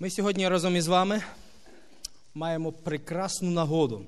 Ми 0.00 0.10
сьогодні 0.10 0.48
разом 0.48 0.76
із 0.76 0.86
вами 0.86 1.22
маємо 2.34 2.72
прекрасну 2.72 3.50
нагоду, 3.50 4.04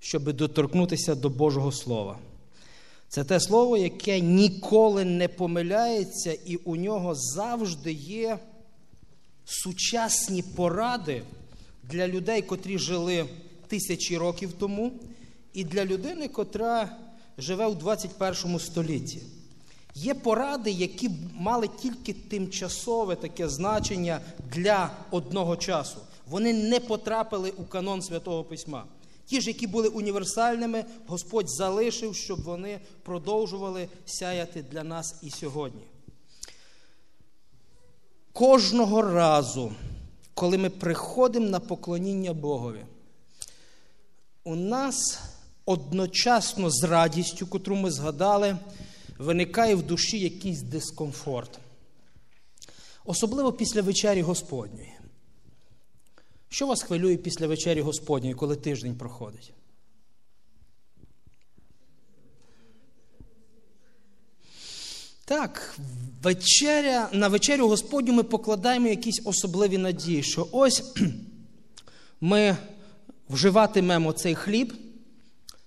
щоб 0.00 0.32
доторкнутися 0.32 1.14
до 1.14 1.28
Божого 1.28 1.72
Слова. 1.72 2.18
Це 3.08 3.24
те 3.24 3.40
слово, 3.40 3.76
яке 3.76 4.20
ніколи 4.20 5.04
не 5.04 5.28
помиляється, 5.28 6.32
і 6.32 6.56
у 6.56 6.76
нього 6.76 7.14
завжди 7.14 7.92
є 7.92 8.38
сучасні 9.44 10.42
поради 10.42 11.22
для 11.82 12.08
людей, 12.08 12.42
котрі 12.42 12.78
жили 12.78 13.26
тисячі 13.66 14.18
років 14.18 14.52
тому, 14.52 14.92
і 15.52 15.64
для 15.64 15.84
людини, 15.84 16.28
котра 16.28 16.96
живе 17.38 17.66
у 17.66 17.74
21 17.74 18.58
столітті. 18.58 19.22
Є 19.94 20.14
поради, 20.14 20.70
які 20.70 21.10
мали 21.34 21.68
тільки 21.68 22.12
тимчасове 22.12 23.16
таке 23.16 23.48
значення 23.48 24.20
для 24.52 24.90
одного 25.10 25.56
часу. 25.56 25.98
Вони 26.28 26.52
не 26.52 26.80
потрапили 26.80 27.50
у 27.50 27.64
канон 27.64 28.02
Святого 28.02 28.44
Письма. 28.44 28.84
Ті 29.26 29.40
ж, 29.40 29.48
які 29.48 29.66
були 29.66 29.88
універсальними, 29.88 30.84
Господь 31.06 31.50
залишив, 31.50 32.14
щоб 32.14 32.42
вони 32.42 32.80
продовжували 33.02 33.88
сяяти 34.06 34.62
для 34.62 34.84
нас 34.84 35.14
і 35.22 35.30
сьогодні. 35.30 35.82
Кожного 38.32 39.02
разу, 39.02 39.72
коли 40.34 40.58
ми 40.58 40.70
приходимо 40.70 41.48
на 41.48 41.60
поклоніння 41.60 42.32
Богові, 42.32 42.84
у 44.44 44.54
нас 44.54 45.20
одночасно 45.64 46.70
з 46.70 46.84
радістю, 46.84 47.46
котру 47.46 47.76
ми 47.76 47.90
згадали, 47.90 48.56
виникає 49.22 49.74
в 49.74 49.82
душі 49.82 50.18
якийсь 50.18 50.62
дискомфорт. 50.62 51.58
Особливо 53.04 53.52
після 53.52 53.82
вечері 53.82 54.22
Господньої. 54.22 54.92
Що 56.48 56.66
вас 56.66 56.82
хвилює 56.82 57.16
після 57.16 57.46
вечері 57.46 57.80
Господньої, 57.80 58.34
коли 58.34 58.56
тиждень 58.56 58.96
проходить? 58.96 59.52
Так, 65.24 65.78
вечеря, 66.22 67.08
на 67.12 67.28
вечерю 67.28 67.68
Господню 67.68 68.12
ми 68.12 68.22
покладаємо 68.22 68.88
якісь 68.88 69.22
особливі 69.24 69.78
надії, 69.78 70.22
що 70.22 70.48
ось 70.52 70.94
ми 72.20 72.56
вживатимемо 73.28 74.12
цей 74.12 74.34
хліб, 74.34 74.74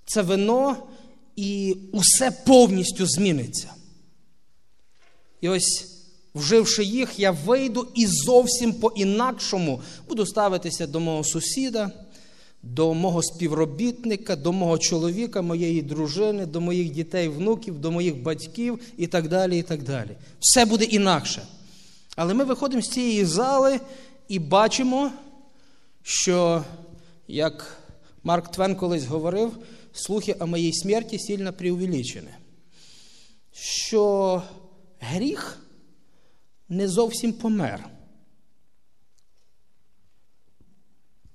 це 0.06 0.22
вино, 0.22 0.88
і 1.36 1.78
усе 1.92 2.32
повністю 2.32 3.06
зміниться. 3.06 3.74
І 5.42 5.50
ось, 5.50 5.88
вживши 6.36 6.84
їх, 6.84 7.20
я 7.20 7.32
вийду 7.32 7.88
і 7.96 8.08
зовсім 8.08 8.74
по-інакшому 8.74 9.82
буду 10.10 10.26
ставитися 10.26 10.88
до 10.88 11.00
мого 11.00 11.24
сусіда, 11.24 11.92
до 12.64 12.94
мого 12.94 13.24
співробітника, 13.24 14.36
до 14.36 14.54
мого 14.54 14.78
чоловіка, 14.78 15.42
моєї 15.42 15.82
дружини, 15.82 16.46
до 16.46 16.62
моїх 16.62 16.90
дітей, 16.90 17.28
внуків, 17.28 17.80
до 17.80 17.92
моїх 17.92 18.18
батьків 18.18 18.80
і 18.98 19.08
так 19.08 19.28
далі. 19.28 19.60
і 19.60 19.64
так 19.64 19.84
далі. 19.84 20.12
Все 20.40 20.66
буде 20.66 20.86
інакше. 20.86 21.42
Але 22.16 22.34
ми 22.34 22.44
виходимо 22.44 22.82
з 22.82 22.90
цієї 22.90 23.26
зали 23.26 23.80
і 24.28 24.40
бачимо, 24.40 25.12
що, 26.04 26.64
як 27.28 27.78
Марк 28.24 28.52
Твен 28.52 28.76
колись 28.76 29.06
говорив, 29.06 29.52
слухи 29.96 30.36
о 30.40 30.48
моїй 30.48 30.74
смерті 30.74 31.20
сильно 31.20 31.54
преувеличені. 31.54 32.30
Що 33.54 34.44
гріх 35.00 35.60
не 36.70 36.88
зовсім 36.88 37.34
помер. 37.34 37.90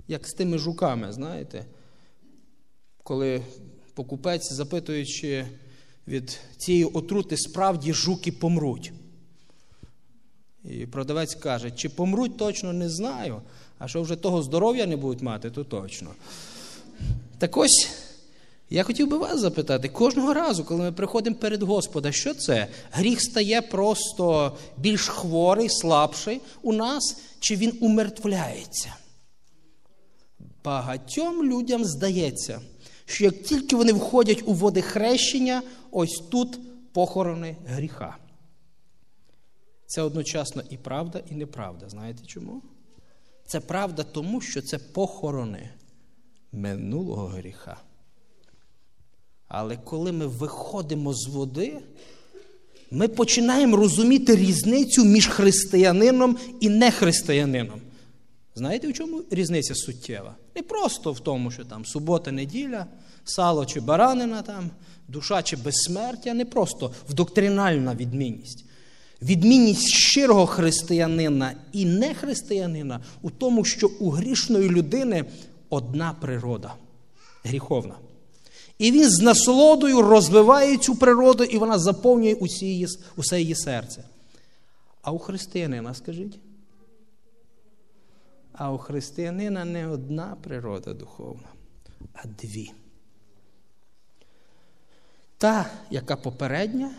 Як 0.08 0.28
з 0.28 0.32
тими 0.32 0.58
жуками, 0.58 1.12
знаєте, 1.12 1.64
коли 3.02 3.42
покупець, 3.94 4.52
запитуючи 4.52 5.46
від 6.08 6.40
цієї 6.56 6.84
отрути, 6.84 7.36
справді 7.36 7.92
жуки 7.92 8.32
помруть. 8.32 8.92
І 10.64 10.86
продавець 10.86 11.34
каже, 11.34 11.70
чи 11.70 11.88
помруть 11.88 12.36
точно 12.36 12.72
не 12.72 12.88
знаю, 12.88 13.42
а 13.78 13.88
що 13.88 14.02
вже 14.02 14.16
того 14.16 14.42
здоров'я 14.42 14.86
не 14.86 14.96
будуть 14.96 15.22
мати, 15.22 15.50
то 15.50 15.64
точно. 15.64 16.14
Так 17.38 17.56
ось 17.56 17.88
я 18.70 18.82
хотів 18.82 19.08
би 19.08 19.16
вас 19.16 19.40
запитати, 19.40 19.88
кожного 19.88 20.34
разу, 20.34 20.64
коли 20.64 20.80
ми 20.80 20.92
приходимо 20.92 21.36
перед 21.36 21.62
Господа, 21.62 22.12
що 22.12 22.34
це? 22.34 22.68
Гріх 22.90 23.20
стає 23.20 23.62
просто 23.62 24.56
більш 24.76 25.08
хворий, 25.08 25.68
слабший 25.68 26.40
у 26.62 26.72
нас, 26.72 27.20
чи 27.40 27.56
він 27.56 27.78
умертвляється? 27.80 28.94
Багатьом 30.64 31.44
людям 31.44 31.84
здається, 31.84 32.60
що 33.04 33.24
як 33.24 33.42
тільки 33.42 33.76
вони 33.76 33.92
входять 33.92 34.42
у 34.46 34.52
води 34.52 34.82
хрещення, 34.82 35.62
ось 35.90 36.22
тут 36.30 36.58
похорони 36.92 37.56
гріха. 37.66 38.16
Це 39.86 40.02
одночасно 40.02 40.62
і 40.70 40.76
правда, 40.76 41.22
і 41.30 41.34
неправда. 41.34 41.88
Знаєте 41.88 42.26
чому? 42.26 42.62
Це 43.46 43.60
правда 43.60 44.02
тому, 44.02 44.40
що 44.40 44.62
це 44.62 44.78
похорони 44.78 45.70
минулого 46.52 47.26
гріха. 47.26 47.76
Але 49.52 49.76
коли 49.76 50.12
ми 50.12 50.26
виходимо 50.26 51.14
з 51.14 51.26
води, 51.26 51.78
ми 52.90 53.08
починаємо 53.08 53.76
розуміти 53.76 54.36
різницю 54.36 55.04
між 55.04 55.26
християнином 55.26 56.36
і 56.60 56.68
нехристиянином. 56.68 57.80
Знаєте, 58.54 58.88
в 58.88 58.92
чому 58.92 59.22
різниця 59.30 59.74
суттєва? 59.74 60.34
Не 60.56 60.62
просто 60.62 61.12
в 61.12 61.20
тому, 61.20 61.50
що 61.50 61.64
там 61.64 61.84
субота, 61.84 62.32
неділя, 62.32 62.86
сало 63.24 63.66
чи 63.66 63.80
баранина, 63.80 64.42
там, 64.42 64.70
душа 65.08 65.42
чи 65.42 65.56
безсмертя, 65.56 66.34
не 66.34 66.44
просто 66.44 66.92
в 67.08 67.14
доктринальна 67.14 67.94
відмінність. 67.94 68.64
Відмінність 69.22 69.88
щирого 69.88 70.46
християнина 70.46 71.54
і 71.72 71.84
нехристиянина 71.84 73.00
у 73.22 73.30
тому, 73.30 73.64
що 73.64 73.90
у 74.00 74.10
грішної 74.10 74.68
людини 74.68 75.24
одна 75.70 76.12
природа 76.20 76.74
гріховна. 77.44 77.94
І 78.80 78.92
він 78.92 79.10
з 79.10 79.20
насолодою 79.20 80.02
розвиває 80.02 80.76
цю 80.76 80.96
природу, 80.96 81.44
і 81.44 81.58
вона 81.58 81.78
заповнює 81.78 82.34
усі 82.34 82.66
її, 82.66 82.86
усе 83.16 83.40
її 83.40 83.54
серце. 83.54 84.04
А 85.02 85.12
у 85.12 85.18
християнина, 85.18 85.94
скажіть? 85.94 86.38
А 88.52 88.72
у 88.72 88.78
християнина 88.78 89.64
не 89.64 89.86
одна 89.86 90.36
природа 90.42 90.94
духовна, 90.94 91.48
а 92.12 92.28
дві. 92.42 92.72
Та, 95.38 95.70
яка 95.90 96.16
попередня, 96.16 96.94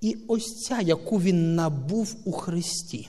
і 0.00 0.16
ось 0.28 0.46
ця, 0.66 0.80
яку 0.80 1.20
він 1.20 1.54
набув 1.54 2.16
у 2.24 2.32
Христі. 2.32 3.08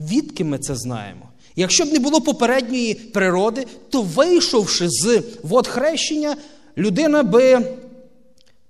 Відки 0.00 0.44
ми 0.44 0.58
це 0.58 0.76
знаємо? 0.76 1.31
Якщо 1.56 1.84
б 1.84 1.92
не 1.92 1.98
було 1.98 2.20
попередньої 2.20 2.94
природи, 2.94 3.66
то 3.88 4.02
вийшовши 4.02 4.88
з 4.88 5.22
вод 5.42 5.66
хрещення, 5.66 6.36
людина 6.76 7.22
би 7.22 7.76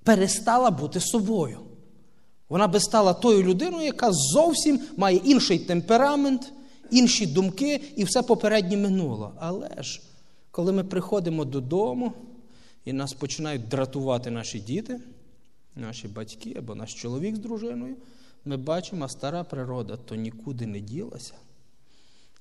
перестала 0.04 0.70
бути 0.70 1.00
собою. 1.00 1.58
Вона 2.48 2.68
би 2.68 2.80
стала 2.80 3.14
тою 3.14 3.42
людиною, 3.42 3.84
яка 3.84 4.12
зовсім 4.12 4.80
має 4.96 5.16
інший 5.16 5.58
темперамент, 5.58 6.52
інші 6.90 7.26
думки 7.26 7.80
і 7.96 8.04
все 8.04 8.22
попереднє 8.22 8.76
минуло. 8.76 9.32
Але 9.38 9.82
ж, 9.82 10.02
коли 10.50 10.72
ми 10.72 10.84
приходимо 10.84 11.44
додому 11.44 12.12
і 12.84 12.92
нас 12.92 13.12
починають 13.12 13.68
дратувати 13.68 14.30
наші 14.30 14.58
діти, 14.58 15.00
наші 15.76 16.08
батьки 16.08 16.54
або 16.58 16.74
наш 16.74 16.94
чоловік 16.94 17.36
з 17.36 17.38
дружиною, 17.38 17.96
ми 18.44 18.56
бачимо, 18.56 19.04
а 19.04 19.08
стара 19.08 19.44
природа 19.44 19.96
то 19.96 20.14
нікуди 20.14 20.66
не 20.66 20.80
ділася. 20.80 21.34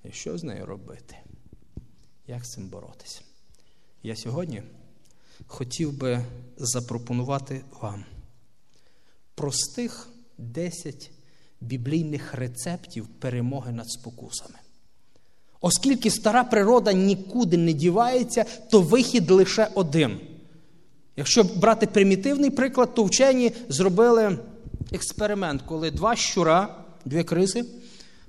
І 0.03 0.11
що 0.11 0.37
з 0.37 0.43
нею 0.43 0.65
робити? 0.65 1.15
Як 2.27 2.45
з 2.45 2.51
цим 2.51 2.67
боротися? 2.67 3.21
Я 4.03 4.15
сьогодні 4.15 4.63
хотів 5.47 5.97
би 5.97 6.25
запропонувати 6.57 7.61
вам 7.81 8.05
простих 9.35 10.09
10 10.37 11.11
біблійних 11.61 12.33
рецептів 12.33 13.07
перемоги 13.07 13.71
над 13.71 13.89
спокусами. 13.89 14.55
Оскільки 15.61 16.11
стара 16.11 16.43
природа 16.43 16.93
нікуди 16.93 17.57
не 17.57 17.73
дівається, 17.73 18.45
то 18.71 18.81
вихід 18.81 19.31
лише 19.31 19.67
один. 19.75 20.19
Якщо 21.15 21.43
брати 21.43 21.87
примітивний 21.87 22.49
приклад, 22.49 22.93
то 22.93 23.03
вчені 23.03 23.51
зробили 23.69 24.39
експеримент, 24.91 25.61
коли 25.61 25.91
два 25.91 26.15
щура, 26.15 26.85
дві 27.05 27.23
криси, 27.23 27.65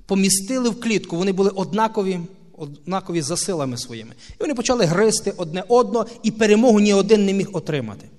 помістили 0.05 0.69
в 0.69 0.79
клітку, 0.79 1.17
вони 1.17 1.31
були 1.31 1.49
однакові 1.49 2.19
однакові 2.57 3.21
за 3.21 3.37
силами 3.37 3.77
своїми. 3.77 4.13
І 4.29 4.35
вони 4.39 4.55
почали 4.55 4.85
гризти 4.85 5.33
одне 5.37 5.63
одного, 5.67 6.05
і 6.23 6.31
перемогу 6.31 6.79
ні 6.79 6.93
один 6.93 7.25
не 7.25 7.33
міг 7.33 7.49
отримати. 7.53 8.09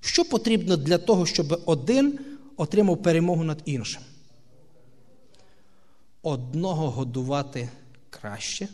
Що 0.00 0.24
потрібно 0.24 0.76
для 0.76 0.98
того, 0.98 1.26
щоб 1.26 1.62
один 1.66 2.18
отримав 2.56 3.02
перемогу 3.02 3.44
над 3.44 3.62
іншим? 3.64 4.02
одного 6.26 6.90
годувати 6.90 7.68
краще, 8.10 8.68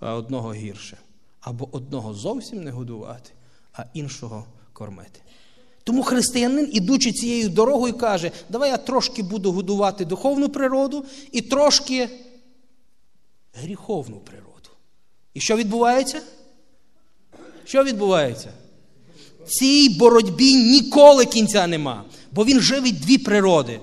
а 0.00 0.14
одного 0.14 0.54
гірше. 0.54 0.98
Або 1.40 1.68
одного 1.72 2.14
зовсім 2.14 2.64
не 2.64 2.70
годувати, 2.70 3.30
а 3.72 3.84
іншого 3.94 4.44
кормити. 4.72 5.20
Тому 5.84 6.02
християнин, 6.02 6.68
ідучи 6.72 7.12
цією 7.12 7.48
дорогою, 7.48 7.94
каже: 7.94 8.30
давай 8.48 8.70
я 8.70 8.76
трошки 8.76 9.22
буду 9.22 9.52
годувати 9.52 10.04
духовну 10.04 10.48
природу 10.48 11.04
і 11.32 11.40
трошки 11.40 12.08
гріховну 13.52 14.16
природу. 14.16 14.70
І 15.34 15.40
що 15.40 15.56
відбувається? 15.56 16.22
Що 17.64 17.84
відбувається? 17.84 18.52
Цій 19.46 19.88
боротьбі 19.88 20.54
ніколи 20.54 21.24
кінця 21.24 21.66
нема, 21.66 22.04
бо 22.32 22.44
він 22.44 22.60
живить 22.60 23.00
дві 23.00 23.18
природи. 23.18 23.80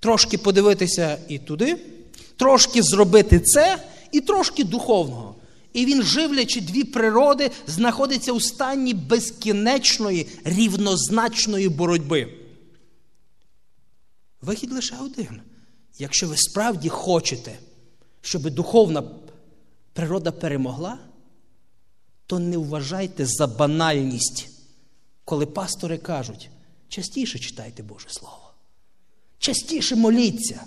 Трошки 0.00 0.38
подивитися 0.38 1.18
і 1.28 1.38
туди, 1.38 1.76
трошки 2.36 2.82
зробити 2.82 3.40
це, 3.40 3.78
і 4.12 4.20
трошки 4.20 4.64
духовного. 4.64 5.34
І 5.72 5.86
він, 5.86 6.02
живлячи 6.02 6.60
дві 6.60 6.84
природи, 6.84 7.50
знаходиться 7.66 8.32
у 8.32 8.40
стані 8.40 8.94
безкінечної, 8.94 10.28
рівнозначної 10.44 11.68
боротьби. 11.68 12.34
Вихід 14.40 14.72
лише 14.72 14.96
один. 14.96 15.40
Якщо 15.98 16.28
ви 16.28 16.36
справді 16.36 16.88
хочете, 16.88 17.58
щоб 18.20 18.50
духовна 18.50 19.02
природа 19.92 20.32
перемогла, 20.32 20.98
то 22.26 22.38
не 22.38 22.56
вважайте 22.56 23.26
за 23.26 23.46
банальність, 23.46 24.48
коли 25.24 25.46
пастори 25.46 25.98
кажуть, 25.98 26.50
частіше 26.88 27.38
читайте 27.38 27.82
Боже 27.82 28.08
Слово, 28.08 28.52
частіше 29.38 29.96
моліться, 29.96 30.64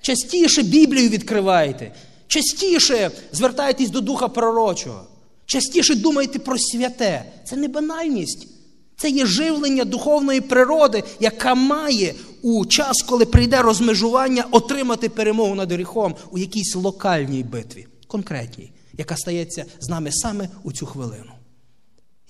частіше 0.00 0.62
Біблію 0.62 1.08
відкривайте, 1.08 1.94
частіше 2.30 3.10
звертайтесь 3.32 3.90
до 3.90 4.00
Духа 4.00 4.28
Пророчого, 4.28 5.06
частіше 5.46 5.94
думайте 5.94 6.38
про 6.38 6.58
святе. 6.58 7.32
Це 7.44 7.56
не 7.56 7.68
банальність. 7.68 8.48
Це 8.96 9.10
є 9.10 9.26
живлення 9.26 9.84
духовної 9.84 10.40
природи, 10.40 11.02
яка 11.20 11.54
має 11.54 12.14
у 12.42 12.66
час, 12.66 13.02
коли 13.02 13.24
прийде 13.26 13.62
розмежування, 13.62 14.44
отримати 14.50 15.08
перемогу 15.08 15.54
над 15.54 15.72
гріхом 15.72 16.14
у 16.30 16.38
якійсь 16.38 16.74
локальній 16.74 17.42
битві, 17.42 17.86
конкретній 18.06 18.72
яка 19.00 19.16
стається 19.16 19.66
з 19.80 19.88
нами 19.88 20.12
саме 20.12 20.48
у 20.62 20.72
цю 20.72 20.86
хвилину. 20.86 21.32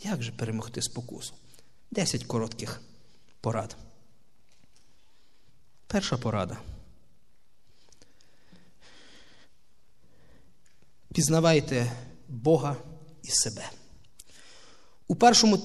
Як 0.03 0.23
же 0.23 0.33
перемогти 0.33 0.83
спокусу? 0.83 1.35
Десять 1.91 2.25
коротких 2.25 2.81
порад. 3.41 3.77
Перша 5.87 6.17
порада. 6.17 6.59
Пізнавайте 11.15 11.93
Бога 12.29 12.77
і 13.23 13.31
себе. 13.31 13.71
У 15.09 15.15
першому 15.15 15.59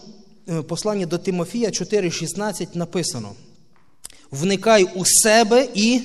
е, 0.50 0.62
посланні 0.62 1.06
до 1.06 1.18
Тимофія 1.18 1.70
4,16 1.70 2.78
написано: 2.78 3.36
Вникай 4.32 4.84
у 4.84 5.06
себе 5.06 5.70
і 5.74 6.02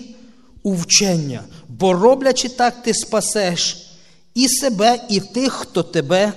у 0.62 0.74
вчення, 0.74 1.44
бо 1.68 1.92
роблячи 1.92 2.48
так, 2.48 2.82
ти 2.82 2.94
спасеш 2.94 3.90
і 4.34 4.48
себе, 4.48 5.06
і 5.08 5.20
тих, 5.20 5.52
хто 5.52 5.82
тебе 5.82 6.32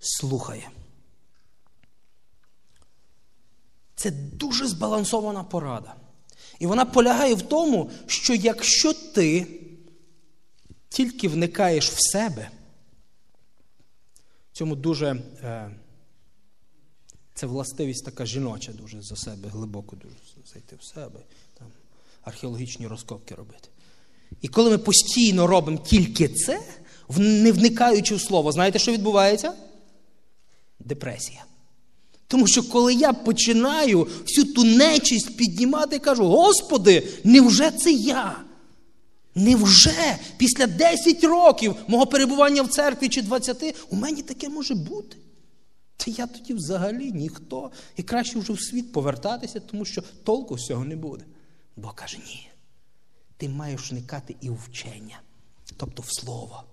слухає. 0.00 0.68
Це 3.96 4.10
дуже 4.10 4.66
збалансована 4.66 5.44
порада. 5.44 5.94
І 6.58 6.66
вона 6.66 6.84
полягає 6.84 7.34
в 7.34 7.42
тому, 7.42 7.90
що 8.06 8.34
якщо 8.34 8.92
ти 8.92 9.46
тільки 10.96 11.28
вникаєш 11.28 11.90
в 11.90 12.00
себе, 12.00 12.50
цьому 14.52 14.76
дуже 14.76 15.06
е, 15.42 15.70
це 17.34 17.46
властивість 17.46 18.04
така 18.04 18.26
жіноча, 18.26 18.72
дуже 18.72 19.02
за 19.02 19.16
себе, 19.16 19.48
глибоко 19.48 19.96
дуже 19.96 20.14
зайти 20.52 20.76
в 20.76 20.84
себе, 20.84 21.20
там, 21.58 21.68
археологічні 22.22 22.86
розкопки 22.86 23.34
робити. 23.34 23.68
І 24.42 24.48
коли 24.48 24.70
ми 24.70 24.78
постійно 24.78 25.46
робимо 25.46 25.78
тільки 25.78 26.28
це, 26.28 26.62
не 27.18 27.52
вникаючи 27.52 28.14
в 28.14 28.20
слово, 28.20 28.52
знаєте, 28.52 28.78
що 28.78 28.92
відбувається? 28.92 29.54
Депресія. 30.80 31.44
Тому 32.26 32.46
що 32.46 32.62
коли 32.62 32.94
я 32.94 33.12
починаю 33.12 34.08
всю 34.22 34.52
ту 34.52 34.64
нечість 34.64 35.36
піднімати, 35.36 35.98
кажу: 35.98 36.28
Господи, 36.28 37.08
невже 37.24 37.70
це 37.70 37.92
я? 37.92 38.45
Невже 39.36 40.18
після 40.36 40.66
10 40.66 41.24
років 41.24 41.76
мого 41.88 42.06
перебування 42.06 42.62
в 42.62 42.68
церкві 42.68 43.08
чи 43.08 43.22
20 43.22 43.86
у 43.90 43.96
мене 43.96 44.22
таке 44.22 44.48
може 44.48 44.74
бути? 44.74 45.16
Та 45.96 46.10
я 46.10 46.26
тоді 46.26 46.54
взагалі 46.54 47.12
ніхто. 47.12 47.70
І 47.96 48.02
краще 48.02 48.38
вже 48.38 48.52
в 48.52 48.60
світ 48.60 48.92
повертатися, 48.92 49.60
тому 49.60 49.84
що 49.84 50.02
толку 50.24 50.58
з 50.58 50.66
цього 50.66 50.84
не 50.84 50.96
буде. 50.96 51.24
Бо 51.76 51.88
каже, 51.88 52.18
ні. 52.18 52.50
Ти 53.36 53.48
маєш 53.48 53.90
вникати 53.90 54.36
і 54.40 54.50
в 54.50 54.58
вчення, 54.70 55.20
тобто 55.76 56.02
в 56.02 56.12
слово. 56.20 56.64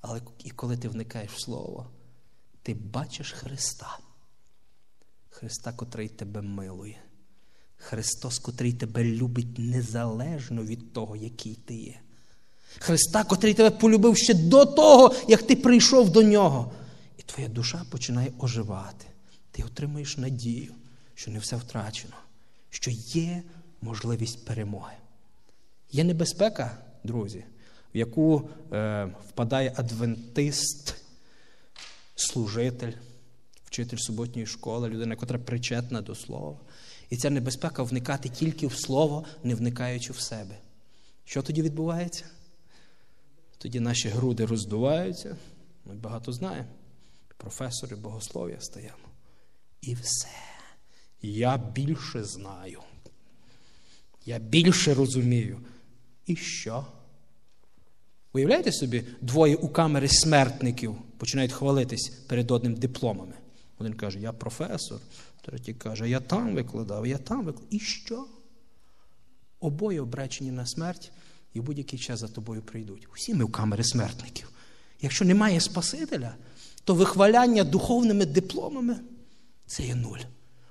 Але 0.00 0.20
і 0.44 0.50
коли 0.50 0.76
ти 0.76 0.88
вникаєш 0.88 1.30
в 1.30 1.40
Слово, 1.40 1.90
ти 2.62 2.74
бачиш 2.74 3.32
Христа. 3.32 3.98
Христа, 5.30 5.72
котрий 5.72 6.08
тебе 6.08 6.42
милує. 6.42 7.02
Христос, 7.82 8.38
котрий 8.38 8.72
тебе 8.72 9.04
любить 9.04 9.58
незалежно 9.58 10.64
від 10.64 10.92
того, 10.92 11.16
який 11.16 11.54
ти 11.54 11.74
є. 11.74 11.94
Христа, 12.78 13.24
котрий 13.24 13.54
тебе 13.54 13.70
полюбив 13.70 14.16
ще 14.16 14.34
до 14.34 14.66
того, 14.66 15.14
як 15.28 15.42
ти 15.42 15.56
прийшов 15.56 16.10
до 16.10 16.22
нього. 16.22 16.72
І 17.18 17.22
твоя 17.22 17.48
душа 17.48 17.82
починає 17.90 18.32
оживати. 18.38 19.06
Ти 19.50 19.62
отримуєш 19.62 20.16
надію, 20.16 20.74
що 21.14 21.30
не 21.30 21.38
все 21.38 21.56
втрачено, 21.56 22.14
що 22.70 22.90
є 22.90 23.42
можливість 23.82 24.44
перемоги. 24.44 24.94
Є 25.92 26.04
небезпека, 26.04 26.78
друзі, 27.04 27.44
в 27.94 27.98
яку 27.98 28.48
е, 28.72 29.08
впадає 29.28 29.72
адвентист, 29.76 30.94
служитель, 32.16 32.92
вчитель 33.64 33.96
суботньої 33.96 34.46
школи, 34.46 34.88
людина, 34.88 35.16
яка 35.20 35.38
причетна 35.38 36.00
до 36.00 36.14
слова. 36.14 36.56
І 37.12 37.16
ця 37.16 37.30
небезпека 37.30 37.82
вникати 37.82 38.28
тільки 38.28 38.66
в 38.66 38.74
слово, 38.74 39.24
не 39.44 39.54
вникаючи 39.54 40.12
в 40.12 40.20
себе. 40.20 40.58
Що 41.24 41.42
тоді 41.42 41.62
відбувається? 41.62 42.24
Тоді 43.58 43.80
наші 43.80 44.08
груди 44.08 44.46
роздуваються. 44.46 45.36
Ми 45.84 45.94
багато 45.94 46.32
знаємо. 46.32 46.68
Професори 47.36 47.96
богослов'я 47.96 48.60
стаємо. 48.60 49.08
І 49.80 49.94
все. 49.94 50.28
Я 51.22 51.56
більше 51.56 52.24
знаю. 52.24 52.80
Я 54.26 54.38
більше 54.38 54.94
розумію. 54.94 55.60
І 56.26 56.36
що? 56.36 56.86
Уявляєте 58.32 58.72
собі, 58.72 59.04
двоє 59.20 59.56
у 59.56 59.68
камері 59.68 60.08
смертників 60.08 60.96
починають 61.16 61.52
хвалитись 61.52 62.12
перед 62.26 62.50
одним 62.50 62.74
дипломами. 62.74 63.34
Один 63.78 63.94
каже, 63.94 64.20
я 64.20 64.32
професор, 64.32 65.00
третій 65.42 65.74
каже, 65.74 66.08
я 66.08 66.20
там 66.20 66.54
викладав, 66.54 67.06
я 67.06 67.18
там 67.18 67.44
викладав. 67.44 67.74
І 67.74 67.78
що? 67.78 68.26
Обоє 69.60 70.00
обречені 70.00 70.50
на 70.50 70.66
смерть 70.66 71.12
і 71.54 71.60
будь-який 71.60 71.98
час 71.98 72.20
за 72.20 72.28
тобою 72.28 72.62
прийдуть. 72.62 73.08
Усі 73.14 73.34
ми 73.34 73.44
в 73.44 73.52
камери 73.52 73.84
смертників. 73.84 74.50
Якщо 75.00 75.24
немає 75.24 75.60
Спасителя, 75.60 76.34
то 76.84 76.94
вихваляння 76.94 77.64
духовними 77.64 78.26
дипломами 78.26 78.96
це 79.66 79.82
є 79.82 79.94
нуль. 79.94 80.18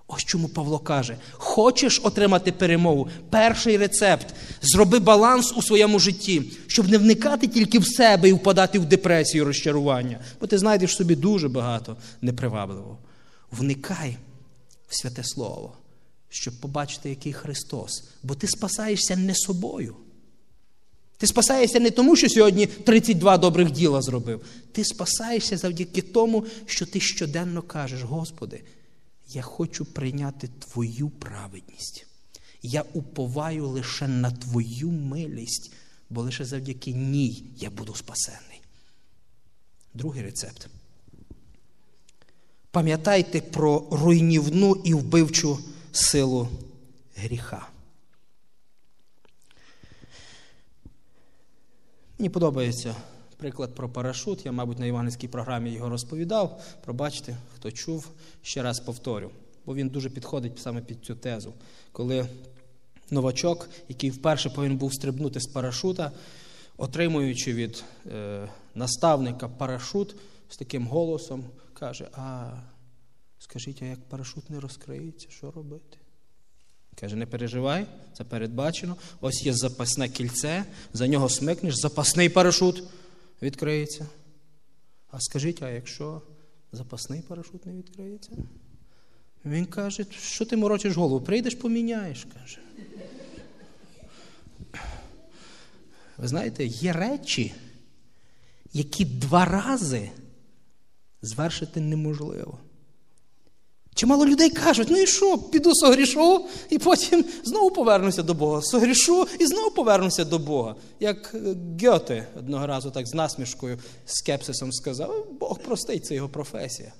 Ось 0.07 0.23
чому 0.23 0.49
Павло 0.49 0.79
каже: 0.79 1.17
хочеш 1.31 2.01
отримати 2.03 2.51
перемогу? 2.51 3.09
Перший 3.29 3.77
рецепт 3.77 4.35
зроби 4.61 4.99
баланс 4.99 5.53
у 5.57 5.61
своєму 5.61 5.99
житті, 5.99 6.43
щоб 6.67 6.89
не 6.89 6.97
вникати 6.97 7.47
тільки 7.47 7.79
в 7.79 7.87
себе 7.87 8.29
і 8.29 8.33
впадати 8.33 8.79
в 8.79 8.85
депресію, 8.85 9.45
розчарування. 9.45 10.19
Бо 10.41 10.47
ти 10.47 10.57
знайдеш 10.57 10.95
собі 10.95 11.15
дуже 11.15 11.49
багато 11.49 11.97
непривабливого. 12.21 12.97
Вникай 13.51 14.17
в 14.91 15.01
святе 15.01 15.23
Слово, 15.23 15.77
щоб 16.29 16.59
побачити, 16.59 17.09
який 17.09 17.33
Христос. 17.33 18.03
Бо 18.23 18.35
ти 18.35 18.47
спасаєшся 18.47 19.15
не 19.15 19.35
собою. 19.35 19.95
Ти 21.17 21.27
спасаєшся 21.27 21.79
не 21.79 21.91
тому, 21.91 22.15
що 22.15 22.29
сьогодні 22.29 22.67
32 22.67 23.37
добрих 23.37 23.71
діла 23.71 24.01
зробив. 24.01 24.45
Ти 24.71 24.85
спасаєшся 24.85 25.57
завдяки 25.57 26.01
тому, 26.01 26.45
що 26.65 26.85
ти 26.85 26.99
щоденно 26.99 27.61
кажеш, 27.61 28.01
Господи. 28.01 28.63
Я 29.27 29.41
хочу 29.41 29.85
прийняти 29.85 30.49
Твою 30.59 31.09
праведність. 31.09 32.05
Я 32.61 32.83
уповаю 32.93 33.67
лише 33.67 34.07
на 34.07 34.31
Твою 34.31 34.91
милість, 34.91 35.71
бо 36.09 36.21
лише 36.21 36.45
завдяки 36.45 36.91
ній 36.91 37.43
я 37.57 37.69
буду 37.69 37.95
спасений. 37.95 38.61
Другий 39.93 40.23
рецепт. 40.23 40.67
Пам'ятайте 42.71 43.41
про 43.41 43.87
руйнівну 43.91 44.75
і 44.83 44.93
вбивчу 44.93 45.59
силу 45.91 46.47
гріха. 47.15 47.67
Мені 52.19 52.29
подобається 52.29 52.95
приклад 53.37 53.75
про 53.75 53.89
парашут. 53.89 54.45
Я, 54.45 54.51
мабуть, 54.51 54.79
на 54.79 54.85
іванівській 54.85 55.27
програмі 55.27 55.69
його 55.69 55.89
розповідав. 55.89 56.61
Пробачте, 56.83 57.37
хто 57.55 57.71
чув, 57.71 58.07
ще 58.41 58.63
раз 58.63 58.79
повторю, 58.79 59.31
бо 59.65 59.75
він 59.75 59.89
дуже 59.89 60.09
підходить 60.09 60.59
саме 60.59 60.81
під 60.81 61.05
цю 61.05 61.15
тезу. 61.15 61.53
Коли 61.91 62.25
новачок, 63.09 63.69
який 63.89 64.09
вперше 64.09 64.49
повинен 64.49 64.77
був 64.77 64.93
стрибнути 64.93 65.39
з 65.39 65.47
парашута, 65.47 66.11
отримуючи 66.77 67.53
від 67.53 67.83
е, 68.11 68.47
наставника 68.75 69.47
парашут 69.47 70.15
з 70.49 70.57
таким 70.57 70.87
голосом, 70.87 71.43
каже: 71.81 72.09
А 72.13 72.51
скажіть, 73.39 73.81
а 73.81 73.85
як 73.85 74.09
парашут 74.09 74.49
не 74.49 74.59
розкриється, 74.59 75.27
що 75.29 75.51
робити? 75.51 75.97
Каже, 76.99 77.15
не 77.15 77.25
переживай, 77.25 77.85
це 78.13 78.23
передбачено. 78.23 78.95
Ось 79.21 79.45
є 79.45 79.53
запасне 79.53 80.09
кільце, 80.09 80.65
за 80.93 81.07
нього 81.07 81.29
смикнеш, 81.29 81.75
запасний 81.75 82.29
парашут 82.29 82.83
відкриється. 83.41 84.07
А 85.11 85.19
скажіть, 85.19 85.63
а 85.63 85.69
якщо 85.69 86.21
запасний 86.71 87.21
парашут 87.21 87.65
не 87.65 87.73
відкриється? 87.73 88.31
Він 89.45 89.65
каже, 89.65 90.05
що 90.11 90.45
ти 90.45 90.57
морочиш 90.57 90.95
голову? 90.95 91.25
Прийдеш, 91.25 91.55
поміняєш, 91.55 92.27
каже. 92.33 92.59
Ви 96.17 96.27
знаєте, 96.27 96.65
є 96.65 96.93
речі, 96.93 97.53
які 98.73 99.05
два 99.05 99.45
рази 99.45 100.11
звершити 101.21 101.79
неможливо. 101.79 102.59
Чимало 103.95 104.25
людей 104.25 104.49
кажуть, 104.49 104.87
ну 104.91 104.97
і 104.97 105.07
що, 105.07 105.37
піду 105.37 105.75
согрішу, 105.75 106.45
і 106.69 106.77
потім 106.77 107.25
знову 107.43 107.71
повернуся 107.71 108.23
до 108.23 108.33
Бога. 108.33 108.61
Согрішу 108.61 109.27
і 109.39 109.45
знову 109.45 109.71
повернуся 109.71 110.25
до 110.25 110.39
Бога. 110.39 110.75
Як 110.99 111.35
е, 111.35 111.55
Гьоте 111.83 112.27
одного 112.37 112.67
разу 112.67 112.91
так 112.91 113.07
з 113.07 113.13
насмішкою, 113.13 113.79
скепсисом 114.05 114.71
сказав, 114.71 115.27
Бог 115.39 115.59
простить, 115.59 116.05
це 116.05 116.15
його 116.15 116.29
професія. 116.29 116.93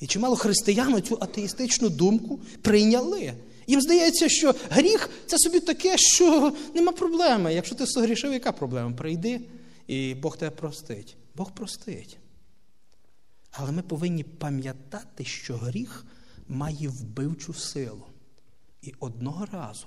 І 0.00 0.06
чимало 0.06 0.36
християн 0.36 1.02
цю 1.02 1.18
атеїстичну 1.20 1.88
думку 1.88 2.40
прийняли. 2.62 3.32
Їм 3.66 3.80
здається, 3.80 4.28
що 4.28 4.54
гріх 4.70 5.10
це 5.26 5.38
собі 5.38 5.60
таке, 5.60 5.98
що 5.98 6.52
нема 6.74 6.92
проблеми. 6.92 7.54
Якщо 7.54 7.74
ти 7.74 7.86
согрішив, 7.86 8.32
яка 8.32 8.52
проблема? 8.52 8.92
Прийди, 8.96 9.40
і 9.86 10.14
Бог 10.14 10.36
тебе 10.36 10.50
простить. 10.50 11.16
Бог 11.34 11.52
простить. 11.52 12.18
Але 13.52 13.72
ми 13.72 13.82
повинні 13.82 14.24
пам'ятати, 14.24 15.24
що 15.24 15.56
гріх 15.56 16.06
має 16.48 16.88
вбивчу 16.88 17.54
силу. 17.54 18.04
І 18.82 18.94
одного 19.00 19.46
разу 19.46 19.86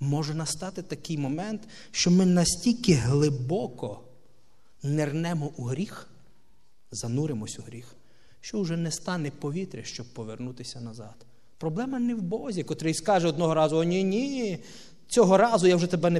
може 0.00 0.34
настати 0.34 0.82
такий 0.82 1.18
момент, 1.18 1.68
що 1.90 2.10
ми 2.10 2.26
настільки 2.26 2.94
глибоко 2.94 4.00
нернемо 4.82 5.52
у 5.56 5.64
гріх, 5.64 6.08
зануримось 6.90 7.58
у 7.58 7.62
гріх, 7.62 7.94
що 8.40 8.60
вже 8.60 8.76
не 8.76 8.90
стане 8.90 9.30
повітря, 9.30 9.84
щоб 9.84 10.06
повернутися 10.06 10.80
назад. 10.80 11.26
Проблема 11.58 11.98
не 11.98 12.14
в 12.14 12.22
Бозі, 12.22 12.62
котрий 12.62 12.94
скаже 12.94 13.28
одного 13.28 13.54
разу: 13.54 13.76
О, 13.76 13.84
ні, 13.84 14.04
ні, 14.04 14.58
цього 15.08 15.38
разу 15.38 15.66
я 15.66 15.76
вже 15.76 15.86
тебе 15.86 16.10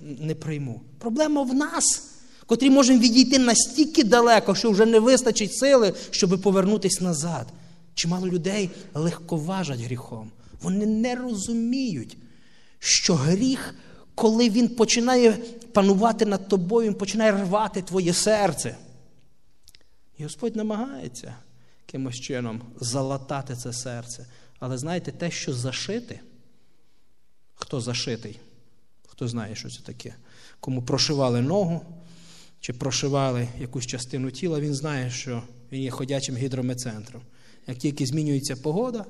не, 0.00 0.34
прийму. 0.34 0.80
Проблема 0.98 1.42
в 1.42 1.54
нас 1.54 2.10
котрі 2.50 2.70
можемо 2.70 2.98
відійти 2.98 3.38
настільки 3.38 4.04
далеко, 4.04 4.54
що 4.54 4.70
вже 4.70 4.86
не 4.86 4.98
вистачить 4.98 5.56
сили, 5.56 5.94
щоб 6.10 6.42
повернутися 6.42 7.04
назад. 7.04 7.46
Чимало 7.94 8.26
людей 8.26 8.70
легковажать 8.94 9.80
гріхом. 9.80 10.30
Вони 10.62 10.86
не 10.86 11.14
розуміють, 11.14 12.16
що 12.78 13.14
гріх, 13.14 13.74
коли 14.14 14.50
він 14.50 14.68
починає 14.68 15.32
панувати 15.72 16.26
над 16.26 16.48
тобою, 16.48 16.88
він 16.88 16.94
починає 16.94 17.32
рвати 17.32 17.82
твоє 17.82 18.12
серце. 18.12 18.76
І 20.18 20.22
Господь 20.22 20.56
намагається 20.56 21.34
якимось 21.86 22.20
чином 22.20 22.62
залатати 22.80 23.56
це 23.56 23.72
серце. 23.72 24.26
Але 24.58 24.78
знаєте, 24.78 25.12
те, 25.12 25.30
що 25.30 25.52
зашити, 25.52 26.20
хто 27.54 27.80
зашитий, 27.80 28.38
хто 29.06 29.28
знає, 29.28 29.54
що 29.54 29.70
це 29.70 29.82
таке, 29.82 30.14
кому 30.60 30.82
прошивали 30.82 31.40
ногу, 31.40 31.80
чи 32.60 32.72
прошивали 32.72 33.48
якусь 33.60 33.86
частину 33.86 34.30
тіла, 34.30 34.60
він 34.60 34.74
знає, 34.74 35.10
що 35.10 35.42
він 35.72 35.82
є 35.82 35.90
ходячим 35.90 36.36
гідрометцентром. 36.36 37.22
Як 37.66 37.78
тільки 37.78 38.06
змінюється 38.06 38.56
погода, 38.56 39.04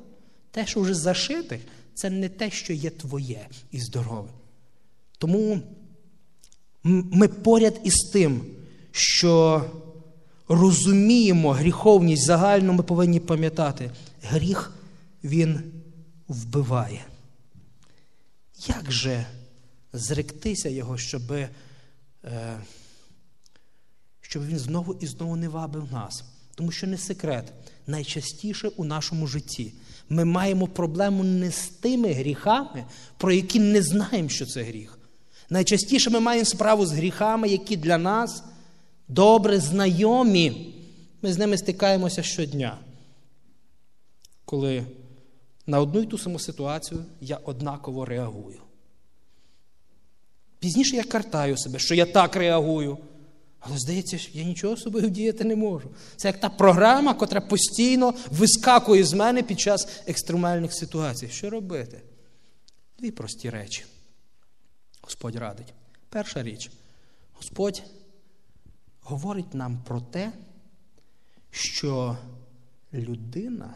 те, 0.50 0.66
що 0.66 0.80
вже 0.80 0.94
зашите, 0.94 1.58
це 1.94 2.10
не 2.10 2.28
те, 2.28 2.50
що 2.50 2.72
є 2.72 2.90
твоє 2.90 3.48
і 3.70 3.80
здорове. 3.80 4.28
Тому 5.18 5.60
ми 6.82 7.28
поряд 7.28 7.80
із 7.84 8.00
тим, 8.12 8.44
що 8.90 9.64
розуміємо 10.48 11.52
гріховність 11.52 12.26
загально, 12.26 12.72
ми 12.72 12.82
повинні 12.82 13.20
пам'ятати, 13.20 13.90
гріх 14.22 14.72
він 15.24 15.60
вбиває. 16.28 17.04
Як 18.68 18.92
же 18.92 19.26
зректися 19.92 20.68
його, 20.68 20.98
щоби. 20.98 21.48
Е, 22.24 22.58
щоб 24.30 24.46
він 24.46 24.58
знову 24.58 24.96
і 25.00 25.06
знову 25.06 25.36
не 25.36 25.48
вабив 25.48 25.92
нас. 25.92 26.24
Тому 26.54 26.70
що 26.72 26.86
не 26.86 26.98
секрет, 26.98 27.52
найчастіше 27.86 28.68
у 28.68 28.84
нашому 28.84 29.26
житті 29.26 29.72
ми 30.08 30.24
маємо 30.24 30.66
проблему 30.66 31.24
не 31.24 31.50
з 31.50 31.68
тими 31.68 32.12
гріхами, 32.12 32.84
про 33.16 33.32
які 33.32 33.60
не 33.60 33.82
знаємо, 33.82 34.28
що 34.28 34.46
це 34.46 34.62
гріх. 34.62 34.98
Найчастіше 35.50 36.10
ми 36.10 36.20
маємо 36.20 36.44
справу 36.44 36.86
з 36.86 36.92
гріхами, 36.92 37.48
які 37.48 37.76
для 37.76 37.98
нас 37.98 38.44
добре 39.08 39.60
знайомі. 39.60 40.74
Ми 41.22 41.32
з 41.32 41.38
ними 41.38 41.58
стикаємося 41.58 42.22
щодня. 42.22 42.78
Коли 44.44 44.86
на 45.66 45.80
одну 45.80 46.00
й 46.00 46.06
ту 46.06 46.18
саму 46.18 46.38
ситуацію 46.38 47.04
я 47.20 47.36
однаково 47.36 48.04
реагую. 48.04 48.60
Пізніше 50.58 50.96
я 50.96 51.04
картаю 51.04 51.58
себе, 51.58 51.78
що 51.78 51.94
я 51.94 52.06
так 52.06 52.36
реагую. 52.36 52.98
Але 53.60 53.78
здається, 53.78 54.18
що 54.18 54.38
я 54.38 54.44
нічого 54.44 54.76
собою 54.76 55.06
вдіяти 55.06 55.44
не 55.44 55.56
можу. 55.56 55.90
Це 56.16 56.28
як 56.28 56.40
та 56.40 56.48
програма, 56.48 57.14
котра 57.14 57.40
постійно 57.40 58.14
вискакує 58.30 59.04
з 59.04 59.12
мене 59.12 59.42
під 59.42 59.60
час 59.60 59.88
екстремальних 60.06 60.74
ситуацій. 60.74 61.28
Що 61.28 61.50
робити? 61.50 62.02
Дві 62.98 63.10
прості 63.10 63.50
речі. 63.50 63.84
Господь 65.02 65.36
радить. 65.36 65.74
Перша 66.08 66.42
річ, 66.42 66.70
Господь 67.32 67.82
говорить 69.00 69.54
нам 69.54 69.82
про 69.84 70.00
те, 70.00 70.32
що 71.50 72.16
людина 72.92 73.74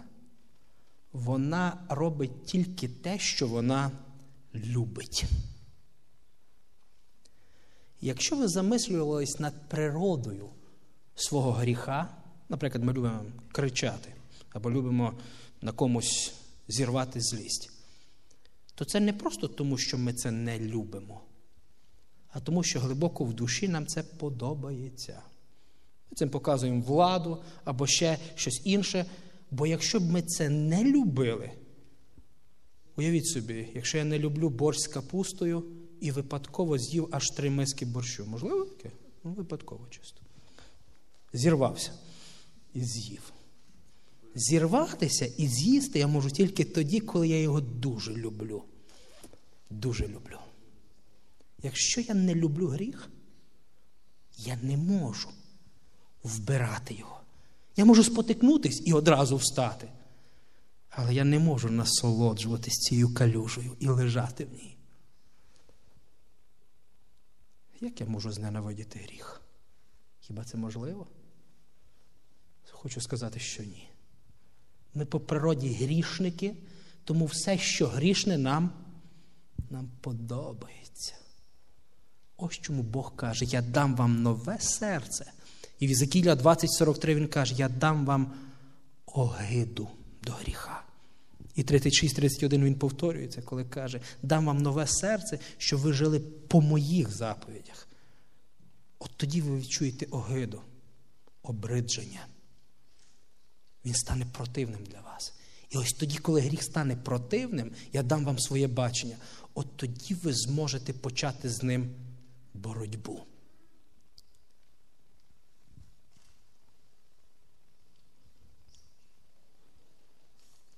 вона 1.12 1.84
робить 1.88 2.44
тільки 2.44 2.88
те, 2.88 3.18
що 3.18 3.48
вона 3.48 3.90
любить. 4.54 5.24
Якщо 8.06 8.36
ви 8.36 8.48
замислювались 8.48 9.38
над 9.38 9.68
природою 9.68 10.48
свого 11.14 11.52
гріха, 11.52 12.16
наприклад, 12.48 12.84
ми 12.84 12.92
любимо 12.92 13.24
кричати 13.52 14.12
або 14.50 14.70
любимо 14.70 15.14
на 15.62 15.72
комусь 15.72 16.32
зірвати 16.68 17.20
злість, 17.20 17.70
то 18.74 18.84
це 18.84 19.00
не 19.00 19.12
просто 19.12 19.48
тому, 19.48 19.78
що 19.78 19.98
ми 19.98 20.12
це 20.12 20.30
не 20.30 20.58
любимо, 20.58 21.20
а 22.28 22.40
тому, 22.40 22.62
що 22.62 22.80
глибоко 22.80 23.24
в 23.24 23.34
душі 23.34 23.68
нам 23.68 23.86
це 23.86 24.02
подобається. 24.02 25.22
Ми 26.10 26.14
цим 26.14 26.30
показуємо 26.30 26.82
владу 26.82 27.42
або 27.64 27.86
ще 27.86 28.18
щось 28.34 28.62
інше. 28.64 29.06
Бо 29.50 29.66
якщо 29.66 30.00
б 30.00 30.10
ми 30.10 30.22
це 30.22 30.48
не 30.48 30.84
любили, 30.84 31.50
уявіть 32.96 33.26
собі, 33.26 33.68
якщо 33.74 33.98
я 33.98 34.04
не 34.04 34.18
люблю 34.18 34.50
борщ 34.50 34.80
з 34.80 34.86
капустою, 34.86 35.64
і 36.04 36.10
випадково 36.10 36.78
з'їв 36.78 37.08
аж 37.10 37.30
три 37.30 37.50
миски 37.50 37.86
борщу. 37.86 38.26
Можливо 38.26 38.64
таке? 38.64 38.90
Ну, 39.24 39.32
випадково 39.32 39.86
чисто. 39.90 40.20
Зірвався 41.32 41.92
і 42.74 42.84
з'їв. 42.84 43.32
Зірватися 44.34 45.26
і 45.26 45.48
з'їсти 45.48 45.98
я 45.98 46.06
можу 46.06 46.30
тільки 46.30 46.64
тоді, 46.64 47.00
коли 47.00 47.28
я 47.28 47.40
його 47.40 47.60
дуже 47.60 48.14
люблю. 48.14 48.62
Дуже 49.70 50.08
люблю. 50.08 50.38
Якщо 51.62 52.00
я 52.00 52.14
не 52.14 52.34
люблю 52.34 52.66
гріх, 52.66 53.10
я 54.36 54.58
не 54.62 54.76
можу 54.76 55.28
вбирати 56.22 56.94
його. 56.94 57.20
Я 57.76 57.84
можу 57.84 58.04
спотикнутись 58.04 58.82
і 58.84 58.92
одразу 58.92 59.36
встати. 59.36 59.88
Але 60.90 61.14
я 61.14 61.24
не 61.24 61.38
можу 61.38 61.70
насолоджуватись 61.70 62.78
цією 62.78 63.14
калюжею 63.14 63.76
і 63.80 63.88
лежати 63.88 64.44
в 64.44 64.52
ній. 64.52 64.76
Як 67.84 68.00
я 68.00 68.06
можу 68.06 68.32
зненавидіти 68.32 68.98
гріх? 68.98 69.42
Хіба 70.20 70.44
це 70.44 70.56
можливо? 70.56 71.06
Хочу 72.70 73.00
сказати, 73.00 73.40
що 73.40 73.62
ні. 73.62 73.88
Ми 74.94 75.04
по 75.04 75.20
природі 75.20 75.68
грішники, 75.68 76.56
тому 77.04 77.26
все, 77.26 77.58
що 77.58 77.86
грішне, 77.86 78.38
нам, 78.38 78.72
нам 79.70 79.90
подобається. 80.00 81.14
Ось 82.36 82.54
чому 82.54 82.82
Бог 82.82 83.16
каже: 83.16 83.44
Я 83.44 83.62
дам 83.62 83.96
вам 83.96 84.22
нове 84.22 84.58
серце. 84.60 85.32
І 85.78 85.86
в 85.86 85.90
Ізекіля 85.90 86.34
20.43 86.34 87.14
він 87.14 87.28
каже: 87.28 87.54
Я 87.54 87.68
дам 87.68 88.06
вам 88.06 88.34
огиду 89.06 89.88
до 90.22 90.32
гріха. 90.32 90.82
І 91.54 91.62
36-31 91.62 92.64
він 92.64 92.74
повторюється, 92.74 93.42
коли 93.42 93.64
каже: 93.64 94.00
дам 94.22 94.46
вам 94.46 94.58
нове 94.58 94.86
серце, 94.86 95.38
щоб 95.58 95.80
ви 95.80 95.92
жили 95.92 96.20
по 96.20 96.60
моїх 96.60 97.10
заповідях. 97.10 97.88
От 98.98 99.10
тоді 99.16 99.40
ви 99.40 99.58
відчуєте 99.58 100.06
огиду, 100.10 100.60
обридження. 101.42 102.26
Він 103.84 103.94
стане 103.94 104.26
противним 104.32 104.84
для 104.84 105.00
вас. 105.00 105.34
І 105.70 105.76
ось 105.76 105.92
тоді, 105.92 106.18
коли 106.18 106.40
гріх 106.40 106.62
стане 106.62 106.96
противним, 106.96 107.72
я 107.92 108.02
дам 108.02 108.24
вам 108.24 108.38
своє 108.38 108.68
бачення. 108.68 109.16
От 109.54 109.76
тоді 109.76 110.14
ви 110.14 110.32
зможете 110.32 110.92
почати 110.92 111.50
з 111.50 111.62
ним 111.62 111.90
боротьбу. 112.54 113.22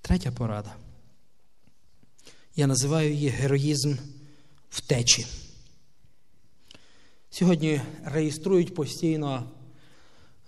Третя 0.06 0.30
порада. 0.30 0.74
Я 2.56 2.66
називаю 2.66 3.12
її 3.12 3.28
героїзм 3.28 3.94
втечі. 4.70 5.26
Сьогодні 7.30 7.80
реєструють 8.04 8.74
постійно 8.74 9.50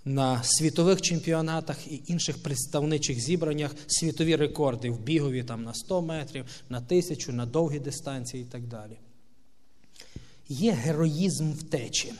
на 0.05 0.43
світових 0.43 1.01
чемпіонатах 1.01 1.87
і 1.91 2.01
інших 2.07 2.43
представничих 2.43 3.19
зібраннях 3.19 3.75
світові 3.87 4.35
рекорди 4.35 4.89
в 4.89 4.99
бігові 4.99 5.43
там, 5.43 5.63
на 5.63 5.73
100 5.73 6.01
метрів, 6.01 6.45
на 6.69 6.81
тисячу, 6.81 7.33
на 7.33 7.45
довгі 7.45 7.79
дистанції 7.79 8.43
і 8.43 8.45
так 8.45 8.67
далі. 8.67 8.97
Є 10.49 10.71
героїзм 10.71 11.51
втечі. 11.51 12.13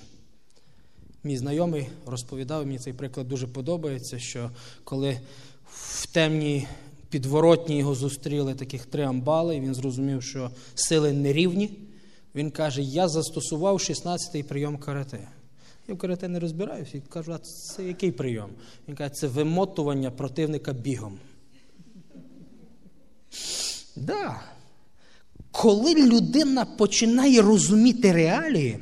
Мій 1.24 1.38
знайомий 1.38 1.90
розповідав, 2.06 2.66
мені 2.66 2.80
цей 2.80 2.94
приклад 2.94 3.28
дуже 3.28 3.48
подобається, 3.48 4.20
що 4.20 4.52
коли 4.84 5.22
в 5.72 6.06
темній 6.06 6.68
підворотні 7.10 7.78
його 7.78 7.96
зустріли 7.96 8.54
таких 8.56 8.86
три 8.86 9.04
амбали, 9.04 9.56
і 9.56 9.60
він 9.60 9.76
зрозумів, 9.76 10.24
що 10.24 10.52
сили 10.76 11.14
нерівні. 11.14 11.72
Він 12.36 12.52
каже: 12.52 12.82
Я 12.82 13.08
застосував 13.08 13.76
16-й 13.76 14.44
прийом 14.44 14.78
карате. 14.78 15.28
Я 15.88 15.96
в 15.96 15.98
карате 15.98 16.28
не 16.28 16.40
розбираюся 16.40 16.98
і 16.98 17.02
кажу, 17.10 17.34
а 17.34 17.38
це 17.38 17.84
який 17.84 18.12
прийом? 18.12 18.50
Він 18.88 18.96
каже, 18.96 19.14
це 19.14 19.28
вимотування 19.28 20.12
противника 20.12 20.74
бігом. 20.74 21.18
Да. 23.96 24.42
Коли 25.52 25.96
людина 25.96 26.66
починає 26.66 27.42
розуміти 27.42 28.12
реалії, 28.12 28.80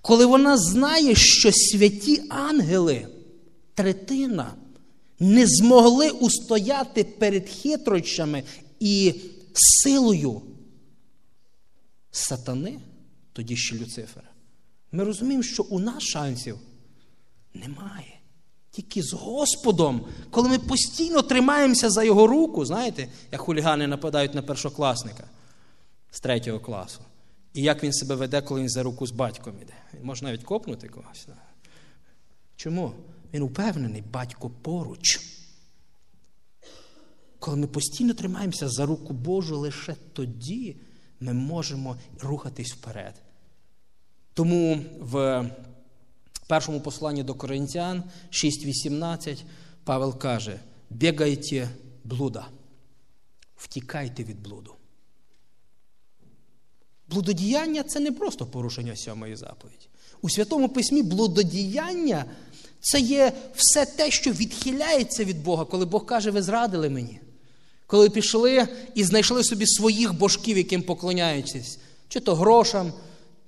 коли 0.00 0.26
вона 0.26 0.58
знає, 0.58 1.14
що 1.14 1.52
святі 1.52 2.22
ангели, 2.28 3.06
третина, 3.74 4.54
не 5.20 5.46
змогли 5.46 6.10
устояти 6.10 7.04
перед 7.04 7.48
хитрощами 7.48 8.42
і 8.80 9.14
силою 9.52 10.42
сатани, 12.10 12.80
тоді 13.32 13.56
ще 13.56 13.76
Люцифера, 13.76 14.28
ми 14.92 15.04
розуміємо, 15.04 15.42
що 15.42 15.62
у 15.62 15.78
нас 15.78 16.02
шансів 16.02 16.58
немає. 17.54 18.14
Тільки 18.70 19.02
з 19.02 19.12
Господом, 19.12 20.06
коли 20.30 20.48
ми 20.48 20.58
постійно 20.58 21.22
тримаємося 21.22 21.90
за 21.90 22.04
його 22.04 22.26
руку, 22.26 22.64
знаєте, 22.64 23.08
як 23.32 23.40
хулігани 23.40 23.86
нападають 23.86 24.34
на 24.34 24.42
першокласника 24.42 25.24
з 26.10 26.20
третього 26.20 26.60
класу. 26.60 27.00
І 27.54 27.62
як 27.62 27.84
він 27.84 27.92
себе 27.92 28.14
веде, 28.14 28.40
коли 28.40 28.60
він 28.60 28.68
за 28.68 28.82
руку 28.82 29.06
з 29.06 29.10
батьком 29.10 29.54
іде. 29.62 29.74
Він 29.94 30.04
може 30.04 30.24
навіть 30.24 30.44
копнути 30.44 30.88
когось. 30.88 31.28
Чому? 32.56 32.92
Він 33.34 33.42
упевнений, 33.42 34.02
батько 34.12 34.50
поруч. 34.50 35.20
Коли 37.38 37.56
ми 37.56 37.66
постійно 37.66 38.14
тримаємося 38.14 38.68
за 38.68 38.86
руку 38.86 39.14
Божу, 39.14 39.58
лише 39.58 39.94
тоді 40.12 40.76
ми 41.20 41.32
можемо 41.32 41.96
рухатись 42.20 42.72
вперед. 42.72 43.14
Тому 44.34 44.84
в 45.00 45.46
першому 46.46 46.80
посланні 46.80 47.22
до 47.22 47.34
Коринтян 47.34 48.02
6.18 48.30 49.42
Павел 49.84 50.18
каже: 50.18 50.60
бігайте 50.90 51.70
блуда, 52.04 52.48
втікайте 53.56 54.24
від 54.24 54.42
блуду. 54.42 54.74
Блудодіяння 57.08 57.82
це 57.82 58.00
не 58.00 58.12
просто 58.12 58.46
порушення 58.46 58.96
сьомої 58.96 59.36
заповіді. 59.36 59.88
У 60.20 60.30
Святому 60.30 60.68
Письмі 60.68 61.02
блудодіяння 61.02 62.24
це 62.80 63.00
є 63.00 63.32
все 63.54 63.86
те, 63.86 64.10
що 64.10 64.32
відхиляється 64.32 65.24
від 65.24 65.42
Бога, 65.42 65.64
коли 65.64 65.84
Бог 65.84 66.06
каже, 66.06 66.30
ви 66.30 66.42
зрадили 66.42 66.88
мені. 66.88 67.20
Коли 67.86 68.10
пішли 68.10 68.68
і 68.94 69.04
знайшли 69.04 69.44
собі 69.44 69.66
своїх 69.66 70.14
божків, 70.14 70.56
яким 70.56 70.82
поклоняєтесь, 70.82 71.78
чи 72.08 72.20
то 72.20 72.34
грошам, 72.34 72.92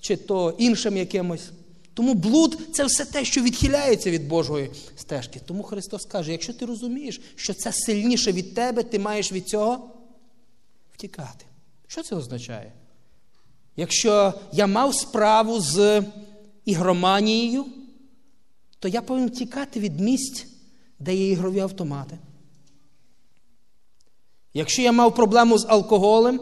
чи 0.01 0.17
то 0.17 0.55
іншим 0.59 0.97
якимось. 0.97 1.51
Тому 1.95 2.15
блуд 2.15 2.59
це 2.73 2.85
все 2.85 3.05
те, 3.05 3.25
що 3.25 3.43
відхиляється 3.43 4.11
від 4.11 4.29
Божої 4.29 4.71
стежки. 4.97 5.41
Тому 5.47 5.63
Христос 5.63 6.05
каже: 6.05 6.33
якщо 6.33 6.53
ти 6.53 6.67
розумієш, 6.67 7.21
що 7.37 7.55
це 7.55 7.73
сильніше 7.73 8.33
від 8.33 8.55
тебе, 8.55 8.83
ти 8.83 8.99
маєш 8.99 9.33
від 9.33 9.49
цього 9.49 9.91
втікати. 10.95 11.45
Що 11.87 12.03
це 12.03 12.17
означає? 12.17 12.73
Якщо 13.77 14.35
я 14.53 14.67
мав 14.67 14.95
справу 14.95 15.61
з 15.61 16.03
ігроманією, 16.65 17.67
то 18.81 18.89
я 18.89 19.03
повинен 19.03 19.31
тікати 19.31 19.81
від 19.81 20.01
місць, 20.01 20.47
де 20.99 21.15
є 21.15 21.31
ігрові 21.31 21.61
автомати. 21.61 22.19
Якщо 24.55 24.83
я 24.83 24.93
мав 24.93 25.15
проблему 25.15 25.59
з 25.59 25.67
алкоголем, 25.69 26.41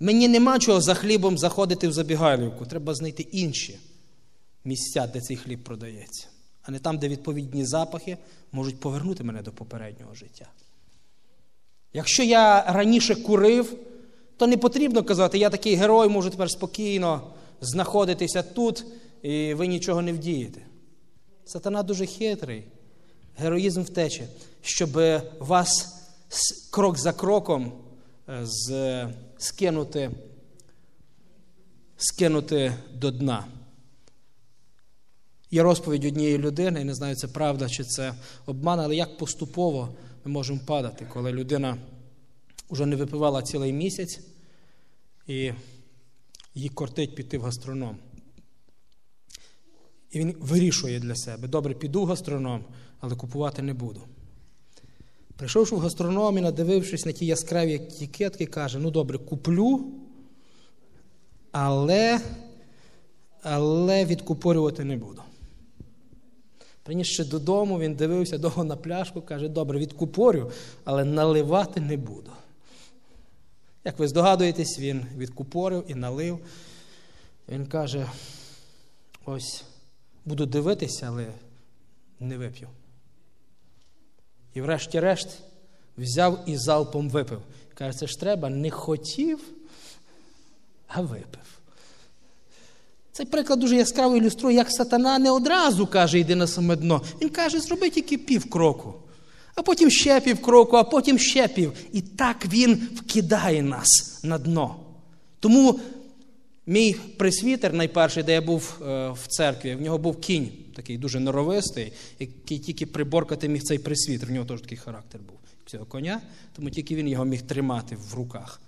мені 0.00 0.28
нема 0.28 0.58
чого 0.58 0.80
за 0.80 0.94
хлібом 0.94 1.38
заходити 1.38 1.88
в 1.88 1.92
забігайлівку. 1.92 2.66
Треба 2.66 2.94
знайти 2.94 3.22
інші 3.22 3.78
місця, 4.64 5.06
де 5.06 5.20
цей 5.20 5.36
хліб 5.36 5.64
продається, 5.64 6.26
а 6.62 6.70
не 6.70 6.78
там, 6.78 6.98
де 6.98 7.08
відповідні 7.08 7.64
запахи 7.66 8.16
можуть 8.52 8.80
повернути 8.80 9.24
мене 9.24 9.42
до 9.42 9.52
попереднього 9.52 10.14
життя. 10.14 10.46
Якщо 11.92 12.22
я 12.22 12.62
раніше 12.62 13.14
курив, 13.14 13.76
то 14.36 14.46
не 14.46 14.56
потрібно 14.56 15.02
казати, 15.02 15.38
я 15.38 15.50
такий 15.50 15.74
герой, 15.74 16.08
можу 16.08 16.30
тепер 16.30 16.50
спокійно 16.50 17.30
знаходитися 17.60 18.42
тут, 18.42 18.84
і 19.22 19.54
ви 19.54 19.66
нічого 19.66 20.02
не 20.02 20.12
вдієте. 20.12 20.62
Сатана 21.50 21.82
дуже 21.82 22.06
хитрий, 22.06 22.64
героїзм 23.36 23.82
втече, 23.82 24.28
щоб 24.62 24.90
вас 25.38 26.00
крок 26.70 26.98
за 26.98 27.12
кроком 27.12 27.72
е, 28.28 28.40
з, 28.44 29.06
скинути, 29.38 30.10
скинути 31.96 32.74
до 32.94 33.10
дна. 33.10 33.46
Є 35.50 35.62
розповідь 35.62 36.04
однієї 36.04 36.38
людини, 36.38 36.78
я 36.78 36.84
не 36.84 36.94
знаю, 36.94 37.16
це 37.16 37.28
правда 37.28 37.68
чи 37.68 37.84
це 37.84 38.14
обман, 38.46 38.80
але 38.80 38.96
як 38.96 39.16
поступово 39.16 39.94
ми 40.24 40.32
можемо 40.32 40.60
падати, 40.66 41.06
коли 41.12 41.32
людина 41.32 41.76
вже 42.70 42.86
не 42.86 42.96
випивала 42.96 43.42
цілий 43.42 43.72
місяць 43.72 44.20
і 45.26 45.52
їй 46.54 46.68
кортить 46.68 47.14
піти 47.14 47.38
в 47.38 47.42
гастроном. 47.42 47.96
І 50.10 50.18
він 50.18 50.34
вирішує 50.40 51.00
для 51.00 51.16
себе: 51.16 51.48
добре, 51.48 51.74
піду 51.74 52.02
в 52.02 52.06
гастроном, 52.06 52.64
але 53.00 53.16
купувати 53.16 53.62
не 53.62 53.74
буду. 53.74 54.00
Прийшовши 55.36 55.74
в 55.74 55.78
гастроном 55.78 56.38
і 56.38 56.40
надивившись 56.40 57.06
на 57.06 57.12
ті 57.12 57.26
яскраві 57.26 57.74
етикетки, 57.74 58.46
каже: 58.46 58.78
ну 58.78 58.90
добре, 58.90 59.18
куплю, 59.18 59.92
але 61.52 62.20
але 63.42 64.04
відкупорювати 64.04 64.84
не 64.84 64.96
буду. 64.96 65.22
Принісши 66.82 67.24
додому, 67.24 67.78
він 67.78 67.94
дивився 67.94 68.38
довго 68.38 68.64
на 68.64 68.76
пляшку, 68.76 69.22
каже, 69.22 69.48
добре, 69.48 69.78
відкупорю, 69.78 70.50
але 70.84 71.04
наливати 71.04 71.80
не 71.80 71.96
буду. 71.96 72.30
Як 73.84 73.98
ви 73.98 74.08
здогадуєтесь, 74.08 74.78
він 74.78 75.06
відкупорив 75.16 75.84
і 75.88 75.94
налив. 75.94 76.38
Він 77.48 77.66
каже: 77.66 78.10
ось 79.24 79.64
буду 80.24 80.46
дивитися, 80.46 81.06
але 81.08 81.26
не 82.20 82.38
вип'ю. 82.38 82.68
І 84.54 84.60
врешті-решт 84.60 85.28
взяв 85.98 86.44
і 86.46 86.56
залпом 86.56 87.10
випив. 87.10 87.40
Каже, 87.74 87.98
це 87.98 88.06
ж 88.06 88.20
треба, 88.20 88.50
не 88.50 88.70
хотів, 88.70 89.40
а 90.88 91.00
випив. 91.00 91.40
Цей 93.12 93.26
приклад 93.26 93.58
дуже 93.58 93.76
яскраво 93.76 94.16
ілюструє, 94.16 94.56
як 94.56 94.70
сатана 94.70 95.18
не 95.18 95.30
одразу 95.30 95.86
каже, 95.86 96.18
йди 96.18 96.34
на 96.34 96.46
саме 96.46 96.76
дно. 96.76 97.02
Він 97.22 97.28
каже, 97.28 97.60
зроби 97.60 97.90
тільки 97.90 98.18
пів 98.18 98.50
кроку, 98.50 98.94
а 99.54 99.62
потім 99.62 99.90
ще 99.90 100.20
пів 100.20 100.42
кроку, 100.42 100.76
а 100.76 100.84
потім 100.84 101.18
ще 101.18 101.48
пів. 101.48 101.72
І 101.92 102.00
так 102.00 102.46
він 102.46 102.88
вкидає 102.96 103.62
нас 103.62 104.20
на 104.24 104.38
дно. 104.38 104.76
Тому 105.40 105.80
Мій 106.70 106.96
присвітер, 107.16 107.72
найперший, 107.72 108.22
де 108.22 108.32
я 108.32 108.40
був 108.40 108.78
е, 108.82 109.10
в 109.10 109.26
церкві, 109.26 109.74
в 109.74 109.82
нього 109.82 109.98
був 109.98 110.20
кінь, 110.20 110.50
такий 110.76 110.98
дуже 110.98 111.20
норовистий, 111.20 111.92
який 112.18 112.58
тільки 112.58 112.86
приборкати 112.86 113.48
міг 113.48 113.62
цей 113.62 113.78
присвітер. 113.78 114.28
В 114.28 114.32
нього 114.32 114.46
теж 114.46 114.60
такий 114.60 114.78
характер 114.78 115.20
був 115.28 115.38
цього 115.66 115.84
коня, 115.84 116.20
тому 116.56 116.70
тільки 116.70 116.94
він 116.96 117.08
його 117.08 117.24
міг 117.24 117.42
тримати 117.42 117.96
в 118.10 118.14
руках. 118.14 118.60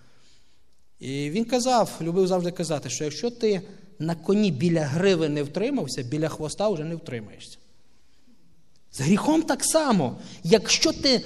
І 1.00 1.30
він 1.30 1.44
казав, 1.44 1.98
любив 2.00 2.26
завжди 2.26 2.50
казати, 2.50 2.90
що 2.90 3.04
якщо 3.04 3.30
ти 3.30 3.62
на 3.98 4.14
коні 4.14 4.50
біля 4.50 4.84
гриви 4.84 5.28
не 5.28 5.42
втримався, 5.42 6.02
біля 6.02 6.28
хвоста 6.28 6.68
вже 6.68 6.84
не 6.84 6.96
втримаєшся. 6.96 7.58
З 8.92 9.00
гріхом 9.00 9.42
так 9.42 9.64
само. 9.64 10.16
Якщо 10.44 10.92
ти 10.92 11.24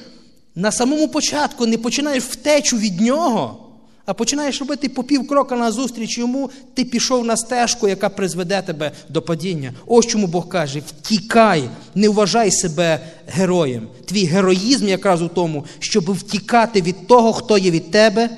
на 0.55 0.73
самому 0.73 1.09
початку 1.09 1.67
не 1.67 1.79
починаєш 1.79 2.25
втечу 2.25 2.77
від 2.79 3.01
нього, 3.01 3.66
а 4.07 4.15
починаєш 4.15 4.61
робити 4.61 4.89
по 4.89 5.05
пів 5.05 5.29
крока 5.29 5.57
назустріч 5.57 6.19
йому, 6.19 6.51
ти 6.75 6.85
пішов 6.85 7.25
на 7.25 7.37
стежку, 7.37 7.89
яка 7.89 8.09
призведе 8.09 8.63
тебе 8.63 8.93
до 9.09 9.23
падіння. 9.23 9.75
Ось 9.87 10.07
чому 10.07 10.27
Бог 10.27 10.49
каже: 10.49 10.83
втікай, 10.87 11.71
не 11.95 12.09
вважай 12.09 12.51
себе 12.51 13.01
героєм. 13.27 13.89
Твій 14.05 14.25
героїзм 14.25 14.89
якраз 14.89 15.23
у 15.23 15.29
тому, 15.29 15.65
щоб 15.79 16.13
втікати 16.13 16.83
від 16.83 17.07
того, 17.07 17.33
хто 17.33 17.59
є 17.59 17.71
від 17.71 17.91
тебе 17.91 18.31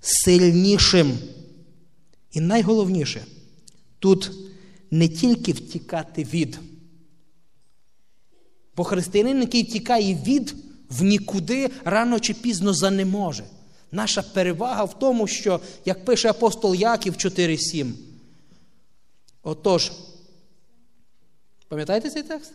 сильнішим. 0.00 1.18
І 2.32 2.40
найголовніше, 2.40 3.24
тут 3.98 4.30
не 4.90 5.08
тільки 5.08 5.52
втікати 5.52 6.24
від. 6.24 6.58
Бо 8.76 8.84
християнин, 8.84 9.40
який 9.40 9.64
тікає 9.64 10.18
від 10.26 10.54
в 10.90 11.02
нікуди, 11.02 11.70
рано 11.84 12.20
чи 12.20 12.34
пізно 12.34 12.74
занеможе. 12.74 13.44
Наша 13.92 14.22
перевага 14.22 14.84
в 14.84 14.98
тому, 14.98 15.26
що, 15.26 15.60
як 15.84 16.04
пише 16.04 16.30
апостол 16.30 16.74
Яків 16.74 17.14
4.7. 17.14 17.92
Отож, 19.42 19.92
пам'ятаєте 21.68 22.10
цей 22.10 22.22
текст? 22.22 22.52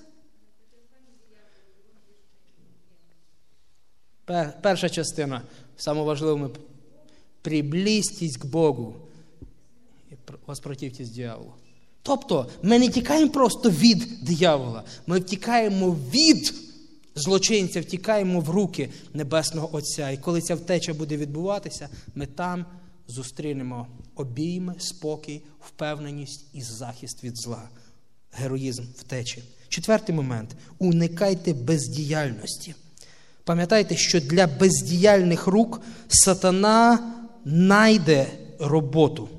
Перша 4.61 4.89
частина, 4.89 5.41
самоважливими 5.77 6.49
приблизьтесь 7.41 8.37
к 8.37 8.47
Богу 8.47 8.95
і 10.11 10.15
воспротивтесь 10.47 11.09
дьяволу. 11.09 11.53
Тобто, 12.03 12.49
ми 12.61 12.79
не 12.79 12.89
тікаємо 12.89 13.31
просто 13.31 13.69
від 13.69 14.07
диявола, 14.21 14.83
ми 15.07 15.19
втікаємо 15.19 15.91
від 15.91 16.53
злочинця, 17.15 17.81
втікаємо 17.81 18.39
в 18.39 18.49
руки 18.49 18.89
Небесного 19.13 19.75
Отця. 19.75 20.09
І 20.09 20.17
коли 20.17 20.41
ця 20.41 20.55
втеча 20.55 20.93
буде 20.93 21.17
відбуватися, 21.17 21.89
ми 22.15 22.25
там 22.25 22.65
зустрінемо 23.07 23.87
обійми, 24.15 24.75
спокій, 24.77 25.41
впевненість 25.59 26.45
і 26.53 26.61
захист 26.61 27.23
від 27.23 27.37
зла, 27.37 27.69
героїзм 28.31 28.83
втечі. 28.97 29.43
Четвертий 29.69 30.15
момент 30.15 30.55
уникайте 30.79 31.53
бездіяльності. 31.53 32.75
Пам'ятайте, 33.43 33.95
що 33.95 34.19
для 34.19 34.47
бездіяльних 34.47 35.47
рук 35.47 35.81
сатана 36.07 37.13
найде 37.45 38.27
роботу. 38.59 39.29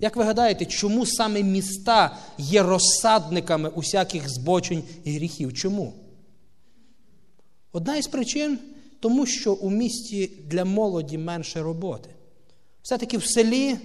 Як 0.00 0.16
ви 0.16 0.24
гадаєте, 0.24 0.64
чому 0.64 1.06
саме 1.06 1.42
міста 1.42 2.16
є 2.38 2.62
розсадниками 2.62 3.68
усяких 3.68 4.28
збочень 4.28 4.82
і 5.04 5.14
гріхів? 5.14 5.54
Чому? 5.54 5.94
Одна 7.72 7.96
із 7.96 8.06
причин 8.06 8.58
тому, 9.00 9.26
що 9.26 9.52
у 9.52 9.70
місті 9.70 10.30
для 10.46 10.64
молоді 10.64 11.18
менше 11.18 11.62
роботи. 11.62 12.10
Все-таки 12.82 13.18
в 13.18 13.24
селі 13.24 13.78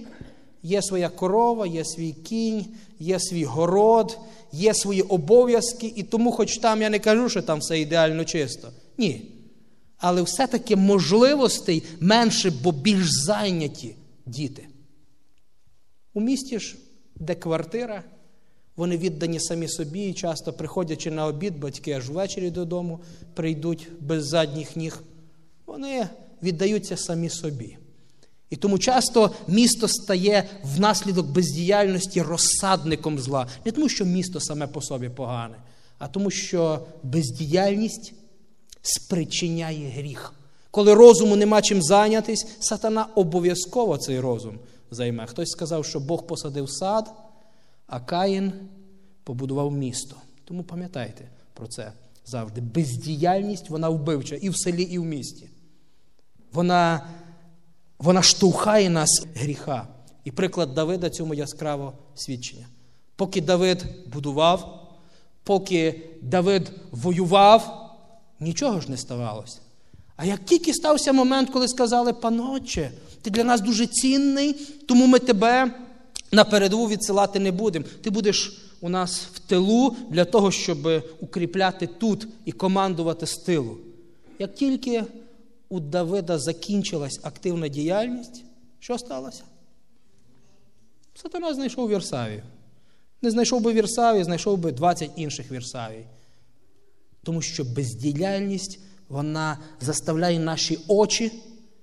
є 0.62 0.82
своя 0.82 1.08
корова, 1.08 1.66
є 1.66 1.84
свій 1.84 2.12
кінь, 2.12 2.66
є 2.98 3.20
свій 3.20 3.44
город, 3.44 4.18
є 4.52 4.74
свої 4.74 5.02
обов'язки, 5.02 5.92
і 5.96 6.02
тому, 6.02 6.32
хоч 6.32 6.58
там 6.58 6.82
я 6.82 6.90
не 6.90 6.98
кажу, 6.98 7.28
що 7.28 7.42
там 7.42 7.58
все 7.58 7.80
ідеально 7.80 8.24
чисто. 8.24 8.72
Ні. 8.98 9.32
Але 9.98 10.22
все-таки 10.22 10.76
можливостей 10.76 11.82
менше, 12.00 12.52
бо 12.62 12.72
більш 12.72 13.10
зайняті 13.10 13.94
діти. 14.26 14.66
У 16.14 16.20
місті 16.20 16.58
ж, 16.58 16.76
де 17.16 17.34
квартира, 17.34 18.04
вони 18.78 18.96
віддані 18.96 19.40
самі 19.40 19.68
собі 19.68 20.08
і 20.08 20.12
часто, 20.12 20.52
приходячи 20.52 21.10
на 21.10 21.26
обід, 21.26 21.58
батьки 21.58 21.92
аж 21.92 22.08
ввечері 22.08 22.50
додому 22.50 23.00
прийдуть 23.34 23.88
без 24.00 24.26
задніх 24.26 24.76
ніг. 24.76 24.98
Вони 25.66 26.08
віддаються 26.42 26.96
самі 26.96 27.28
собі. 27.28 27.76
І 28.50 28.56
тому 28.56 28.78
часто 28.78 29.30
місто 29.48 29.88
стає 29.88 30.48
внаслідок 30.64 31.26
бездіяльності 31.26 32.22
розсадником 32.22 33.18
зла. 33.18 33.46
Не 33.64 33.72
тому, 33.72 33.88
що 33.88 34.04
місто 34.04 34.40
саме 34.40 34.66
по 34.66 34.82
собі 34.82 35.08
погане, 35.08 35.56
а 35.98 36.08
тому, 36.08 36.30
що 36.30 36.86
бездіяльність 37.02 38.12
спричиняє 38.82 39.88
гріх. 39.88 40.32
Коли 40.70 40.94
розуму 40.94 41.36
нема 41.36 41.62
чим 41.62 41.82
зайнятись, 41.82 42.46
сатана 42.60 43.06
обов'язково 43.14 43.98
цей 43.98 44.20
розум 44.20 44.58
займе. 44.90 45.26
Хтось 45.26 45.50
сказав, 45.50 45.84
що 45.84 46.00
Бог 46.00 46.26
посадив 46.26 46.70
сад, 46.70 47.10
а 47.88 48.00
Каїн 48.00 48.52
побудував 49.24 49.72
місто. 49.72 50.16
Тому 50.44 50.62
пам'ятайте 50.62 51.28
про 51.54 51.66
це 51.66 51.92
завжди. 52.26 52.60
Бездіяльність 52.60 53.70
вона 53.70 53.88
вбивча 53.88 54.36
і 54.36 54.50
в 54.50 54.56
селі, 54.56 54.82
і 54.82 54.98
в 54.98 55.04
місті. 55.04 55.48
Вона 56.52 57.06
вона 57.98 58.22
штовхає 58.22 58.90
нас 58.90 59.26
гріха. 59.34 59.88
І 60.24 60.30
приклад 60.30 60.74
Давида 60.74 61.10
цьому 61.10 61.34
яскраво 61.34 61.92
свідчення. 62.14 62.66
Поки 63.16 63.40
Давид 63.40 63.84
будував, 64.12 64.88
поки 65.42 66.02
Давид 66.22 66.72
воював, 66.90 67.90
нічого 68.40 68.80
ж 68.80 68.90
не 68.90 68.96
ставалося. 68.96 69.58
А 70.16 70.24
як 70.24 70.44
тільки 70.44 70.74
стався 70.74 71.12
момент, 71.12 71.50
коли 71.50 71.68
сказали, 71.68 72.12
паноче, 72.12 72.90
ти 73.22 73.30
для 73.30 73.44
нас 73.44 73.60
дуже 73.60 73.86
цінний, 73.86 74.52
тому 74.88 75.06
ми 75.06 75.18
тебе 75.18 75.74
на 76.32 76.44
передову 76.44 76.88
відсилати 76.88 77.38
не 77.38 77.52
будемо. 77.52 77.84
Ти 78.02 78.10
будеш 78.10 78.62
у 78.80 78.88
нас 78.88 79.20
в 79.20 79.38
тилу 79.38 79.96
для 80.10 80.24
того, 80.24 80.50
щоб 80.50 81.02
укріпляти 81.20 81.86
тут 81.86 82.28
і 82.44 82.52
командувати 82.52 83.26
з 83.26 83.36
тилу. 83.36 83.78
Як 84.38 84.54
тільки 84.54 85.04
у 85.68 85.80
Давида 85.80 86.38
закінчилась 86.38 87.20
активна 87.22 87.68
діяльність, 87.68 88.44
що 88.78 88.98
сталося? 88.98 89.44
Сатана 91.14 91.54
знайшов 91.54 91.88
Вірсавію. 91.88 92.42
Не 93.22 93.30
знайшов 93.30 93.62
би 93.62 93.72
Вірсавію, 93.72 94.24
знайшов 94.24 94.58
би 94.58 94.72
20 94.72 95.10
інших 95.16 95.52
Вірсавій. 95.52 96.04
Тому 97.22 97.42
що 97.42 97.64
бездіяльність 97.64 98.80
вона 99.08 99.58
заставляє 99.80 100.38
наші 100.38 100.78
очі 100.88 101.32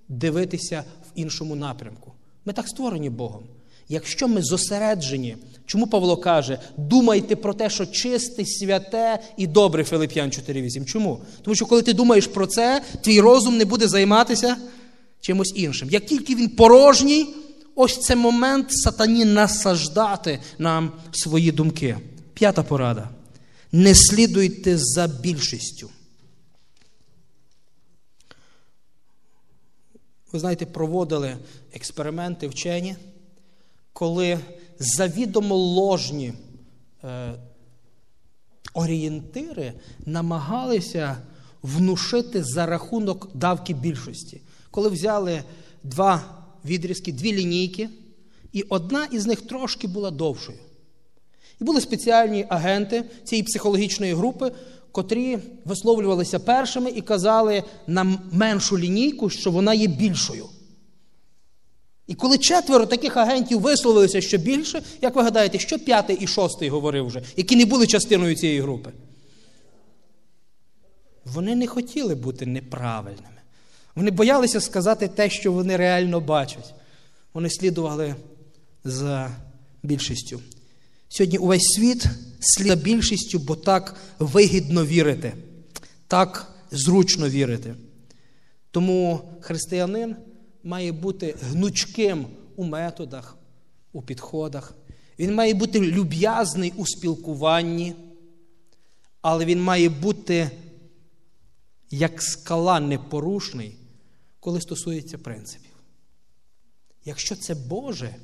дивитися 0.08 0.84
в 1.04 1.12
іншому 1.16 1.56
напрямку. 1.56 2.14
Ми 2.46 2.54
так 2.54 2.68
створені 2.68 3.10
Богом. 3.10 3.44
Якщо 3.89 4.28
ми 4.28 4.41
зосереджені, 4.41 5.38
чому 5.65 5.88
Павло 5.88 6.17
каже, 6.17 6.60
думайте 6.78 7.36
про 7.36 7.54
те, 7.54 7.69
що 7.69 7.86
чисте, 7.86 8.45
святе 8.45 9.19
і 9.38 9.48
добре 9.48 9.84
Филип'ян 9.84 10.30
4.8. 10.30 10.86
Чому? 10.86 11.21
Тому 11.41 11.56
що 11.56 11.65
коли 11.65 11.82
ти 11.82 11.93
думаєш 11.93 12.28
про 12.28 12.48
це, 12.48 12.82
твій 13.04 13.21
розум 13.21 13.58
не 13.58 13.65
буде 13.65 13.88
займатися 13.88 14.58
чимось 15.21 15.54
іншим. 15.56 15.89
Як 15.89 16.06
тільки 16.06 16.36
він 16.36 16.50
порожній, 16.50 17.36
ось 17.76 18.00
це 18.00 18.15
момент 18.15 18.67
сатані 18.69 19.26
насаждати 19.26 20.39
нам 20.58 20.91
свої 21.12 21.52
думки. 21.52 21.98
П'ята 22.34 22.63
порада. 22.63 23.10
Не 23.71 23.95
слідуйте 23.95 24.78
за 24.78 25.08
більшістю. 25.08 25.89
Ви 30.32 30.39
знаєте, 30.39 30.65
проводили 30.65 31.38
експерименти 31.74 32.48
вчені 32.48 32.95
коли 33.96 34.40
завідомо 34.80 35.56
ложні 35.56 36.34
е, 37.04 37.34
орієнтири 38.74 39.74
намагалися 40.06 41.18
внушити 41.62 42.44
за 42.44 42.66
рахунок 42.66 43.30
давки 43.34 43.74
більшості. 43.74 44.42
Коли 44.72 44.90
взяли 44.90 45.44
два 45.84 46.24
відрізки, 46.66 47.12
дві 47.12 47.34
лінійки, 47.34 47.90
і 48.52 48.62
одна 48.62 49.06
із 49.06 49.26
них 49.26 49.42
трошки 49.42 49.88
була 49.88 50.12
довшою. 50.12 50.60
І 51.62 51.64
були 51.64 51.82
спеціальні 51.82 52.46
агенти 52.50 53.04
цієї 53.24 53.44
психологічної 53.44 54.14
групи, 54.14 54.52
котрі 54.92 55.38
висловлювалися 55.66 56.40
першими 56.40 56.90
і 56.90 57.02
казали 57.02 57.64
на 57.88 58.18
меншу 58.32 58.78
лінійку, 58.78 59.30
що 59.30 59.52
вона 59.52 59.74
є 59.74 59.88
більшою. 59.88 60.46
І 62.08 62.15
коли 62.15 62.38
четверо 62.38 62.86
таких 62.86 63.18
агентів 63.18 63.60
висловилися 63.60 64.22
що 64.22 64.38
більше, 64.38 64.82
як 65.02 65.15
ви 65.15 65.24
гадаєте, 65.24 65.60
що 65.60 65.80
п'ятий 65.80 66.18
і 66.20 66.28
шостий 66.28 66.70
говорив 66.70 67.06
вже, 67.06 67.22
які 67.38 67.56
не 67.56 67.65
були 67.65 67.88
частиною 67.88 68.36
цієї 68.36 68.62
групи? 68.62 68.91
Вони 71.26 71.56
не 71.56 71.68
хотіли 71.68 72.15
бути 72.15 72.46
неправильними. 72.46 73.41
Вони 73.96 74.12
боялися 74.12 74.62
сказати 74.62 75.08
те, 75.08 75.30
що 75.30 75.52
вони 75.52 75.78
реально 75.78 76.20
бачать. 76.20 76.74
Вони 77.34 77.50
слідували 77.50 78.15
за 78.84 79.36
більшістю. 79.84 80.41
Сьогодні 81.10 81.38
увесь 81.38 81.63
світ 81.63 82.06
слід 82.39 82.68
за 82.68 82.76
більшістю, 82.76 83.39
бо 83.39 83.56
так 83.56 83.96
вигідно 84.20 84.86
вірити, 84.86 85.34
так 86.08 86.54
зручно 86.72 87.30
вірити. 87.30 87.76
Тому 88.72 89.22
християнин 89.41 90.15
має 90.65 90.91
бути 90.91 91.36
гнучким 91.41 92.28
у 92.56 92.63
методах, 92.63 93.38
у 93.93 94.01
підходах. 94.01 94.75
Він 95.19 95.36
має 95.36 95.54
бути 95.54 95.80
люб'язний 95.80 96.73
у 96.78 96.86
спілкуванні, 96.86 97.95
але 99.21 99.45
він 99.45 99.63
має 99.63 99.89
бути 99.89 100.51
як 101.89 102.21
скала 102.21 102.80
непорушний, 102.80 103.75
коли 104.39 104.62
стосується 104.62 105.17
принципів. 105.17 105.71
Якщо 107.06 107.36
це 107.36 107.56
Боже, 107.56 108.15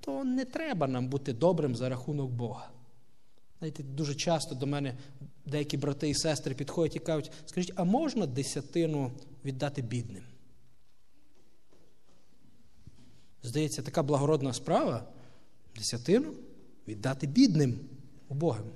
то 0.00 0.24
не 0.24 0.44
треба 0.44 0.86
нам 0.86 1.08
бути 1.08 1.32
добрим 1.32 1.76
за 1.76 1.88
рахунок 1.88 2.30
Бога. 2.30 2.70
Знаєте, 3.58 3.82
дуже 3.82 4.14
часто 4.14 4.54
до 4.54 4.66
мене 4.66 4.98
деякі 5.46 5.76
брати 5.76 6.08
і 6.08 6.14
сестри 6.14 6.54
підходять 6.54 6.96
і 6.96 6.98
кажуть, 6.98 7.30
скажіть, 7.46 7.72
а 7.76 7.84
можна 7.84 8.26
десятину 8.26 9.12
віддати 9.44 9.82
бідним? 9.82 10.24
Здається, 13.42 13.82
така 13.82 14.02
благородна 14.02 14.52
справа 14.52 15.04
десятину 15.76 16.34
віддати 16.88 17.26
бідним 17.26 17.80
убогим. 18.28 18.66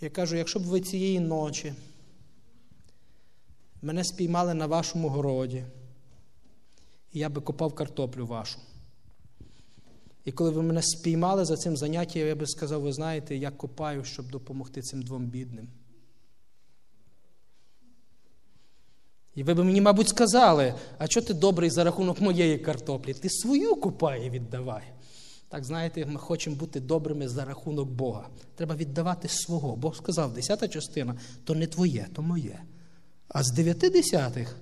Я 0.00 0.10
кажу, 0.10 0.36
якщо 0.36 0.58
б 0.58 0.62
ви 0.62 0.80
цієї 0.80 1.20
ночі 1.20 1.74
мене 3.82 4.04
спіймали 4.04 4.54
на 4.54 4.66
вашому 4.66 5.08
городі, 5.08 5.64
і 7.12 7.18
я 7.18 7.28
би 7.28 7.40
копав 7.40 7.74
картоплю 7.74 8.26
вашу. 8.26 8.58
І 10.24 10.32
коли 10.32 10.50
ви 10.50 10.62
мене 10.62 10.82
спіймали 10.82 11.44
за 11.44 11.56
цим 11.56 11.76
заняттям, 11.76 12.26
я 12.26 12.34
би 12.34 12.46
сказав, 12.46 12.82
ви 12.82 12.92
знаєте, 12.92 13.36
я 13.36 13.50
копаю, 13.50 14.04
щоб 14.04 14.30
допомогти 14.30 14.80
цим 14.82 15.02
двом 15.02 15.26
бідним. 15.26 15.68
І 19.34 19.42
ви 19.42 19.54
б 19.54 19.64
мені, 19.64 19.80
мабуть, 19.80 20.08
сказали, 20.08 20.74
а 20.98 21.06
що 21.06 21.22
ти 21.22 21.34
добрий 21.34 21.70
за 21.70 21.84
рахунок 21.84 22.20
моєї 22.20 22.58
картоплі? 22.58 23.14
Ти 23.14 23.30
свою 23.30 23.76
купай 23.76 24.26
і 24.26 24.30
віддавай. 24.30 24.82
Так, 25.48 25.64
знаєте, 25.64 26.06
ми 26.06 26.20
хочемо 26.20 26.56
бути 26.56 26.80
добрими 26.80 27.28
за 27.28 27.44
рахунок 27.44 27.88
Бога. 27.88 28.28
Треба 28.54 28.74
віддавати 28.74 29.28
свого. 29.28 29.76
Бог 29.76 29.96
сказав, 29.96 30.34
десята 30.34 30.68
частина 30.68 31.14
то 31.44 31.54
не 31.54 31.66
твоє, 31.66 32.06
то 32.14 32.22
моє. 32.22 32.62
А 33.28 33.42
з 33.42 33.52
дев'яти 33.52 33.90
десятих 33.90 34.56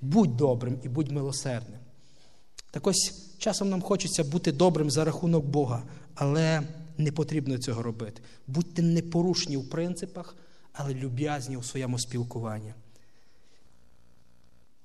будь 0.00 0.36
добрим 0.36 0.78
і 0.82 0.88
будь 0.88 1.12
милосердним. 1.12 1.78
Так 2.70 2.86
ось 2.86 3.14
часом 3.38 3.70
нам 3.70 3.82
хочеться 3.82 4.24
бути 4.24 4.52
добрим 4.52 4.90
за 4.90 5.04
рахунок 5.04 5.44
Бога, 5.44 5.82
але 6.14 6.62
не 6.98 7.12
потрібно 7.12 7.58
цього 7.58 7.82
робити. 7.82 8.22
Будьте 8.46 8.82
непорушні 8.82 9.56
в 9.56 9.70
принципах, 9.70 10.36
але 10.72 10.94
люб'язні 10.94 11.56
у 11.56 11.62
своєму 11.62 11.98
спілкуванні. 11.98 12.74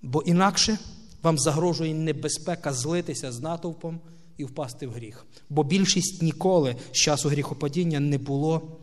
Бо 0.06 0.22
інакше 0.22 0.78
вам 1.24 1.40
загрожує 1.40 1.94
небезпека 1.94 2.74
злитися 2.74 3.32
з 3.32 3.40
натовпом 3.40 4.00
і 4.38 4.46
впасти 4.46 4.88
в 4.88 4.92
гріх. 4.92 5.26
Бо 5.50 5.64
більшість 5.64 6.22
ніколи 6.22 6.76
з 6.92 6.98
часу 6.98 7.30
гріхопадіння 7.30 8.00
не 8.00 8.18
було 8.18 8.78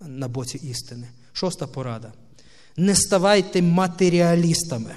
на 0.00 0.28
боці 0.28 0.58
істини. 0.58 1.08
Шоста 1.32 1.66
порада. 1.66 2.12
Не 2.76 2.94
ставайте 2.94 3.62
матеріалістами. 3.62 4.96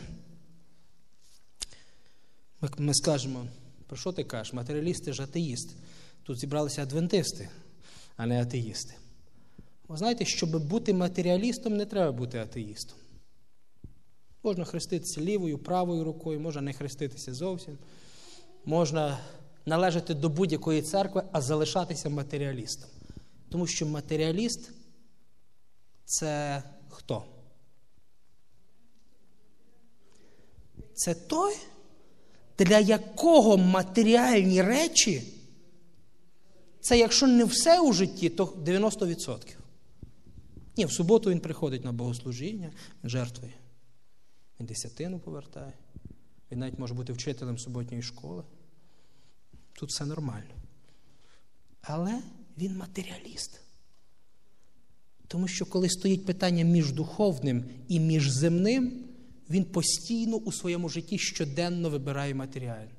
Ми, 2.77 2.93
скажемо, 2.93 3.45
про 3.87 3.97
що 3.97 4.11
ти 4.11 4.23
кажеш? 4.23 4.53
Матеріалісти 4.53 5.13
ж 5.13 5.23
атеїст. 5.23 5.75
Тут 6.23 6.39
зібралися 6.39 6.83
адвентисти, 6.83 7.49
а 8.17 8.25
не 8.25 8.41
атеїсти. 8.41 8.93
Ви 9.87 9.97
знаєте, 9.97 10.25
щоб 10.25 10.67
бути 10.67 10.93
матеріалістом, 10.93 11.77
не 11.77 11.85
треба 11.85 12.11
бути 12.11 12.37
атеїстом. 12.37 12.97
Можна 14.43 14.65
хреститися 14.65 15.21
лівою, 15.21 15.57
правою 15.57 16.03
рукою, 16.03 16.39
можна 16.39 16.61
не 16.61 16.73
хреститися 16.73 17.33
зовсім. 17.33 17.77
Можна 18.65 19.19
належати 19.65 20.13
до 20.13 20.29
будь-якої 20.29 20.81
церкви, 20.81 21.23
а 21.31 21.41
залишатися 21.41 22.09
матеріалістом. 22.09 22.89
Тому 23.49 23.67
що 23.67 23.85
матеріаліст 23.85 24.71
це 26.05 26.63
хто? 26.89 27.23
Це 30.93 31.13
той, 31.13 31.55
для 32.57 32.79
якого 32.79 33.57
матеріальні 33.57 34.61
речі, 34.61 35.23
це 36.81 36.99
якщо 36.99 37.27
не 37.27 37.45
все 37.45 37.79
у 37.79 37.93
житті, 37.93 38.29
то 38.29 38.45
90%. 38.45 39.55
Ні, 40.77 40.85
в 40.85 40.91
суботу 40.91 41.29
він 41.29 41.39
приходить 41.39 41.85
на 41.85 41.91
богослужіння, 41.91 42.71
жертвує. 43.03 43.53
Він 44.59 44.67
десятину 44.67 45.19
повертає. 45.19 45.73
Він 46.51 46.59
навіть 46.59 46.79
може 46.79 46.93
бути 46.93 47.13
вчителем 47.13 47.57
суботньої 47.57 48.03
школи. 48.03 48.43
Тут 49.73 49.89
все 49.89 50.05
нормально. 50.05 50.55
Але 51.81 52.21
він 52.57 52.77
матеріаліст. 52.77 53.61
Тому 55.27 55.47
що 55.47 55.65
коли 55.65 55.89
стоїть 55.89 56.25
питання 56.25 56.63
між 56.63 56.91
духовним 56.91 57.65
і 57.87 57.99
між 57.99 58.29
земним, 58.29 59.03
він 59.49 59.65
постійно 59.65 60.35
у 60.35 60.51
своєму 60.51 60.89
житті 60.89 61.17
щоденно 61.17 61.89
вибирає 61.89 62.33
матеріальне. 62.33 62.91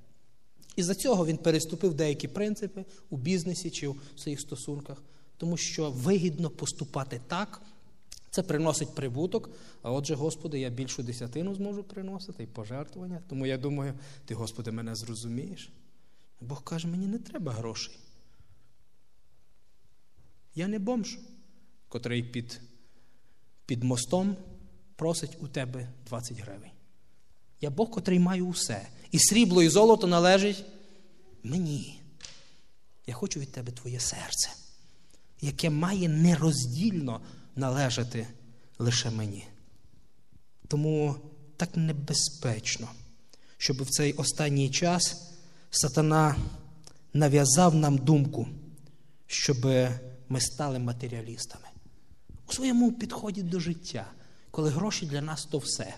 І 0.76 0.82
за 0.82 0.94
цього 0.94 1.26
він 1.26 1.36
переступив 1.36 1.94
деякі 1.94 2.28
принципи 2.28 2.84
у 3.10 3.16
бізнесі 3.16 3.70
чи 3.70 3.88
в 3.88 3.96
своїх 4.16 4.40
стосунках, 4.40 5.02
тому 5.36 5.56
що 5.56 5.90
вигідно 5.90 6.50
поступати 6.50 7.20
так, 7.26 7.62
це 8.30 8.42
приносить 8.42 8.94
прибуток. 8.94 9.50
А 9.82 9.92
отже, 9.92 10.14
Господи, 10.14 10.58
я 10.60 10.70
більшу 10.70 11.02
десятину 11.02 11.54
зможу 11.54 11.84
приносити 11.84 12.42
і 12.42 12.46
пожертвування. 12.46 13.22
Тому 13.28 13.46
я 13.46 13.58
думаю, 13.58 13.94
ти, 14.24 14.34
Господи, 14.34 14.70
мене 14.70 14.94
зрозумієш. 14.94 15.70
Бог 16.40 16.64
каже, 16.64 16.88
мені 16.88 17.06
не 17.06 17.18
треба 17.18 17.52
грошей. 17.52 17.98
Я 20.54 20.68
не 20.68 20.78
бомж, 20.78 21.18
котрий 21.88 22.22
під, 22.22 22.60
під 23.66 23.84
мостом 23.84 24.36
просить 24.96 25.36
у 25.40 25.48
тебе 25.48 25.88
20 26.06 26.40
гривень. 26.40 26.70
Я 27.60 27.70
Бог, 27.70 27.90
котрий 27.90 28.18
маю 28.18 28.46
усе. 28.46 28.88
І 29.10 29.18
срібло, 29.18 29.62
і 29.62 29.68
золото 29.68 30.06
належить 30.06 30.64
мені. 31.42 32.02
Я 33.06 33.14
хочу 33.14 33.40
від 33.40 33.52
тебе 33.52 33.72
твоє 33.72 34.00
серце, 34.00 34.50
яке 35.40 35.70
має 35.70 36.08
нероздільно 36.08 37.20
належати 37.56 38.26
лише 38.78 39.10
мені. 39.10 39.46
Тому 40.68 41.16
так 41.56 41.76
небезпечно, 41.76 42.88
щоб 43.58 43.82
в 43.82 43.88
цей 43.88 44.12
останній 44.12 44.70
час 44.70 45.32
сатана 45.70 46.36
нав'язав 47.14 47.74
нам 47.74 47.98
думку, 47.98 48.48
щоб 49.26 49.64
ми 50.28 50.40
стали 50.40 50.78
матеріалістами 50.78 51.70
у 52.50 52.52
своєму 52.52 52.92
підході 52.92 53.42
до 53.42 53.60
життя, 53.60 54.06
коли 54.50 54.70
гроші 54.70 55.06
для 55.06 55.20
нас 55.20 55.44
то 55.44 55.58
все. 55.58 55.94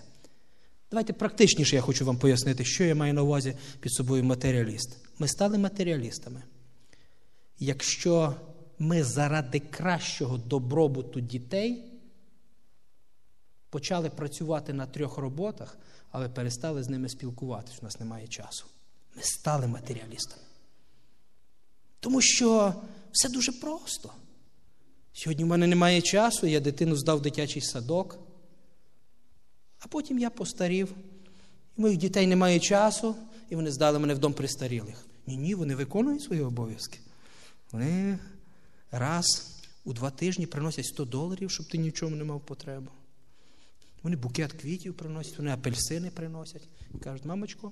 Давайте 0.91 1.13
практичніше 1.13 1.75
я 1.75 1.81
хочу 1.81 2.05
вам 2.05 2.17
пояснити, 2.17 2.65
що 2.65 2.83
я 2.83 2.95
маю 2.95 3.13
на 3.13 3.21
увазі 3.21 3.55
під 3.79 3.93
собою 3.93 4.23
матеріаліст. 4.23 4.97
Ми 5.19 5.27
стали 5.27 5.57
матеріалістами. 5.57 6.43
Якщо 7.59 8.35
ми 8.79 9.03
заради 9.03 9.59
кращого 9.59 10.37
добробуту 10.37 11.19
дітей 11.19 11.83
почали 13.69 14.09
працювати 14.09 14.73
на 14.73 14.85
трьох 14.85 15.17
роботах, 15.17 15.77
але 16.11 16.29
перестали 16.29 16.83
з 16.83 16.89
ними 16.89 17.09
спілкуватися, 17.09 17.77
у 17.81 17.85
нас 17.85 17.99
немає 17.99 18.27
часу. 18.27 18.65
Ми 19.15 19.21
стали 19.23 19.67
матеріалістами. 19.67 20.41
Тому 21.99 22.21
що 22.21 22.73
все 23.11 23.29
дуже 23.29 23.51
просто. 23.51 24.13
Сьогодні 25.13 25.43
в 25.43 25.47
мене 25.47 25.67
немає 25.67 26.01
часу, 26.01 26.47
я 26.47 26.59
дитину 26.59 26.95
здав 26.95 27.17
в 27.17 27.21
дитячий 27.21 27.61
садок, 27.61 28.19
а 29.79 29.87
потім 29.87 30.19
я 30.19 30.29
постарів, 30.29 30.95
і 31.77 31.81
моїх 31.81 31.97
дітей 31.97 32.27
немає 32.27 32.59
часу, 32.59 33.15
і 33.49 33.55
вони 33.55 33.71
здали 33.71 33.99
мене 33.99 34.13
в 34.13 34.19
дом 34.19 34.33
пристарілих. 34.33 35.05
Ні, 35.27 35.37
ні, 35.37 35.55
вони 35.55 35.75
виконують 35.75 36.23
свої 36.23 36.41
обов'язки. 36.41 36.99
Вони 37.71 38.19
раз 38.93 39.59
у 39.83 39.93
два 39.93 40.11
тижні 40.11 40.45
приносять 40.47 40.85
100 40.85 41.05
доларів, 41.05 41.51
щоб 41.51 41.67
ти 41.67 41.77
нічому 41.77 42.15
не 42.15 42.23
мав 42.23 42.45
потребу. 42.45 42.91
Вони 44.03 44.15
букет 44.15 44.53
квітів 44.53 44.97
приносять, 44.97 45.37
вони 45.37 45.51
апельсини 45.51 46.11
приносять. 46.11 46.69
І 46.93 46.97
кажуть, 46.97 47.25
мамочко, 47.25 47.71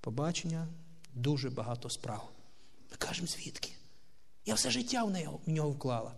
побачення, 0.00 0.68
дуже 1.14 1.50
багато 1.50 1.90
справ. 1.90 2.32
Ми 2.90 2.96
кажемо, 2.96 3.28
звідки? 3.28 3.72
Я 4.46 4.54
все 4.54 4.70
життя 4.70 5.04
в 5.04 5.10
нього, 5.10 5.40
в 5.46 5.50
нього 5.50 5.70
вклала. 5.70 6.14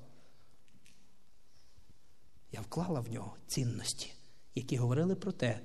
Я 2.52 2.60
вклала 2.60 3.00
в 3.00 3.12
нього 3.12 3.36
цінності, 3.46 4.12
які 4.54 4.76
говорили 4.76 5.14
про 5.14 5.32
те, 5.32 5.60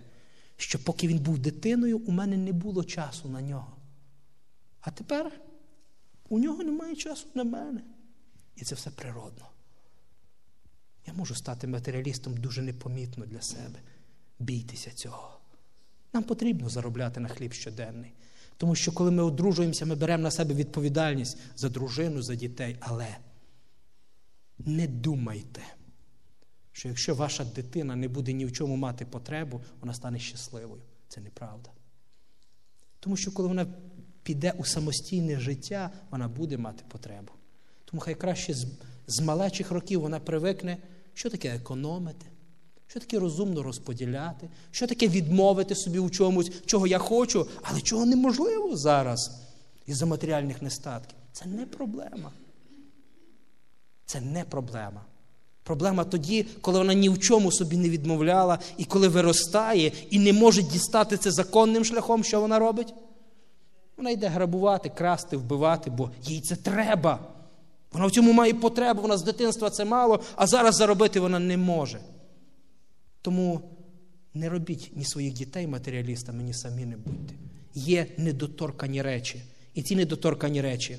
що 0.58 0.84
поки 0.84 1.08
він 1.08 1.20
був 1.20 1.40
дитиною, 1.40 2.00
у 2.00 2.12
мене 2.12 2.38
не 2.38 2.52
було 2.52 2.84
часу 2.84 3.30
на 3.30 3.42
нього. 3.42 3.78
А 4.82 4.92
тепер 4.92 5.42
у 6.30 6.40
нього 6.40 6.64
немає 6.64 6.96
часу 6.96 7.28
на 7.34 7.44
мене. 7.44 7.84
І 8.60 8.66
це 8.66 8.76
все 8.76 8.90
природно. 8.90 9.46
Я 11.08 11.14
можу 11.14 11.36
стати 11.36 11.68
матеріалістом 11.68 12.38
дуже 12.38 12.62
непомітно 12.62 13.26
для 13.26 13.42
себе. 13.42 13.80
Бійтеся 14.40 14.92
цього. 14.92 15.40
Нам 16.14 16.24
потрібно 16.24 16.70
заробляти 16.70 17.20
на 17.20 17.30
хліб 17.30 17.54
щоденний. 17.54 18.14
Тому 18.58 18.76
що, 18.76 18.92
коли 18.92 19.12
ми 19.12 19.24
одружуємося, 19.24 19.86
ми 19.86 19.96
беремо 19.96 20.24
на 20.24 20.32
себе 20.32 20.54
відповідальність 20.54 21.38
за 21.56 21.70
дружину, 21.70 22.22
за 22.22 22.36
дітей. 22.36 22.78
Але 22.80 23.18
не 24.60 24.88
думайте, 24.88 25.62
що 26.72 26.88
якщо 26.88 27.16
ваша 27.16 27.46
дитина 27.46 27.96
не 27.96 28.08
буде 28.08 28.34
ні 28.34 28.46
в 28.46 28.52
чому 28.52 28.76
мати 28.76 29.06
потребу, 29.06 29.62
вона 29.82 29.94
стане 29.94 30.20
щасливою. 30.20 30.82
Це 31.08 31.22
неправда. 31.22 31.70
Тому 33.00 33.18
що, 33.18 33.32
коли 33.32 33.48
вона 33.48 33.68
піде 34.24 34.52
у 34.52 34.66
самостійне 34.66 35.40
життя, 35.40 35.92
вона 36.12 36.28
буде 36.28 36.58
мати 36.58 36.84
потребу. 36.88 37.32
Тому 37.92 38.02
хай 38.02 38.16
краще 38.16 38.54
з, 38.54 38.68
з 39.08 39.20
малечих 39.20 39.72
років 39.72 40.02
вона 40.02 40.20
привикне, 40.20 40.78
що 41.14 41.30
таке 41.30 41.50
економити, 41.50 42.26
що 42.88 43.00
таке 43.00 43.20
розумно 43.20 43.64
розподіляти, 43.64 44.50
що 44.72 44.88
таке 44.88 45.08
відмовити 45.08 45.76
собі 45.76 46.00
у 46.00 46.10
чомусь, 46.10 46.52
чого 46.66 46.88
я 46.88 46.98
хочу, 46.98 47.48
але 47.62 47.82
чого 47.82 48.06
неможливо 48.06 48.78
зараз 48.78 49.32
із-за 49.86 50.06
матеріальних 50.06 50.62
нестатків. 50.62 51.18
Це 51.32 51.46
не 51.46 51.66
проблема. 51.66 52.32
Це 54.06 54.22
не 54.22 54.44
проблема. 54.44 55.06
Проблема 55.64 56.04
тоді, 56.04 56.44
коли 56.62 56.78
вона 56.78 56.94
ні 56.94 57.10
в 57.10 57.20
чому 57.20 57.52
собі 57.52 57.78
не 57.78 57.90
відмовляла, 57.90 58.60
і 58.78 58.86
коли 58.86 59.08
виростає 59.08 59.92
і 60.10 60.20
не 60.20 60.34
може 60.34 60.64
дістати 60.64 61.18
це 61.18 61.32
законним 61.32 61.86
шляхом, 61.86 62.24
що 62.24 62.42
вона 62.42 62.60
робить? 62.60 62.94
Вона 63.98 64.10
йде 64.10 64.28
грабувати, 64.28 64.90
красти, 64.90 65.38
вбивати, 65.38 65.90
бо 65.90 66.12
їй 66.24 66.42
це 66.42 66.56
треба. 66.56 67.39
Вона 67.92 68.06
в 68.06 68.12
цьому 68.12 68.34
має 68.34 68.54
потребу, 68.54 69.02
вона 69.02 69.18
з 69.18 69.24
дитинства 69.24 69.70
це 69.70 69.86
мало, 69.86 70.20
а 70.36 70.48
зараз 70.48 70.76
заробити 70.76 71.20
вона 71.20 71.40
не 71.40 71.58
може. 71.58 72.00
Тому 73.22 73.62
не 74.34 74.50
робіть 74.50 74.92
ні 74.96 75.06
своїх 75.06 75.34
дітей 75.34 75.68
матеріалістами, 75.68 76.44
ні 76.44 76.54
самі 76.54 76.86
не 76.86 76.98
будьте. 76.98 77.34
Є 77.76 78.08
недоторкані 78.18 79.02
речі. 79.02 79.42
І 79.74 79.82
ці 79.82 79.96
недоторкані 79.96 80.62
речі 80.62 80.98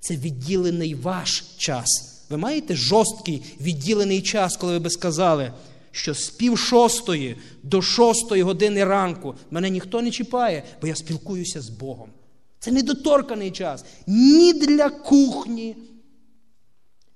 це 0.00 0.16
відділений 0.16 0.94
ваш 0.94 1.44
час. 1.56 1.86
Ви 2.30 2.36
маєте 2.36 2.76
жорсткий 2.76 3.42
відділений 3.60 4.22
час, 4.22 4.56
коли 4.56 4.72
ви 4.72 4.78
би 4.78 4.90
сказали, 4.90 5.52
що 5.90 6.14
з 6.14 6.30
пів 6.30 6.58
шостої 6.58 7.36
до 7.62 7.82
шостої 7.82 8.42
години 8.42 8.84
ранку 8.84 9.34
мене 9.50 9.70
ніхто 9.70 10.02
не 10.02 10.10
чіпає, 10.10 10.64
бо 10.80 10.86
я 10.86 10.94
спілкуюся 10.94 11.60
з 11.60 11.68
Богом. 11.68 12.10
Це 12.58 12.70
недоторканий 12.72 13.50
час 13.50 13.84
ні 14.06 14.52
для 14.52 14.90
кухні, 14.90 15.76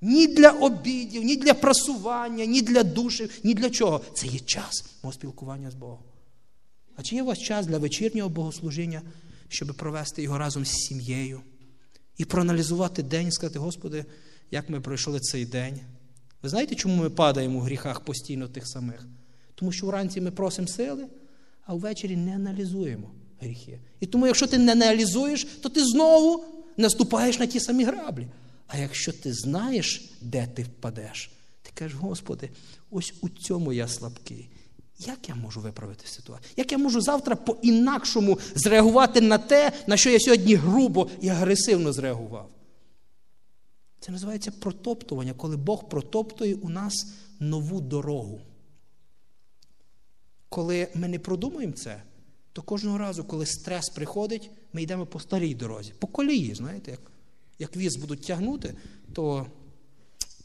ні 0.05 0.27
для 0.27 0.51
обідів, 0.51 1.25
ні 1.25 1.37
для 1.37 1.55
прасування, 1.55 2.45
ні 2.45 2.62
для 2.62 2.83
душів, 2.83 3.40
ні 3.45 3.55
для 3.55 3.71
чого. 3.71 4.01
Це 4.14 4.27
є 4.27 4.38
час 4.38 4.85
мого 5.03 5.12
спілкування 5.12 5.71
з 5.71 5.75
Богом. 5.75 5.99
А 6.97 7.03
чи 7.03 7.17
є 7.17 7.23
у 7.23 7.27
вас 7.27 7.38
час 7.38 7.67
для 7.67 7.79
вечірнього 7.79 8.29
богослужіння, 8.29 9.03
щоб 9.49 9.77
провести 9.77 10.23
його 10.23 10.38
разом 10.38 10.64
з 10.64 10.73
сім'єю 10.73 11.40
і 12.17 12.25
проаналізувати 12.25 13.03
день 13.03 13.27
і 13.27 13.33
сказати, 13.33 13.59
Господи, 13.59 14.05
як 14.51 14.71
ми 14.71 14.81
пройшли 14.81 15.21
цей 15.21 15.47
день? 15.47 15.81
Ви 16.43 16.49
знаєте, 16.49 16.75
чому 16.75 17.03
ми 17.03 17.11
падаємо 17.11 17.59
у 17.59 17.62
гріхах 17.62 18.01
постійно 18.01 18.49
тих 18.49 18.69
самих? 18.69 19.07
Тому 19.55 19.73
що 19.73 19.87
вранці 19.87 20.21
ми 20.21 20.31
просимо 20.31 20.69
сили, 20.69 21.07
а 21.67 21.75
ввечері 21.75 22.17
не 22.17 22.35
аналізуємо 22.35 23.11
гріхи. 23.40 23.81
І 24.01 24.07
тому, 24.07 24.27
якщо 24.27 24.47
ти 24.47 24.59
не 24.59 24.73
аналізуєш, 24.73 25.45
то 25.45 25.69
ти 25.69 25.85
знову 25.85 26.45
наступаєш 26.77 27.38
на 27.38 27.47
ті 27.47 27.61
самі 27.61 27.85
граблі. 27.85 28.27
А 28.66 28.79
якщо 28.79 29.12
ти 29.12 29.33
знаєш, 29.33 30.12
де 30.20 30.46
ти 30.46 30.62
впадеш, 30.62 31.31
ти 31.62 31.70
кажеш, 31.74 31.98
Господи, 31.98 32.50
ось 32.90 33.14
у 33.20 33.29
цьому 33.29 33.72
я 33.72 33.88
слабкий. 33.88 34.48
Як 34.98 35.29
я 35.29 35.35
можу 35.35 35.61
виправити 35.61 36.07
ситуацію? 36.07 36.53
Як 36.57 36.72
я 36.72 36.79
можу 36.79 37.00
завтра 37.00 37.37
по-інакшому 37.37 38.38
зреагувати 38.55 39.20
на 39.20 39.38
те, 39.38 39.72
на 39.87 39.96
що 39.96 40.11
я 40.11 40.20
сьогодні 40.20 40.55
грубо 40.55 41.11
і 41.20 41.29
агресивно 41.29 41.92
зреагував? 41.92 42.50
Це 44.00 44.12
називається 44.12 44.50
протоптування, 44.50 45.33
коли 45.33 45.57
Бог 45.57 45.88
протоптує 45.88 46.55
у 46.55 46.68
нас 46.68 47.07
нову 47.40 47.81
дорогу. 47.81 48.40
Коли 50.48 50.88
ми 50.94 51.09
не 51.09 51.18
продумуємо 51.18 51.72
це, 51.72 52.03
то 52.53 52.62
кожного 52.62 52.98
разу, 52.98 53.24
коли 53.24 53.46
стрес 53.46 53.88
приходить, 53.88 54.50
ми 54.72 54.83
йдемо 54.83 55.07
по 55.07 55.20
старій 55.20 55.55
дорозі, 55.55 55.92
по 55.98 56.07
колії, 56.07 56.55
знаєте, 56.55 56.90
як 56.90 57.00
як 57.59 57.77
віз 57.77 57.97
будуть 57.97 58.23
тягнути, 58.23 58.75
то 59.12 59.47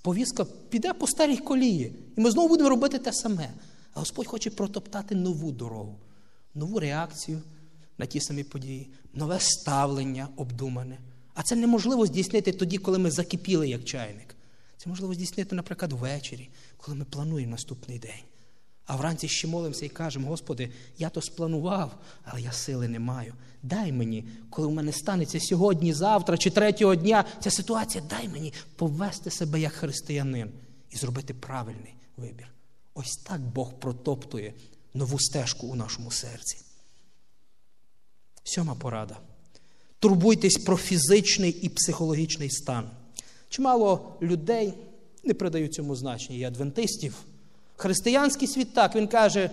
повізка 0.02 0.46
піде 0.46 0.94
по 0.94 1.08
старій 1.08 1.38
колії. 1.38 1.94
І 2.18 2.22
ми 2.22 2.32
знову 2.32 2.48
будемо 2.48 2.70
робити 2.70 3.00
те 3.00 3.14
саме. 3.14 3.50
А 3.94 4.00
Господь 4.00 4.28
хоче 4.28 4.50
протоптати 4.50 5.16
нову 5.16 5.52
дорогу, 5.52 5.96
нову 6.56 6.80
реакцію 6.80 7.42
на 7.98 8.06
ті 8.06 8.20
самі 8.20 8.44
події, 8.44 8.88
нове 9.14 9.40
ставлення 9.40 10.28
обдумане. 10.36 10.98
А 11.34 11.44
це 11.44 11.56
неможливо 11.56 12.06
здійснити 12.06 12.52
тоді, 12.52 12.78
коли 12.78 12.98
ми 12.98 13.12
закипіли 13.12 13.70
як 13.70 13.84
чайник. 13.84 14.36
Це 14.78 14.90
можливо 14.90 15.14
здійснити, 15.14 15.56
наприклад, 15.56 15.94
ввечері, 15.94 16.50
коли 16.78 16.98
ми 16.98 17.06
плануємо 17.06 17.52
наступний 17.52 18.00
день. 18.00 18.24
А 18.90 18.96
вранці 18.96 19.28
ще 19.28 19.48
молимося 19.48 19.86
і 19.86 19.90
кажемо, 19.90 20.30
Господи, 20.30 20.70
я 20.98 21.10
то 21.10 21.22
спланував, 21.22 21.92
але 22.24 22.42
я 22.42 22.52
сили 22.52 22.88
не 22.88 23.00
маю. 23.00 23.34
Дай 23.64 23.92
мені, 23.92 24.28
коли 24.50 24.68
в 24.68 24.72
мене 24.72 24.92
станеться 24.92 25.40
сьогодні, 25.40 25.94
завтра 25.94 26.38
чи 26.38 26.50
третього 26.50 26.96
дня 26.96 27.26
ця 27.40 27.52
ситуація, 27.52 28.04
дай 28.10 28.28
мені 28.28 28.54
повести 28.76 29.32
себе 29.32 29.60
як 29.60 29.74
християнин 29.74 30.52
і 30.90 30.98
зробити 30.98 31.34
правильний 31.34 31.94
вибір. 32.18 32.48
Ось 32.94 33.18
так 33.18 33.42
Бог 33.42 33.74
протоптує 33.74 34.54
нову 34.94 35.20
стежку 35.20 35.68
у 35.68 35.76
нашому 35.76 36.12
серці. 36.12 36.58
Сьома 38.44 38.76
порада. 38.76 39.18
Турбуйтесь 40.00 40.58
про 40.58 40.78
фізичний 40.78 41.52
і 41.52 41.70
психологічний 41.70 42.50
стан. 42.50 42.90
Чимало 43.50 44.18
людей 44.22 44.74
не 45.24 45.34
придають 45.34 45.74
цьому 45.74 45.96
значення 45.96 46.38
і 46.40 46.44
адвентистів. 46.44 47.26
Християнський 47.80 48.48
світ 48.48 48.74
так, 48.74 48.96
він 48.96 49.08
каже, 49.08 49.50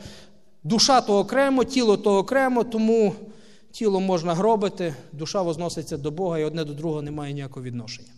душа 0.65 1.01
то 1.01 1.19
окремо, 1.19 1.65
тіло 1.65 1.97
то 1.97 2.17
окремо, 2.17 2.65
тому 2.65 3.15
тіло 3.71 4.01
можна 4.01 4.35
гробити, 4.35 4.95
душа 5.13 5.43
возноситься 5.43 5.97
до 5.97 6.11
Бога 6.11 6.39
і 6.39 6.45
одне 6.45 6.65
до 6.65 6.75
другого 6.75 7.03
не 7.03 7.11
має 7.11 7.33
ніякого 7.33 7.63
відношення. 7.63 8.09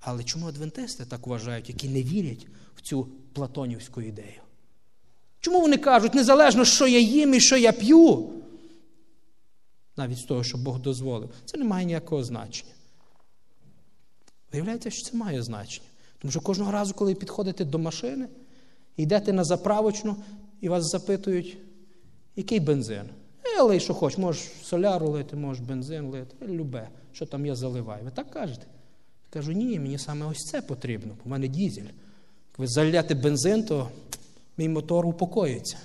Але 0.00 0.24
чому 0.24 0.46
адвентисти 0.46 1.04
так 1.04 1.26
вважають, 1.26 1.68
які 1.68 1.88
не 1.88 2.02
вірять 2.02 2.46
в 2.76 2.80
цю 2.80 3.08
платонівську 3.32 4.00
ідею? 4.00 4.40
Чому 5.40 5.60
вони 5.60 5.76
кажуть, 5.76 6.14
незалежно, 6.14 6.64
що 6.64 6.86
я 6.86 6.98
їм 6.98 7.34
і 7.34 7.40
що 7.40 7.56
я 7.56 7.72
п'ю? 7.72 8.30
Навіть 9.96 10.18
з 10.18 10.22
того, 10.22 10.44
що 10.44 10.58
Бог 10.58 10.80
дозволив, 10.80 11.30
це 11.44 11.58
не 11.58 11.64
має 11.64 11.86
ніякого 11.86 12.24
значення. 12.24 12.72
Виявляється, 14.52 14.90
що 14.90 15.10
це 15.10 15.16
має 15.16 15.42
значення. 15.42 15.88
Тому 16.18 16.30
що 16.30 16.40
кожного 16.40 16.72
разу, 16.72 16.94
коли 16.94 17.14
підходите 17.14 17.64
до 17.64 17.78
машини, 17.78 18.28
йдете 19.02 19.32
на 19.32 19.44
заправочну 19.44 20.16
і 20.60 20.68
вас 20.68 20.90
запитують, 20.90 21.58
який 22.36 22.60
бензин? 22.60 23.04
Е, 23.44 23.62
лий, 23.62 23.80
що 23.80 23.94
хочеш, 23.94 24.18
можеш 24.18 24.42
соляру 24.62 25.08
лити, 25.08 25.36
можеш 25.36 25.62
бензин 25.62 26.06
лити, 26.06 26.36
е, 26.42 26.46
любе, 26.46 26.88
що 27.12 27.26
там 27.26 27.46
я 27.46 27.54
заливаю. 27.54 28.04
Ви 28.04 28.10
так 28.10 28.30
кажете? 28.30 28.66
Я 29.32 29.40
кажу, 29.40 29.52
ні, 29.52 29.78
мені 29.78 29.98
саме 29.98 30.26
ось 30.26 30.44
це 30.50 30.62
потрібно, 30.62 31.14
бо 31.16 31.22
в 31.24 31.28
мене 31.28 31.48
дізель. 31.48 31.82
Як 31.82 32.58
ви 32.58 32.66
заляти 32.66 33.14
бензин, 33.14 33.62
то 33.64 33.88
мій 34.56 34.68
мотор 34.68 35.06
упокоїться. 35.06 35.76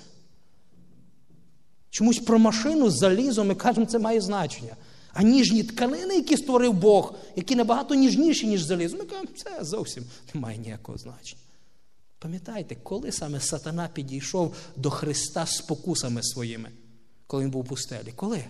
Чомусь 1.90 2.18
про 2.18 2.38
машину 2.38 2.90
з 2.90 2.98
залізом 2.98 3.48
ми 3.48 3.54
кажемо, 3.54 3.86
це 3.86 3.98
має 3.98 4.20
значення. 4.20 4.76
А 5.12 5.22
ніжні 5.22 5.62
тканини, 5.62 6.14
які 6.14 6.36
створив 6.36 6.72
Бог, 6.72 7.14
які 7.36 7.56
набагато 7.56 7.94
ніжніші, 7.94 8.46
ніж 8.46 8.62
залізо, 8.62 8.96
ми 8.96 9.04
кажемо, 9.04 9.28
це 9.36 9.64
зовсім 9.64 10.04
не 10.34 10.40
має 10.40 10.58
ніякого 10.58 10.98
значення. 10.98 11.42
Пам'ятаєте, 12.24 12.74
коли 12.74 13.12
саме 13.12 13.40
сатана 13.40 13.88
підійшов 13.88 14.56
до 14.76 14.90
Христа 14.90 15.46
з 15.46 15.56
спокусами 15.56 16.22
своїми, 16.22 16.70
коли 17.26 17.44
він 17.44 17.50
був 17.50 17.60
у 17.60 17.64
пустелі? 17.64 18.12
Коли? 18.16 18.44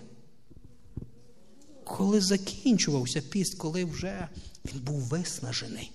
Коли 1.83 2.21
закінчувався 2.21 3.21
піст, 3.21 3.57
коли 3.57 3.85
вже 3.85 4.29
він 4.65 4.81
був 4.81 4.99
виснажений. 4.99 5.91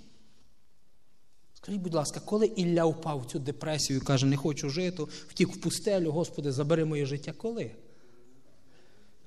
Скажіть, 1.54 1.80
будь 1.80 1.94
ласка, 1.94 2.20
коли 2.20 2.46
Ілля 2.46 2.84
впав 2.84 3.20
в 3.20 3.26
цю 3.26 3.38
депресію 3.38 3.98
і 3.98 4.02
каже, 4.02 4.26
не 4.26 4.36
хочу 4.36 4.68
жити, 4.68 5.02
втік 5.28 5.48
в 5.48 5.60
пустелю, 5.60 6.12
Господи, 6.12 6.52
забери 6.52 6.84
моє 6.84 7.06
життя. 7.06 7.32
Коли? 7.32 7.70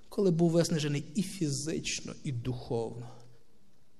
Коли 0.09 0.31
був 0.31 0.51
виснажений 0.51 1.05
і 1.15 1.23
фізично, 1.23 2.13
і 2.23 2.31
духовно. 2.31 3.09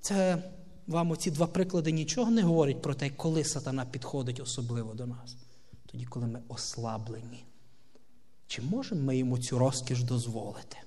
Це 0.02 0.44
вам 0.88 1.12
оці 1.12 1.32
два 1.32 1.48
приклади 1.48 1.92
нічого 1.92 2.32
не 2.32 2.42
говорять 2.42 2.82
про 2.82 2.94
те, 2.94 3.10
коли 3.10 3.44
сатана 3.44 3.86
підходить 3.86 4.40
особливо 4.40 4.94
до 4.94 5.06
нас. 5.06 5.36
Тоді, 5.86 6.06
коли 6.06 6.28
ми 6.28 6.42
ослаблені. 6.48 7.44
Чи 8.48 8.62
можемо 8.62 9.02
ми 9.02 9.18
йому 9.18 9.38
цю 9.38 9.60
розкіш 9.60 10.04
дозволити? 10.04 10.78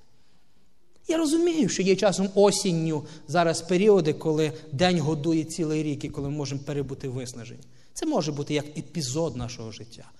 Я 1.08 1.16
розумію, 1.16 1.68
що 1.68 1.82
є 1.82 1.96
часом 1.96 2.28
осінню 2.34 3.04
зараз 3.28 3.62
періоди, 3.62 4.12
коли 4.12 4.52
день 4.72 5.00
годує 5.00 5.44
цілий 5.44 5.82
рік 5.82 6.04
і 6.04 6.08
коли 6.08 6.28
ми 6.28 6.36
можемо 6.36 6.60
перебути 6.60 7.08
виснажені. 7.08 7.60
Це 7.94 8.06
може 8.06 8.32
бути 8.32 8.54
як 8.54 8.78
епізод 8.78 9.36
нашого 9.36 9.72
життя. 9.72 10.10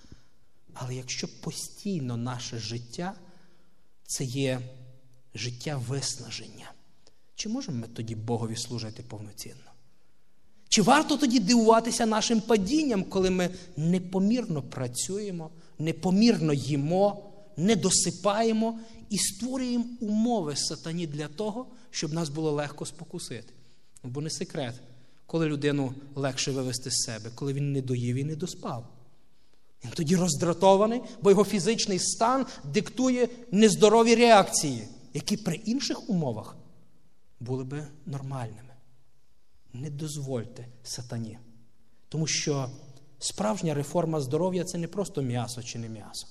Але 0.74 0.94
якщо 0.94 1.28
постійно 1.40 2.16
наше 2.16 2.58
життя 2.58 3.14
це 4.06 4.24
є 4.24 4.60
життя 5.34 5.76
виснаження, 5.88 6.72
чи 7.34 7.48
можемо 7.48 7.78
ми 7.78 7.88
тоді 7.88 8.14
Богові 8.14 8.56
служити 8.56 9.02
повноцінно? 9.02 9.65
Чи 10.68 10.82
варто 10.82 11.16
тоді 11.16 11.40
дивуватися 11.40 12.06
нашим 12.06 12.40
падінням, 12.40 13.04
коли 13.04 13.30
ми 13.30 13.50
непомірно 13.76 14.62
працюємо, 14.62 15.50
непомірно 15.78 16.52
їмо, 16.52 17.32
не 17.56 17.76
досипаємо 17.76 18.78
і 19.10 19.18
створюємо 19.18 19.84
умови 20.00 20.56
сатані 20.56 21.06
для 21.06 21.28
того, 21.28 21.66
щоб 21.90 22.12
нас 22.12 22.28
було 22.28 22.50
легко 22.50 22.86
спокусити? 22.86 23.52
Бо 24.04 24.20
не 24.20 24.30
секрет, 24.30 24.74
коли 25.26 25.46
людину 25.46 25.94
легше 26.14 26.50
вивести 26.50 26.90
з 26.90 27.02
себе, 27.04 27.30
коли 27.34 27.52
він 27.52 27.72
не 27.72 27.82
доїв 27.82 28.16
і 28.16 28.24
не 28.24 28.36
доспав. 28.36 28.88
Він 29.84 29.90
тоді 29.90 30.16
роздратований, 30.16 31.02
бо 31.22 31.30
його 31.30 31.44
фізичний 31.44 31.98
стан 31.98 32.46
диктує 32.64 33.28
нездорові 33.52 34.14
реакції, 34.14 34.88
які 35.14 35.36
при 35.36 35.54
інших 35.54 36.10
умовах 36.10 36.56
були 37.40 37.64
би 37.64 37.86
нормальними. 38.06 38.65
Не 39.80 39.90
дозвольте 39.90 40.68
сатані. 40.82 41.38
Тому 42.08 42.26
що 42.26 42.70
справжня 43.18 43.74
реформа 43.74 44.20
здоров'я 44.20 44.64
це 44.64 44.78
не 44.78 44.88
просто 44.88 45.22
м'ясо 45.22 45.62
чи 45.62 45.78
не 45.78 45.88
м'ясо. 45.88 46.26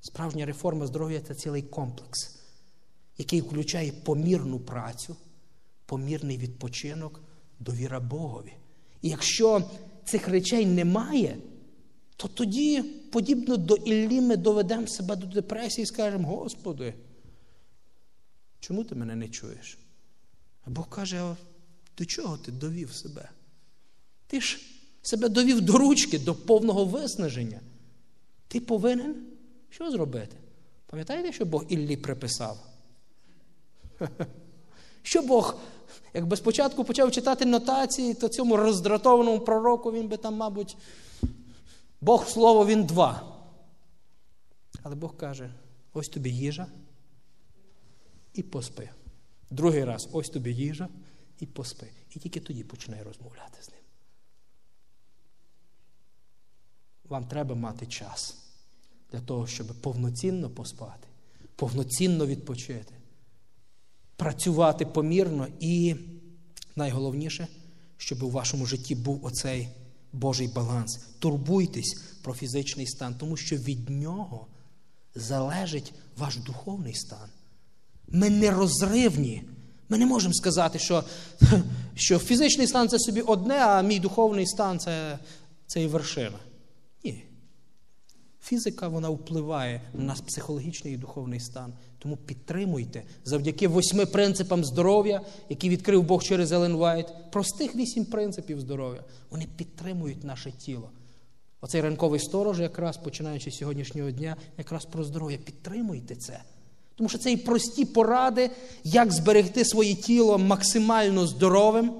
Справжня 0.00 0.46
реформа 0.46 0.86
здоров'я 0.86 1.20
це 1.20 1.34
цілий 1.34 1.62
комплекс, 1.62 2.38
який 3.18 3.40
включає 3.40 3.92
помірну 3.92 4.60
працю, 4.60 5.16
помірний 5.86 6.38
відпочинок, 6.38 7.20
довіра 7.60 8.00
Богові. 8.00 8.52
І 9.02 9.08
якщо 9.08 9.70
цих 10.04 10.28
речей 10.28 10.66
немає, 10.66 11.38
то 12.16 12.28
тоді, 12.28 12.82
подібно 12.82 13.56
до 13.56 13.74
Іллі, 13.74 14.20
ми 14.20 14.36
доведемо 14.36 14.86
себе 14.86 15.16
до 15.16 15.26
депресії 15.26 15.82
і 15.82 15.86
скажемо: 15.86 16.28
Господи, 16.28 16.94
чому 18.60 18.84
ти 18.84 18.94
мене 18.94 19.16
не 19.16 19.28
чуєш? 19.28 19.78
А 20.64 20.70
Бог 20.70 20.88
каже, 20.88 21.36
до 21.98 22.04
чого 22.04 22.36
ти 22.36 22.52
довів 22.52 22.92
себе? 22.92 23.30
Ти 24.26 24.40
ж 24.40 24.58
себе 25.02 25.28
довів 25.28 25.60
до 25.60 25.78
ручки, 25.78 26.18
до 26.18 26.34
повного 26.34 26.84
виснаження. 26.84 27.60
Ти 28.48 28.60
повинен 28.60 29.26
що 29.70 29.90
зробити? 29.90 30.36
Пам'ятаєте, 30.86 31.32
що 31.32 31.44
Бог 31.44 31.64
Іллі 31.68 31.96
приписав? 31.96 32.58
Що 35.02 35.22
Бог, 35.22 35.56
якби 36.14 36.36
спочатку 36.36 36.84
почав 36.84 37.10
читати 37.10 37.44
нотації, 37.44 38.14
то 38.14 38.28
цьому 38.28 38.56
роздратованому 38.56 39.40
пророку 39.40 39.92
він 39.92 40.08
би 40.08 40.16
там, 40.16 40.34
мабуть, 40.34 40.76
Бог 42.00 42.28
слово 42.28 42.66
він 42.66 42.84
два. 42.84 43.36
Але 44.82 44.94
Бог 44.94 45.16
каже: 45.16 45.50
ось 45.92 46.08
тобі 46.08 46.30
їжа 46.30 46.66
і 48.34 48.42
поспи. 48.42 48.90
Другий 49.50 49.84
раз 49.84 50.08
ось 50.12 50.28
тобі 50.28 50.54
їжа 50.54 50.88
і 51.40 51.46
поспи. 51.46 51.86
І 52.10 52.18
тільки 52.18 52.40
тоді 52.40 52.64
починай 52.64 53.02
розмовляти 53.02 53.62
з 53.62 53.68
ним. 53.70 53.80
Вам 57.08 57.26
треба 57.26 57.54
мати 57.54 57.86
час 57.86 58.36
для 59.12 59.20
того, 59.20 59.46
щоб 59.46 59.66
повноцінно 59.80 60.50
поспати, 60.50 61.08
повноцінно 61.56 62.26
відпочити, 62.26 62.94
працювати 64.16 64.86
помірно 64.86 65.48
і 65.60 65.96
найголовніше, 66.76 67.48
щоб 67.96 68.22
у 68.22 68.30
вашому 68.30 68.66
житті 68.66 68.94
був 68.94 69.24
оцей 69.24 69.68
Божий 70.12 70.48
баланс. 70.48 70.96
Турбуйтесь 71.18 72.02
про 72.22 72.34
фізичний 72.34 72.86
стан, 72.86 73.14
тому 73.14 73.36
що 73.36 73.56
від 73.56 73.90
нього 73.90 74.46
залежить 75.14 75.94
ваш 76.16 76.36
духовний 76.36 76.94
стан. 76.94 77.28
Ми 78.08 78.30
не 78.30 78.50
розривні. 78.50 79.42
Ми 79.88 79.98
не 79.98 80.06
можемо 80.06 80.34
сказати, 80.34 80.78
що 80.78 81.04
що 81.94 82.18
фізичний 82.18 82.66
стан 82.66 82.88
це 82.88 82.98
собі 82.98 83.20
одне, 83.20 83.58
а 83.58 83.82
мій 83.82 83.98
духовний 83.98 84.46
стан 84.46 84.78
це, 84.78 85.18
це 85.66 85.82
і 85.82 85.86
вершина. 85.86 86.38
Ні. 87.04 87.24
Фізика 88.42 88.88
вона 88.88 89.08
впливає 89.08 89.80
на 89.94 90.14
психологічний 90.14 90.94
і 90.94 90.96
духовний 90.96 91.40
стан. 91.40 91.72
Тому 91.98 92.16
підтримуйте 92.16 93.02
завдяки 93.24 93.68
восьми 93.68 94.06
принципам 94.06 94.64
здоров'я, 94.64 95.20
які 95.48 95.68
відкрив 95.68 96.02
Бог 96.02 96.22
через 96.22 96.52
Елен 96.52 96.76
Вайт. 96.76 97.06
Простих 97.32 97.74
вісім 97.74 98.04
принципів 98.04 98.60
здоров'я. 98.60 99.04
Вони 99.30 99.46
підтримують 99.56 100.24
наше 100.24 100.52
тіло. 100.52 100.90
Оцей 101.60 101.80
ранковий 101.80 102.20
сторож, 102.20 102.60
якраз 102.60 102.96
починаючи 102.96 103.50
з 103.50 103.56
сьогоднішнього 103.56 104.10
дня, 104.10 104.36
якраз 104.58 104.84
про 104.84 105.04
здоров'я. 105.04 105.38
Підтримуйте 105.38 106.16
це. 106.16 106.42
Тому 106.96 107.08
що 107.08 107.18
це 107.18 107.32
і 107.32 107.36
прості 107.36 107.84
поради, 107.84 108.50
як 108.84 109.12
зберегти 109.12 109.64
своє 109.64 109.94
тіло 109.94 110.38
максимально 110.38 111.26
здоровим, 111.26 111.92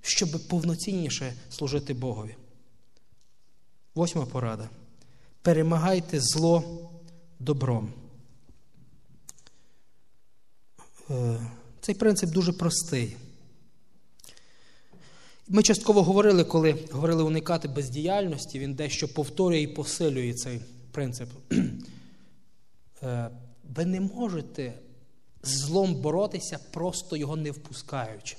щоб 0.00 0.48
повноцінніше 0.48 1.34
служити 1.50 1.94
Богові. 1.94 2.36
Восьма 3.94 4.26
порада. 4.26 4.68
Перемагайте 5.42 6.20
зло 6.20 6.64
добром. 7.38 7.92
Е, 11.10 11.40
цей 11.80 11.94
принцип 11.94 12.30
дуже 12.30 12.52
простий. 12.52 13.16
Ми 15.48 15.62
частково 15.62 16.02
говорили, 16.02 16.44
коли 16.44 16.88
говорили 16.92 17.22
уникати 17.22 17.68
бездіяльності, 17.68 18.58
він 18.58 18.74
дещо 18.74 19.14
повторює 19.14 19.60
і 19.60 19.66
посилює 19.66 20.34
цей 20.34 20.60
принцип. 20.92 21.28
Е, 23.72 23.74
ви 23.76 23.84
не 23.84 24.00
можете 24.00 24.72
з 25.42 25.48
злом 25.48 25.94
боротися, 25.94 26.58
просто 26.70 27.16
його 27.16 27.36
не 27.36 27.50
впускаючи. 27.50 28.36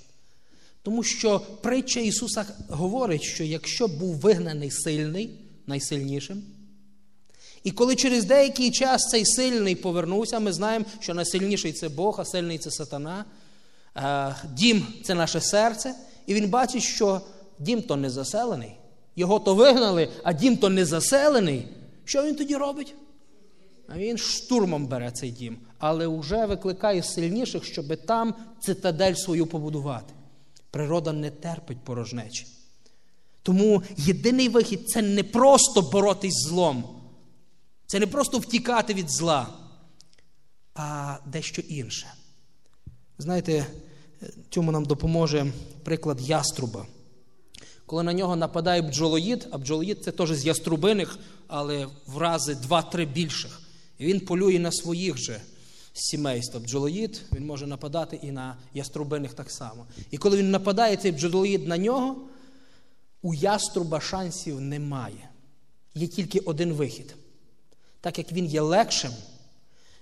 Тому 0.81 1.03
що 1.03 1.39
притча 1.39 1.99
Ісуса 1.99 2.45
говорить, 2.69 3.23
що 3.23 3.43
якщо 3.43 3.87
був 3.87 4.15
вигнаний 4.15 4.71
сильний, 4.71 5.39
найсильнішим, 5.67 6.43
і 7.63 7.71
коли 7.71 7.95
через 7.95 8.25
деякий 8.25 8.71
час 8.71 9.01
цей 9.01 9.25
сильний 9.25 9.75
повернувся, 9.75 10.39
ми 10.39 10.53
знаємо, 10.53 10.85
що 10.99 11.13
найсильніший 11.13 11.73
це 11.73 11.89
Бог, 11.89 12.21
а 12.21 12.25
сильний 12.25 12.57
це 12.57 12.71
сатана. 12.71 13.25
Дім 14.53 14.87
це 15.03 15.13
наше 15.13 15.41
серце, 15.41 15.95
і 16.27 16.33
він 16.33 16.49
бачить, 16.49 16.83
що 16.83 17.21
дім 17.59 17.81
то 17.81 17.95
не 17.95 18.09
заселений. 18.09 18.75
Його 19.15 19.39
то 19.39 19.55
вигнали, 19.55 20.09
а 20.23 20.33
дім 20.33 20.57
то 20.57 20.69
не 20.69 20.85
заселений. 20.85 21.67
Що 22.05 22.23
він 22.23 22.35
тоді 22.35 22.55
робить? 22.55 22.95
Він 23.89 24.17
штурмом 24.17 24.87
бере 24.87 25.11
цей 25.11 25.31
дім, 25.31 25.57
але 25.77 26.07
вже 26.07 26.45
викликає 26.45 27.03
сильніших, 27.03 27.65
щоб 27.65 28.05
там 28.05 28.35
цитадель 28.61 29.13
свою 29.13 29.45
побудувати. 29.45 30.13
Природа 30.71 31.11
не 31.11 31.31
терпить 31.31 31.83
порожнечі. 31.83 32.47
Тому 33.43 33.83
єдиний 33.97 34.49
вихід 34.49 34.89
це 34.89 35.01
не 35.01 35.23
просто 35.23 35.81
боротись 35.81 36.47
злом, 36.47 36.83
це 37.85 37.99
не 37.99 38.07
просто 38.07 38.39
втікати 38.39 38.93
від 38.93 39.11
зла, 39.11 39.47
а 40.75 41.17
дещо 41.25 41.61
інше. 41.61 42.13
Знаєте, 43.17 43.65
цьому 44.49 44.71
нам 44.71 44.85
допоможе 44.85 45.53
приклад 45.83 46.21
яструба. 46.21 46.85
Коли 47.85 48.03
на 48.03 48.13
нього 48.13 48.35
нападає 48.35 48.81
бджолоїд, 48.81 49.47
а 49.51 49.57
бджолоїд 49.57 50.03
це 50.03 50.11
теж 50.11 50.31
з 50.31 50.45
яструбиних, 50.45 51.19
але 51.47 51.87
в 52.07 52.17
рази 52.17 52.55
два-три 52.55 53.05
більших. 53.05 53.62
Він 53.99 54.19
полює 54.19 54.59
на 54.59 54.71
своїх 54.71 55.17
же 55.17 55.41
сімейства. 55.93 56.59
Бджолоїд, 56.59 57.21
він 57.33 57.45
може 57.45 57.67
нападати 57.67 58.19
і 58.21 58.31
на 58.31 58.57
яструбиних 58.73 59.33
так 59.33 59.51
само. 59.51 59.85
І 60.11 60.17
коли 60.17 60.37
він 60.37 60.51
нападає 60.51 60.97
цей 60.97 61.11
бджолоїд 61.11 61.67
на 61.67 61.77
нього, 61.77 62.27
у 63.21 63.33
яструба 63.33 63.99
шансів 63.99 64.61
немає. 64.61 65.29
Є 65.95 66.07
тільки 66.07 66.39
один 66.39 66.73
вихід. 66.73 67.15
Так 68.01 68.17
як 68.17 68.31
він 68.31 68.45
є 68.45 68.61
легшим, 68.61 69.11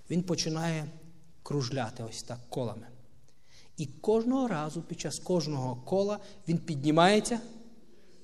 він 0.09 0.23
починає 0.23 0.85
кружляти 1.43 2.03
ось 2.03 2.23
так 2.23 2.39
колами. 2.49 2.87
І 3.77 3.85
кожного 3.85 4.47
разу, 4.47 4.81
під 4.81 4.99
час 4.99 5.19
кожного 5.19 5.75
кола, 5.75 6.19
він 6.47 6.57
піднімається 6.57 7.39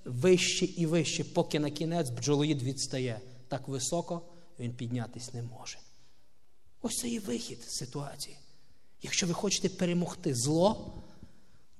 вище 0.05 0.65
і 0.65 0.86
вище, 0.86 1.24
поки 1.24 1.59
на 1.59 1.70
кінець 1.70 2.09
бджолоїд 2.09 2.63
відстає 2.63 3.20
так 3.47 3.68
високо 3.68 4.22
він 4.59 4.73
піднятись 4.73 5.33
не 5.33 5.41
може. 5.41 5.77
Ось 6.81 6.95
це 6.95 7.09
і 7.09 7.19
вихід 7.19 7.59
з 7.67 7.75
ситуації. 7.75 8.37
Якщо 9.01 9.27
ви 9.27 9.33
хочете 9.33 9.69
перемогти 9.69 10.35
зло, 10.35 10.93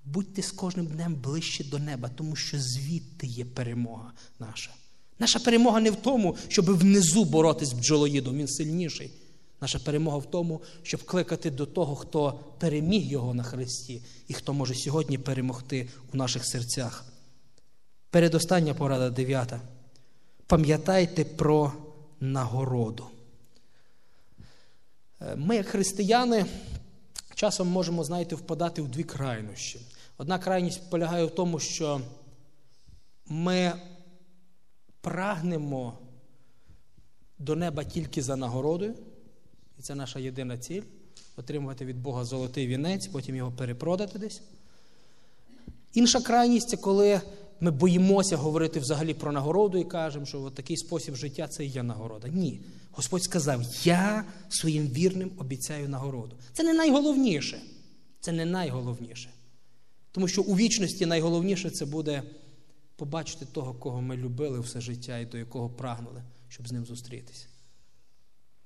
будьте 0.05 0.41
з 0.41 0.51
кожним 0.51 0.86
днем 0.86 1.15
ближче 1.15 1.63
до 1.63 1.80
неба, 1.80 2.09
тому 2.09 2.36
що 2.36 2.59
звідти 2.59 3.28
є 3.28 3.45
перемога 3.45 4.11
наша. 4.39 4.71
Наша 5.19 5.39
перемога 5.39 5.80
не 5.80 5.91
в 5.91 5.95
тому, 5.95 6.38
щоб 6.47 6.65
внизу 6.65 7.25
боротись 7.25 7.69
з 7.69 7.73
бджолоїдом, 7.73 8.38
він 8.38 8.47
сильніший. 8.47 9.11
Наша 9.61 9.80
перемога 9.80 10.17
в 10.17 10.32
тому, 10.32 10.61
щоб 10.84 11.03
кликати 11.03 11.51
до 11.51 11.65
того, 11.65 11.95
хто 11.95 12.39
переміг 12.59 13.11
його 13.11 13.34
на 13.34 13.43
Христі, 13.43 14.01
і 14.28 14.34
хто 14.34 14.53
може 14.53 14.75
сьогодні 14.75 15.17
перемогти 15.17 15.89
у 16.13 16.17
наших 16.17 16.45
серцях. 16.45 17.05
Передостання 18.09 18.73
порада 18.73 19.09
дев'ята. 19.09 19.61
Пам'ятайте 20.47 21.25
про 21.25 21.73
нагороду. 22.20 23.07
Е, 25.22 25.36
ми, 25.36 25.55
як 25.55 25.68
християни, 25.68 26.45
часом 27.36 27.68
можемо, 27.68 28.03
знаєте, 28.03 28.36
впадати 28.36 28.82
в 28.82 28.88
дві 28.88 29.03
крайнощі. 29.03 29.80
Одна 30.18 30.39
крайність 30.39 30.89
полягає 30.89 31.26
в 31.26 31.32
тому, 31.32 31.59
що 31.59 32.01
ми 33.26 33.74
прагнемо 35.01 35.97
до 37.39 37.55
неба 37.55 37.84
тільки 37.84 38.22
за 38.22 38.36
нагородою, 38.36 38.95
і 39.80 39.82
це 39.82 39.95
наша 39.95 40.20
єдина 40.20 40.57
ціль 40.57 40.84
отримувати 41.36 41.86
від 41.86 42.01
Бога 42.01 42.26
золотий 42.26 42.68
вінець, 42.68 43.07
потім 43.07 43.36
його 43.36 43.51
перепродати 43.51 44.20
десь. 44.20 44.41
Інша 45.93 46.22
крайність 46.22 46.70
це 46.70 46.78
коли 46.78 47.22
ми 47.60 47.72
боїмося 47.72 48.38
говорити 48.38 48.80
взагалі 48.80 49.14
про 49.14 49.32
нагороду 49.32 49.78
і 49.78 49.84
кажемо, 49.84 50.26
що 50.26 50.41
от 50.41 50.55
такий 50.55 50.78
спосіб 50.78 51.16
життя 51.16 51.47
це 51.47 51.66
і 51.66 51.70
є 51.70 51.84
нагорода. 51.84 52.28
Ні. 52.28 52.62
Господь 52.91 53.24
сказав: 53.24 53.62
Я 53.84 54.26
своїм 54.49 54.88
вірним 54.88 55.32
обіцяю 55.38 55.89
нагороду. 55.89 56.36
Це 56.53 56.64
не 56.64 56.74
найголовніше. 56.74 57.62
Це 58.20 58.32
не 58.32 58.45
найголовніше. 58.45 59.30
Тому 60.12 60.28
що 60.28 60.41
у 60.41 60.55
вічності 60.55 61.05
найголовніше 61.05 61.70
це 61.70 61.86
буде 61.86 62.24
побачити 62.95 63.45
того, 63.45 63.74
кого 63.74 64.01
ми 64.01 64.18
любили 64.18 64.60
все 64.60 64.82
життя 64.82 65.18
і 65.18 65.26
до 65.26 65.38
якого 65.38 65.70
прагнули, 65.70 66.24
щоб 66.47 66.68
з 66.68 66.72
ним 66.72 66.86
зустрітися. 66.86 67.47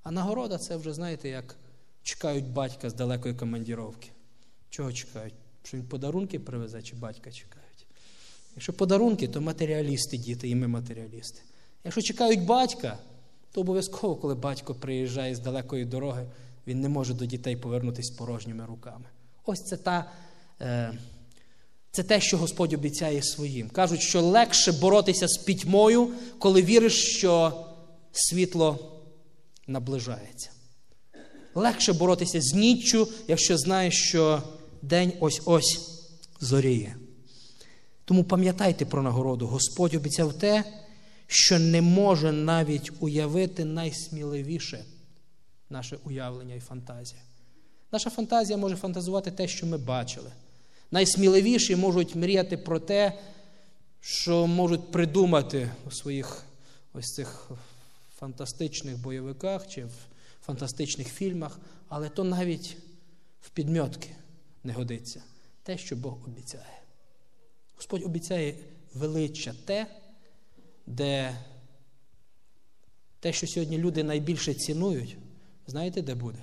А 0.02 0.10
нагорода 0.10 0.58
це 0.58 0.76
вже, 0.76 0.92
знаєте, 0.92 1.28
як 1.28 1.56
чекають 2.02 2.48
батька 2.48 2.90
з 2.90 2.94
далекої 2.94 3.34
командіровки. 3.34 4.10
Чого 4.70 4.92
чекають? 4.92 5.34
Що 5.62 5.76
він 5.76 5.84
подарунки 5.84 6.38
привезе, 6.38 6.82
чи 6.82 6.96
батька 6.96 7.32
чекають? 7.32 7.61
Якщо 8.54 8.72
подарунки, 8.72 9.28
то 9.28 9.40
матеріалісти 9.40 10.16
діти, 10.16 10.48
і 10.48 10.54
ми 10.54 10.68
матеріалісти. 10.68 11.40
Якщо 11.84 12.02
чекають 12.02 12.44
батька, 12.44 12.98
то 13.52 13.60
обов'язково, 13.60 14.16
коли 14.16 14.34
батько 14.34 14.74
приїжджає 14.74 15.34
з 15.34 15.38
далекої 15.38 15.84
дороги, 15.84 16.26
він 16.66 16.80
не 16.80 16.88
може 16.88 17.14
до 17.14 17.26
дітей 17.26 17.56
повернутися 17.56 18.14
порожніми 18.18 18.66
руками. 18.66 19.04
Ось 19.44 19.64
це 19.64 19.76
та. 19.76 20.12
Е, 20.60 20.98
це 21.90 22.02
те, 22.02 22.20
що 22.20 22.38
Господь 22.38 22.72
обіцяє 22.72 23.22
своїм. 23.22 23.68
Кажуть, 23.68 24.00
що 24.00 24.22
легше 24.22 24.72
боротися 24.72 25.28
з 25.28 25.36
пітьмою, 25.36 26.08
коли 26.38 26.62
віриш, 26.62 27.16
що 27.16 27.64
світло 28.12 28.78
наближається. 29.66 30.50
Легше 31.54 31.92
боротися 31.92 32.40
з 32.40 32.54
ніччю, 32.54 33.08
якщо 33.28 33.58
знаєш, 33.58 33.94
що 34.08 34.42
день 34.82 35.12
ось-ось 35.20 36.02
зоріє. 36.40 36.96
Тому 38.12 38.24
пам'ятайте 38.24 38.84
про 38.84 39.02
нагороду. 39.02 39.46
Господь 39.46 39.94
обіцяв 39.94 40.32
те, 40.32 40.64
що 41.26 41.58
не 41.58 41.82
може 41.82 42.32
навіть 42.32 42.90
уявити 43.00 43.64
найсміливіше 43.64 44.84
наше 45.70 45.98
уявлення 46.04 46.54
і 46.54 46.60
фантазія. 46.60 47.22
Наша 47.92 48.10
фантазія 48.10 48.58
може 48.58 48.76
фантазувати 48.76 49.30
те, 49.30 49.48
що 49.48 49.66
ми 49.66 49.78
бачили. 49.78 50.30
Найсміливіші 50.90 51.76
можуть 51.76 52.14
мріяти 52.14 52.56
про 52.56 52.80
те, 52.80 53.18
що 54.00 54.46
можуть 54.46 54.92
придумати 54.92 55.70
у 55.86 55.90
своїх 55.90 56.44
ось 56.92 57.06
цих 57.06 57.50
фантастичних 58.18 58.98
бойовиках 58.98 59.68
чи 59.68 59.84
в 59.84 59.92
фантастичних 60.46 61.08
фільмах, 61.08 61.60
але 61.88 62.08
то 62.08 62.24
навіть 62.24 62.76
в 63.40 63.50
підмьотки 63.50 64.08
не 64.64 64.72
годиться. 64.72 65.22
Те, 65.62 65.78
що 65.78 65.96
Бог 65.96 66.18
обіцяє. 66.26 66.81
Господь 67.82 68.02
обіцяє 68.02 68.54
величчя 68.94 69.54
те, 69.64 69.86
де 70.86 71.38
те, 73.20 73.32
що 73.32 73.46
сьогодні 73.46 73.78
люди 73.78 74.04
найбільше 74.04 74.54
цінують, 74.54 75.16
знаєте, 75.66 76.02
де 76.02 76.14
буде? 76.14 76.38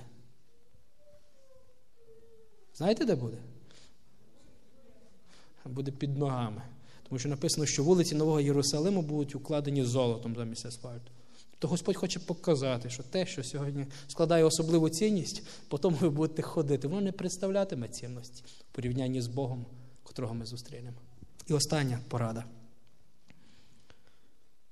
Знаєте, 2.74 3.04
де 3.04 3.14
буде? 3.14 3.36
Буде 5.64 5.90
під 5.90 6.18
ногами. 6.18 6.62
Тому 7.08 7.18
що 7.18 7.28
написано, 7.28 7.66
що 7.66 7.84
вулиці 7.84 8.14
Нового 8.14 8.40
Єрусалиму 8.40 9.02
будуть 9.02 9.34
укладені 9.34 9.84
золотом 9.84 10.36
замість 10.36 10.66
асфальту. 10.66 11.12
То 11.58 11.68
Господь 11.68 11.96
хоче 11.96 12.20
показати, 12.20 12.90
що 12.90 13.02
те, 13.02 13.26
що 13.26 13.44
сьогодні 13.44 13.86
складає 14.08 14.44
особливу 14.44 14.88
цінність, 14.88 15.42
потім 15.68 15.94
ви 15.94 16.10
будете 16.10 16.42
ходити, 16.42 16.88
воно 16.88 17.00
не 17.00 17.12
представлятиме 17.12 17.88
цінності 17.88 18.44
в 18.70 18.74
порівнянні 18.74 19.22
з 19.22 19.26
Богом, 19.26 19.66
котрого 20.02 20.34
ми 20.34 20.46
зустрінемо. 20.46 20.96
І 21.50 21.52
остання 21.52 22.00
порада. 22.08 22.44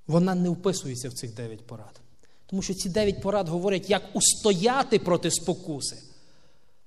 Вона 0.07 0.35
не 0.35 0.49
вписується 0.49 1.09
в 1.09 1.13
цих 1.13 1.35
дев'ять 1.35 1.67
порад. 1.67 2.01
Тому 2.47 2.63
що 2.63 2.75
ці 2.75 2.89
дев'ять 2.89 3.23
порад 3.23 3.49
говорять, 3.49 3.91
як 3.91 4.17
устояти 4.17 4.99
проти 4.99 5.31
спокуси. 5.31 6.03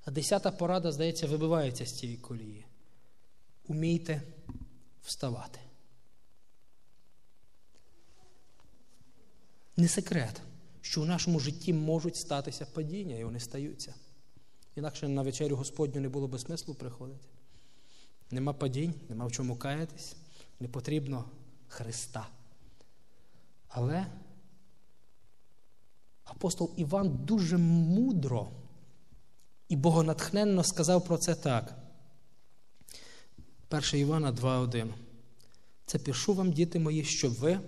А 0.06 0.12
десята 0.12 0.52
порада, 0.52 0.92
здається, 0.92 1.28
вибивається 1.28 1.86
з 1.86 1.90
цієї 1.90 2.18
колії. 2.18 2.66
Умійте 3.68 4.22
вставати. 5.04 5.60
Не 9.78 9.88
секрет, 9.88 10.42
що 10.82 11.02
у 11.02 11.06
нашому 11.06 11.40
житті 11.40 11.74
можуть 11.74 12.16
статися 12.16 12.66
падіння, 12.66 13.16
і 13.16 13.24
вони 13.24 13.40
стаються. 13.40 13.94
Інакше 14.76 15.08
на 15.08 15.22
вечерю 15.22 15.56
Господню 15.56 16.02
не 16.02 16.10
було 16.10 16.28
би 16.28 16.40
смислу 16.40 16.76
приходити. 16.76 17.31
Нема 18.32 18.54
падінь, 18.54 18.94
нема 19.10 19.26
в 19.26 19.32
чому 19.32 19.56
каятись, 19.56 20.16
не 20.60 20.68
потрібно 20.68 21.26
Христа. 21.68 22.28
Але 23.68 24.06
апостол 26.24 26.72
Іван 26.78 27.20
дуже 27.26 27.58
мудро 27.58 28.52
і 29.70 29.76
богонатхненно 29.76 30.64
сказав 30.64 31.06
про 31.06 31.18
це 31.18 31.36
так. 31.36 31.76
1 33.70 34.00
Івана 34.00 34.32
2,1. 34.32 34.94
Це 35.86 36.00
пишу 36.00 36.34
вам, 36.34 36.52
діти 36.52 36.80
мої, 36.80 37.04
щоб 37.04 37.34
ви 37.34 37.60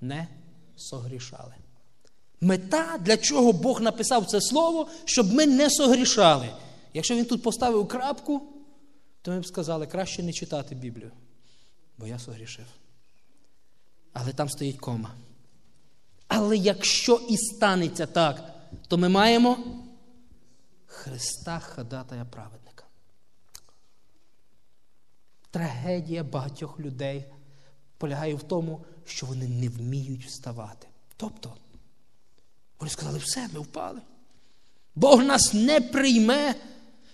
не 0.00 0.28
согрішали. 0.76 1.54
Мета, 2.40 2.98
для 3.00 3.16
чого 3.16 3.52
Бог 3.52 3.80
написав 3.80 4.26
це 4.26 4.40
слово, 4.40 4.88
щоб 5.04 5.32
ми 5.32 5.46
не 5.46 5.70
согрішали. 5.70 6.48
Якщо 6.94 7.14
він 7.14 7.24
тут 7.24 7.42
поставив 7.42 7.88
крапку, 7.88 8.42
то 9.26 9.32
ми 9.32 9.40
б 9.40 9.46
сказали, 9.46 9.86
краще 9.86 10.22
не 10.22 10.32
читати 10.32 10.74
Біблію, 10.74 11.10
бо 11.98 12.06
я 12.06 12.18
согрішив. 12.18 12.66
Але 14.12 14.32
там 14.32 14.48
стоїть 14.48 14.78
кома. 14.78 15.14
Але 16.28 16.56
якщо 16.56 17.20
і 17.28 17.36
станеться 17.36 18.06
так, 18.06 18.54
то 18.88 18.98
ми 18.98 19.08
маємо 19.08 19.58
Христа 20.86 21.60
ходатая 21.60 22.24
праведника. 22.24 22.84
Трагедія 25.50 26.24
багатьох 26.24 26.80
людей 26.80 27.24
полягає 27.98 28.34
в 28.34 28.42
тому, 28.42 28.84
що 29.04 29.26
вони 29.26 29.48
не 29.48 29.68
вміють 29.68 30.26
вставати. 30.26 30.88
Тобто, 31.16 31.56
вони 32.78 32.90
сказали, 32.90 33.18
все, 33.18 33.48
ми 33.52 33.60
впали. 33.60 34.00
Бог 34.94 35.22
нас 35.22 35.54
не 35.54 35.80
прийме, 35.80 36.54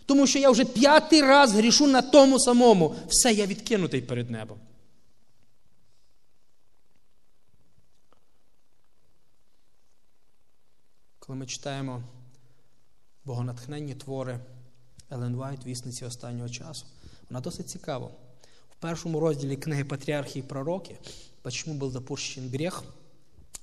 тому 0.06 0.26
що 0.26 0.38
я 0.38 0.50
вже 0.50 0.64
п'ятий 0.64 1.20
раз 1.22 1.52
грішу 1.52 1.86
на 1.86 2.02
тому 2.02 2.38
самому. 2.38 2.94
Все, 3.08 3.32
я 3.32 3.46
відкинутий 3.46 4.02
перед 4.02 4.30
небом. 4.30 4.58
Коли 11.18 11.38
ми 11.38 11.46
читаємо 11.46 12.02
богонатхненні 13.24 13.94
твори 13.94 14.40
Елен 15.10 15.36
Вайт, 15.36 15.66
вісниці 15.66 16.04
останнього 16.04 16.48
часу, 16.48 16.86
вона 17.30 17.40
досить 17.40 17.70
цікава. 17.70 18.06
В 18.70 18.74
першому 18.80 19.20
розділі 19.20 19.56
книги 19.56 19.84
Патріархи 19.84 20.38
і 20.38 20.42
Пророки, 20.42 20.98
«Почему 21.42 21.74
був 21.74 21.92
допущен 21.92 22.48
гріх, 22.48 22.82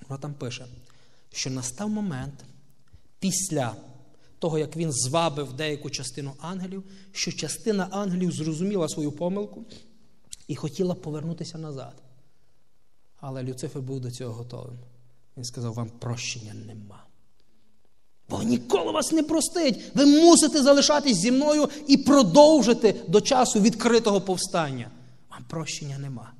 вона 0.07 0.21
там 0.21 0.33
пише, 0.33 0.67
що 1.31 1.49
настав 1.49 1.89
момент 1.89 2.45
після 3.19 3.75
того, 4.39 4.59
як 4.59 4.75
він 4.75 4.91
звабив 4.91 5.53
деяку 5.53 5.89
частину 5.89 6.33
ангелів, 6.39 6.83
що 7.11 7.31
частина 7.31 7.87
ангелів 7.91 8.31
зрозуміла 8.31 8.89
свою 8.89 9.11
помилку 9.11 9.65
і 10.47 10.55
хотіла 10.55 10.95
повернутися 10.95 11.57
назад. 11.57 11.93
Але 13.19 13.43
Люцифер 13.43 13.81
був 13.81 13.99
до 13.99 14.11
цього 14.11 14.33
готовим. 14.33 14.77
Він 15.37 15.43
сказав: 15.43 15.73
вам 15.73 15.89
прощення 15.89 16.53
нема. 16.53 17.03
Бог 18.29 18.43
ніколи 18.43 18.91
вас 18.91 19.11
не 19.11 19.23
простить. 19.23 19.91
Ви 19.95 20.05
мусите 20.05 20.63
залишатись 20.63 21.17
зі 21.17 21.31
мною 21.31 21.69
і 21.87 21.97
продовжити 21.97 22.95
до 23.07 23.21
часу 23.21 23.59
відкритого 23.59 24.21
повстання. 24.21 24.91
Вам 25.31 25.45
прощення 25.49 25.97
нема. 25.97 26.33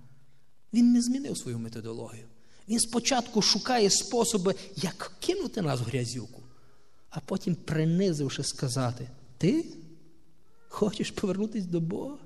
Він 0.74 0.92
не 0.94 1.02
змінив 1.02 1.38
свою 1.38 1.60
методологію. 1.60 2.26
Він 2.70 2.80
спочатку 2.80 3.42
шукає 3.42 3.90
способи, 3.90 4.56
як 4.76 5.12
кинути 5.20 5.62
нас 5.62 5.80
в 5.80 5.84
грязюку. 5.84 6.39
А 7.10 7.20
потім, 7.20 7.56
принизивши, 7.56 8.44
сказати: 8.44 9.10
Ти 9.38 9.66
хочеш 10.68 11.12
повернутися 11.12 11.68
до 11.68 11.80
Бога? 11.80 12.18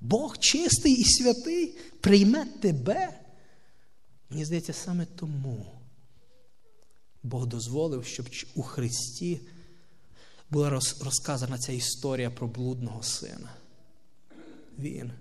Бог 0.00 0.38
чистий 0.38 0.92
і 0.92 1.04
святий 1.04 1.78
прийме 2.00 2.44
тебе. 2.44 3.20
Мені 4.30 4.44
здається, 4.44 4.72
саме 4.72 5.06
тому 5.06 5.66
Бог 7.22 7.46
дозволив, 7.46 8.04
щоб 8.04 8.28
у 8.54 8.62
Христі 8.62 9.40
була 10.50 10.70
розказана 11.00 11.58
ця 11.58 11.72
історія 11.72 12.30
про 12.30 12.46
блудного 12.46 13.02
сина. 13.02 13.50
Він, 14.78 15.12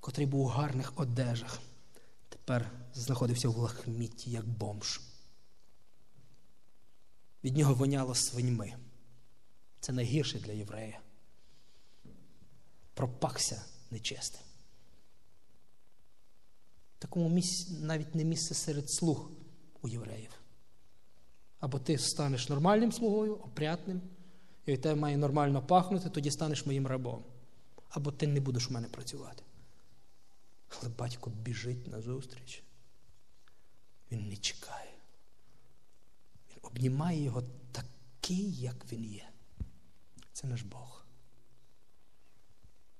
котрий 0.00 0.26
був 0.26 0.40
у 0.40 0.46
гарних 0.46 0.92
одежах, 0.96 1.60
тепер 2.28 2.70
знаходився 2.94 3.48
в 3.48 3.56
лахмітті, 3.56 4.30
як 4.30 4.48
бомж. 4.48 5.00
Від 7.46 7.56
нього 7.56 7.74
воняло 7.74 8.14
свиньми. 8.14 8.74
Це 9.80 9.92
найгірше 9.92 10.38
для 10.38 10.52
єврея. 10.52 11.00
Пропахся 12.94 13.64
нечистим. 13.90 14.40
Такому 16.98 17.28
місці 17.28 17.72
навіть 17.72 18.14
не 18.14 18.24
місце 18.24 18.54
серед 18.54 18.90
слуг 18.90 19.30
у 19.82 19.88
євреїв. 19.88 20.30
Або 21.60 21.78
ти 21.78 21.98
станеш 21.98 22.48
нормальним 22.48 22.92
слугою, 22.92 23.34
опрятним, 23.34 24.00
і 24.66 24.72
від 24.72 24.80
тебе 24.80 25.00
має 25.00 25.16
нормально 25.16 25.66
пахнути, 25.66 26.10
тоді 26.10 26.30
станеш 26.30 26.66
моїм 26.66 26.86
рабом. 26.86 27.24
Або 27.88 28.12
ти 28.12 28.26
не 28.26 28.40
будеш 28.40 28.70
у 28.70 28.72
мене 28.72 28.88
працювати. 28.88 29.42
Але 30.68 30.90
батько 30.90 31.30
біжить 31.30 31.86
назустріч. 31.86 32.62
Він 34.10 34.28
не 34.28 34.36
чекає. 34.36 34.85
Обнімає 36.66 37.22
його 37.22 37.42
такий, 37.72 38.52
як 38.52 38.92
він 38.92 39.04
є. 39.04 39.28
Це 40.32 40.46
наш 40.46 40.62
Бог. 40.62 41.06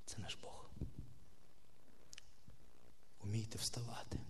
Це 0.07 0.19
наш 0.19 0.39
Бог. 0.43 0.71
Умійте 3.21 3.59
вставати. 3.59 4.21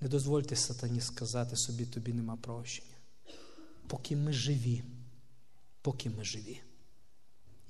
Не 0.00 0.08
дозвольте 0.08 0.56
сатані 0.56 1.00
сказати 1.00 1.56
собі, 1.56 1.86
тобі 1.86 2.12
нема 2.12 2.36
прощення. 2.36 2.96
Поки 3.86 4.16
ми 4.16 4.32
живі, 4.32 4.84
поки 5.82 6.10
ми 6.10 6.24
живі, 6.24 6.60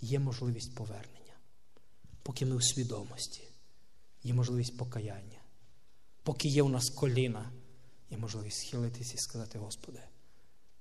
є 0.00 0.18
можливість 0.18 0.74
повернення. 0.74 1.34
Поки 2.22 2.46
ми 2.46 2.56
у 2.56 2.60
свідомості, 2.60 3.42
є 4.22 4.34
можливість 4.34 4.78
покаяння. 4.78 5.40
Поки 6.22 6.48
є 6.48 6.62
у 6.62 6.68
нас 6.68 6.90
коліна, 6.90 7.52
є 8.10 8.18
можливість 8.18 8.58
схилитися 8.58 9.14
і 9.14 9.18
сказати, 9.18 9.58
Господи, 9.58 9.98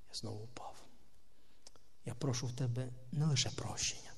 я 0.10 0.14
знову 0.14 0.44
впав. 0.44 0.76
Я 2.06 2.14
прошу 2.14 2.48
в 2.48 2.56
Тебе 2.56 2.90
не 3.12 3.26
лише 3.26 3.50
прощення, 3.50 4.14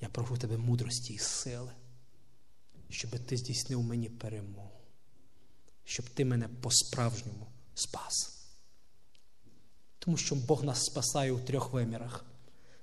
я 0.00 0.08
прошу 0.08 0.34
в 0.34 0.38
Тебе 0.38 0.56
мудрості 0.56 1.12
і 1.12 1.18
сили, 1.18 1.72
щоб 2.90 3.10
Ти 3.26 3.36
здійснив 3.36 3.82
мені 3.82 4.08
перемогу 4.08 4.76
щоб 5.86 6.08
ти 6.08 6.24
мене 6.24 6.48
по-справжньому 6.48 7.46
спас. 7.74 8.12
Тому 9.98 10.16
що 10.16 10.34
Бог 10.34 10.64
нас 10.64 10.84
спасає 10.84 11.32
у 11.32 11.40
трьох 11.40 11.72
вимірах. 11.72 12.24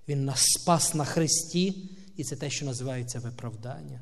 Він 0.08 0.26
нас 0.26 0.42
спас 0.44 0.94
на 0.94 1.06
Христі, 1.06 1.90
і 2.18 2.24
це 2.24 2.36
те, 2.36 2.50
що 2.50 2.66
називається 2.66 3.20
виправдання. 3.20 4.02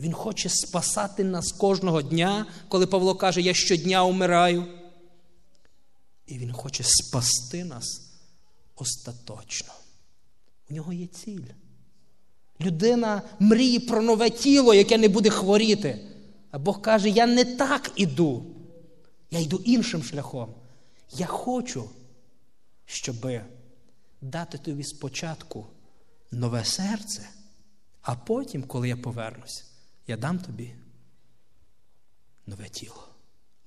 Він 0.00 0.12
хоче 0.12 0.48
спасати 0.48 1.24
нас 1.24 1.52
кожного 1.52 2.02
дня, 2.02 2.46
коли 2.68 2.86
Павло 2.86 3.14
каже, 3.14 3.40
я 3.40 3.54
щодня 3.54 4.04
умираю. 4.04 4.64
І 6.26 6.38
Він 6.38 6.52
хоче 6.52 6.84
спасти 6.84 7.64
нас 7.64 8.02
остаточно. 8.76 9.72
У 10.70 10.74
нього 10.74 10.92
є 10.92 11.06
ціль. 11.06 11.40
Людина 12.60 13.22
мріє 13.38 13.80
про 13.80 14.02
нове 14.02 14.30
тіло, 14.30 14.74
яке 14.74 14.98
не 14.98 15.08
буде 15.08 15.30
хворіти. 15.30 16.00
А 16.50 16.58
Бог 16.58 16.82
каже, 16.82 17.08
я 17.08 17.26
не 17.26 17.44
так 17.44 17.92
іду, 17.96 18.46
я 19.30 19.40
йду 19.40 19.56
іншим 19.64 20.02
шляхом. 20.02 20.54
Я 21.12 21.26
хочу, 21.26 21.90
щоб 22.86 23.30
дати 24.20 24.58
тобі 24.58 24.84
спочатку 24.84 25.66
нове 26.30 26.64
серце, 26.64 27.28
а 28.02 28.14
потім, 28.14 28.62
коли 28.62 28.88
я 28.88 28.96
повернусь, 28.96 29.64
я 30.06 30.16
дам 30.16 30.38
тобі 30.38 30.74
нове 32.46 32.68
тіло. 32.68 33.08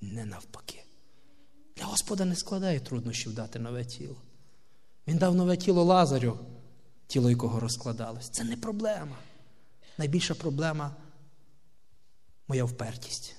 Не 0.00 0.24
навпаки. 0.24 0.84
Для 1.76 1.84
Господа 1.84 2.24
не 2.24 2.36
складає 2.36 2.80
труднощів 2.80 3.34
дати 3.34 3.58
нове 3.58 3.84
тіло. 3.84 4.16
Він 5.06 5.18
дав 5.18 5.34
нове 5.34 5.56
тіло 5.56 5.84
Лазарю, 5.84 6.38
тіло 7.06 7.30
якого 7.30 7.60
розкладалось. 7.60 8.30
Це 8.30 8.44
не 8.44 8.56
проблема. 8.56 9.16
Найбільша 9.98 10.34
проблема 10.34 10.96
моя 12.48 12.64
впертість, 12.64 13.36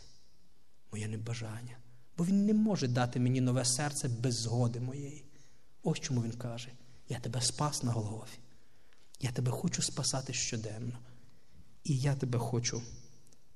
моє 0.91 1.07
небажання. 1.07 1.77
Бо 2.17 2.25
Він 2.25 2.45
не 2.45 2.53
може 2.53 2.87
дати 2.87 3.19
мені 3.19 3.41
нове 3.41 3.65
серце 3.65 4.07
без 4.07 4.35
згоди 4.35 4.79
моєї. 4.79 5.25
Ось 5.83 5.99
чому 5.99 6.23
він 6.23 6.31
каже: 6.31 6.71
я 7.09 7.19
тебе 7.19 7.41
спас 7.41 7.83
на 7.83 7.91
Голгофі. 7.91 8.39
Я 9.19 9.31
тебе 9.31 9.51
хочу 9.51 9.81
спасати 9.81 10.33
щоденно. 10.33 10.99
І 11.83 11.97
я 11.97 12.15
тебе 12.15 12.39
хочу 12.39 12.81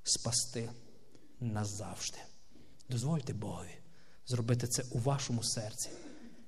спасти 0.02 0.70
назавжди. 1.40 2.18
Дозвольте 2.88 3.32
Богові 3.32 3.78
зробити 4.26 4.66
це 4.66 4.84
у 4.90 4.98
вашому 4.98 5.42
серці, 5.42 5.90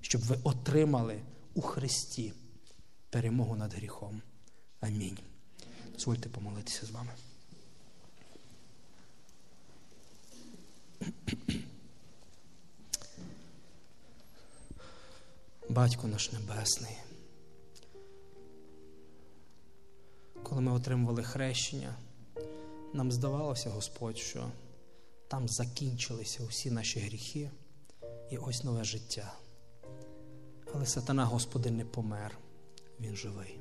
щоб 0.01 0.21
ви 0.21 0.39
отримали 0.45 1.23
у 1.55 1.61
Христі 1.61 2.33
перемогу 3.11 3.57
над 3.57 3.75
гріхом. 3.75 4.23
Амінь. 4.81 5.19
Дозвольте 5.93 6.29
помолитися 6.29 6.87
з 6.87 6.91
вами. 6.91 7.13
Батько 15.69 16.09
наш 16.09 16.33
Небесний. 16.33 17.08
Коли 20.59 20.71
ми 20.71 20.77
отримували 20.77 21.23
хрещення, 21.23 21.95
нам 22.93 23.13
здавалося, 23.13 23.71
Господь, 23.71 24.19
що 24.19 24.47
там 25.29 25.49
закінчилися 25.49 26.43
усі 26.49 26.71
наші 26.71 27.01
гріхи 27.01 27.51
і 28.31 28.39
ось 28.39 28.65
нове 28.65 28.85
життя. 28.85 29.33
Але 30.75 30.87
сатана, 30.87 31.25
Господи, 31.25 31.71
не 31.71 31.85
помер, 31.85 32.39
Він 33.01 33.17
живий. 33.17 33.61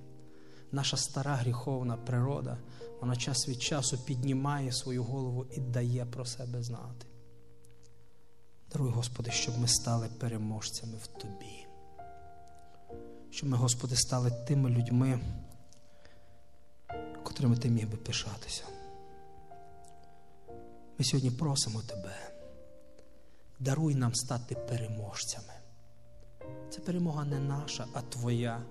Наша 0.71 0.97
стара 0.97 1.35
гріховна 1.35 1.97
природа, 1.97 2.57
вона 3.01 3.15
час 3.15 3.49
від 3.49 3.61
часу 3.61 3.97
піднімає 3.97 4.71
свою 4.71 5.03
голову 5.03 5.45
і 5.55 5.59
дає 5.59 6.05
про 6.05 6.25
себе 6.25 6.63
знати. 6.63 7.05
Даруй, 8.71 8.91
Господи, 8.91 9.31
щоб 9.31 9.57
ми 9.57 9.67
стали 9.67 10.09
переможцями 10.19 10.97
в 11.03 11.07
Тобі. 11.07 11.65
Щоб 13.29 13.49
ми, 13.49 13.57
Господи, 13.57 13.95
стали 13.95 14.31
тими 14.47 14.69
людьми, 14.69 15.19
котрими 17.37 17.57
Ти 17.57 17.69
міг 17.69 17.87
би 17.89 17.97
пишатися. 17.97 18.63
Ми 20.99 21.05
сьогодні 21.05 21.31
просимо 21.31 21.81
Тебе, 21.81 22.31
даруй 23.59 23.95
нам 23.95 24.15
стати 24.15 24.55
переможцями. 24.55 25.53
Це 26.69 26.79
перемога 26.79 27.25
не 27.25 27.39
наша, 27.39 27.87
а 27.93 28.01
Твоя, 28.01 28.61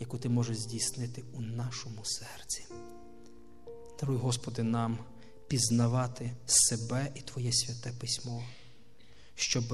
яку 0.00 0.18
Ти 0.18 0.28
можеш 0.28 0.56
здійснити 0.56 1.24
у 1.32 1.40
нашому 1.40 2.04
серці. 2.04 2.64
Даруй, 4.00 4.16
Господи, 4.16 4.62
нам 4.62 4.98
пізнавати 5.48 6.30
себе 6.46 7.12
і 7.14 7.20
Твоє 7.20 7.52
святе 7.52 7.92
письмо 8.00 8.42
щоб 9.34 9.64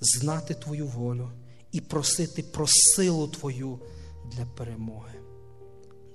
знати 0.00 0.54
Твою 0.54 0.86
волю 0.86 1.30
і 1.72 1.80
просити 1.80 2.42
про 2.42 2.66
силу 2.66 3.28
Твою 3.28 3.80
для 4.32 4.46
перемоги. 4.46 5.33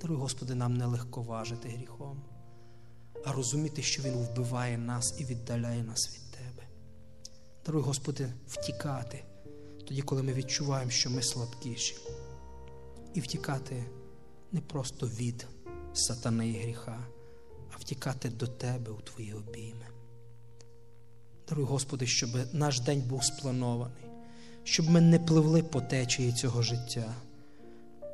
Даруй, 0.02 0.18
Господи, 0.18 0.56
нам 0.56 0.78
не 0.78 0.86
легковажити 0.86 1.70
гріхом, 1.70 2.22
а 3.26 3.34
розуміти, 3.34 3.82
що 3.82 4.02
Він 4.02 4.14
вбиває 4.14 4.78
нас 4.78 5.20
і 5.20 5.26
віддаляє 5.26 5.84
нас 5.84 6.16
від 6.16 6.32
Тебе. 6.32 6.68
Даруй, 7.66 7.82
Господи, 7.82 8.34
втікати 8.48 9.24
тоді, 9.88 10.02
коли 10.02 10.24
ми 10.24 10.34
відчуваємо, 10.34 10.92
що 10.92 11.10
ми 11.10 11.22
слабкіші, 11.22 11.96
і 13.14 13.20
втікати 13.20 13.86
не 14.52 14.62
просто 14.62 15.08
від 15.08 15.48
сатани 15.94 16.50
і 16.50 16.62
гріха, 16.62 17.08
а 17.74 17.78
втікати 17.78 18.30
до 18.30 18.48
Тебе 18.48 18.92
у 18.92 19.02
Твої 19.02 19.34
обійми. 19.34 19.86
Даруй, 21.50 21.66
Господи, 21.66 22.08
щоб 22.08 22.30
наш 22.54 22.80
день 22.80 23.02
був 23.02 23.24
спланований, 23.24 24.04
щоб 24.64 24.90
ми 24.90 25.02
не 25.02 25.20
пливли 25.20 25.64
по 25.64 25.82
течії 25.82 26.34
цього 26.34 26.62
життя, 26.62 27.16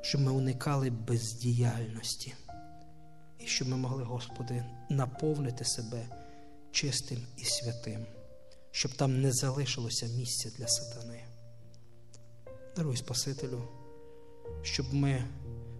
щоб 0.05 0.21
ми 0.21 0.31
уникали 0.31 0.89
бездіяльності, 0.89 2.33
і 3.39 3.47
щоб 3.47 3.67
ми 3.67 3.77
могли, 3.77 4.03
Господи, 4.03 4.65
наповнити 4.89 5.65
себе 5.65 6.07
чистим 6.71 7.19
і 7.37 7.45
святим, 7.45 8.05
щоб 8.71 8.93
там 8.93 9.21
не 9.21 9.31
залишилося 9.31 10.05
місця 10.05 10.49
для 10.57 10.67
сатани. 10.67 11.23
Даруй 12.75 12.97
Спасителю, 12.97 13.67
щоб 14.61 14.93
ми 14.93 15.23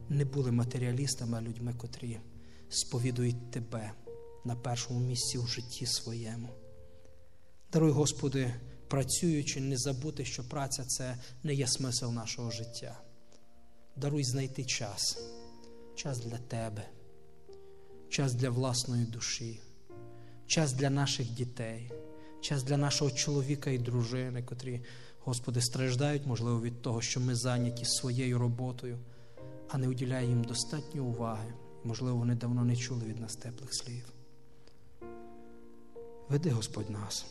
не 0.10 0.26
були 0.26 0.52
матеріалістами, 0.52 1.38
а 1.38 1.42
людьми, 1.42 1.74
котрі 1.74 2.20
сповідують 2.70 3.52
Тебе 3.52 3.92
на 4.46 4.56
першому 4.56 5.00
місці 5.00 5.38
в 5.38 5.48
житті 5.48 5.86
своєму. 5.86 6.50
Даруй, 7.72 7.92
Господи, 7.92 8.54
працюючи, 8.88 9.62
не 9.62 9.78
забути, 9.78 10.26
що 10.26 10.50
праця 10.50 10.84
це 10.84 11.18
не 11.44 11.54
є 11.54 11.68
смисл 11.68 12.12
нашого 12.12 12.52
життя. 12.52 13.05
Даруй 13.96 14.24
знайти 14.24 14.66
час, 14.66 15.18
час 15.96 16.20
для 16.20 16.38
Тебе, 16.38 16.90
час 18.10 18.34
для 18.34 18.50
власної 18.50 19.06
душі, 19.06 19.62
час 20.48 20.74
для 20.74 20.90
наших 20.90 21.30
дітей, 21.30 21.92
час 22.42 22.64
для 22.64 22.78
нашого 22.78 23.12
чоловіка 23.12 23.70
і 23.70 23.78
дружини, 23.78 24.44
котрі, 24.44 24.82
Господи, 25.20 25.62
страждають, 25.62 26.26
можливо, 26.26 26.62
від 26.62 26.82
того, 26.82 27.02
що 27.02 27.20
ми 27.20 27.36
зайняті 27.36 27.86
своєю 27.86 28.40
роботою, 28.40 29.00
а 29.70 29.78
не 29.78 29.88
уділяємо 29.88 30.30
їм 30.30 30.44
достатньо 30.44 31.04
уваги. 31.04 31.54
Можливо, 31.84 32.18
вони 32.18 32.36
давно 32.36 32.66
не 32.66 32.76
чули 32.76 33.06
від 33.06 33.20
нас 33.20 33.36
теплих 33.36 33.70
слів. 33.74 34.14
Веди 36.30 36.50
Господь 36.50 36.90
нас, 36.90 37.26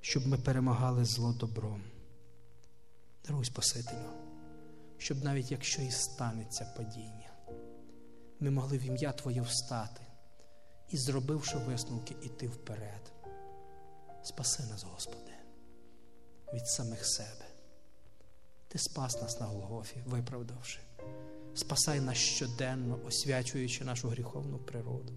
щоб 0.00 0.26
ми 0.26 0.36
перемагали 0.36 1.04
зло 1.04 1.32
добром. 1.32 1.82
Даруй 3.26 3.44
Спасителю, 3.44 4.27
щоб 4.98 5.24
навіть 5.24 5.50
якщо 5.50 5.82
і 5.82 5.90
станеться 5.90 6.74
падіння, 6.76 7.30
ми 8.40 8.50
могли 8.50 8.78
в 8.78 8.82
ім'я 8.82 9.12
Твоє 9.12 9.40
встати 9.40 10.00
і, 10.90 10.96
зробивши 10.96 11.58
висновки, 11.58 12.16
іти 12.22 12.48
вперед. 12.48 13.12
Спаси 14.22 14.62
нас, 14.62 14.82
Господи, 14.82 15.32
від 16.54 16.66
самих 16.68 17.06
себе. 17.06 17.44
Ти 18.68 18.78
спас 18.78 19.22
нас 19.22 19.40
на 19.40 19.46
Голгофі, 19.46 20.02
виправдавши. 20.06 20.80
Спасай 21.54 22.00
нас 22.00 22.16
щоденно, 22.16 23.00
освячуючи 23.06 23.84
нашу 23.84 24.08
гріховну 24.08 24.58
природу. 24.58 25.12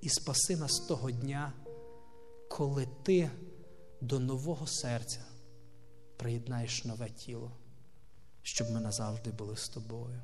І 0.00 0.08
спаси 0.08 0.56
нас 0.56 0.72
того 0.88 1.10
дня, 1.10 1.52
коли 2.48 2.88
Ти 3.02 3.30
до 4.00 4.18
нового 4.18 4.66
серця 4.66 5.20
приєднаєш 6.16 6.84
нове 6.84 7.10
тіло, 7.10 7.52
щоб 8.46 8.70
ми 8.70 8.80
назавжди 8.80 9.30
були 9.30 9.56
з 9.56 9.68
тобою. 9.68 10.22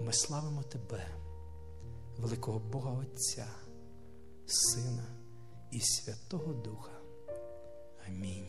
Ми 0.00 0.12
славимо 0.12 0.62
Тебе, 0.62 1.06
великого 2.18 2.58
Бога 2.58 2.90
Отця, 2.90 3.46
Сина 4.46 5.04
і 5.70 5.80
Святого 5.80 6.52
Духа. 6.52 7.00
Амінь. 8.08 8.48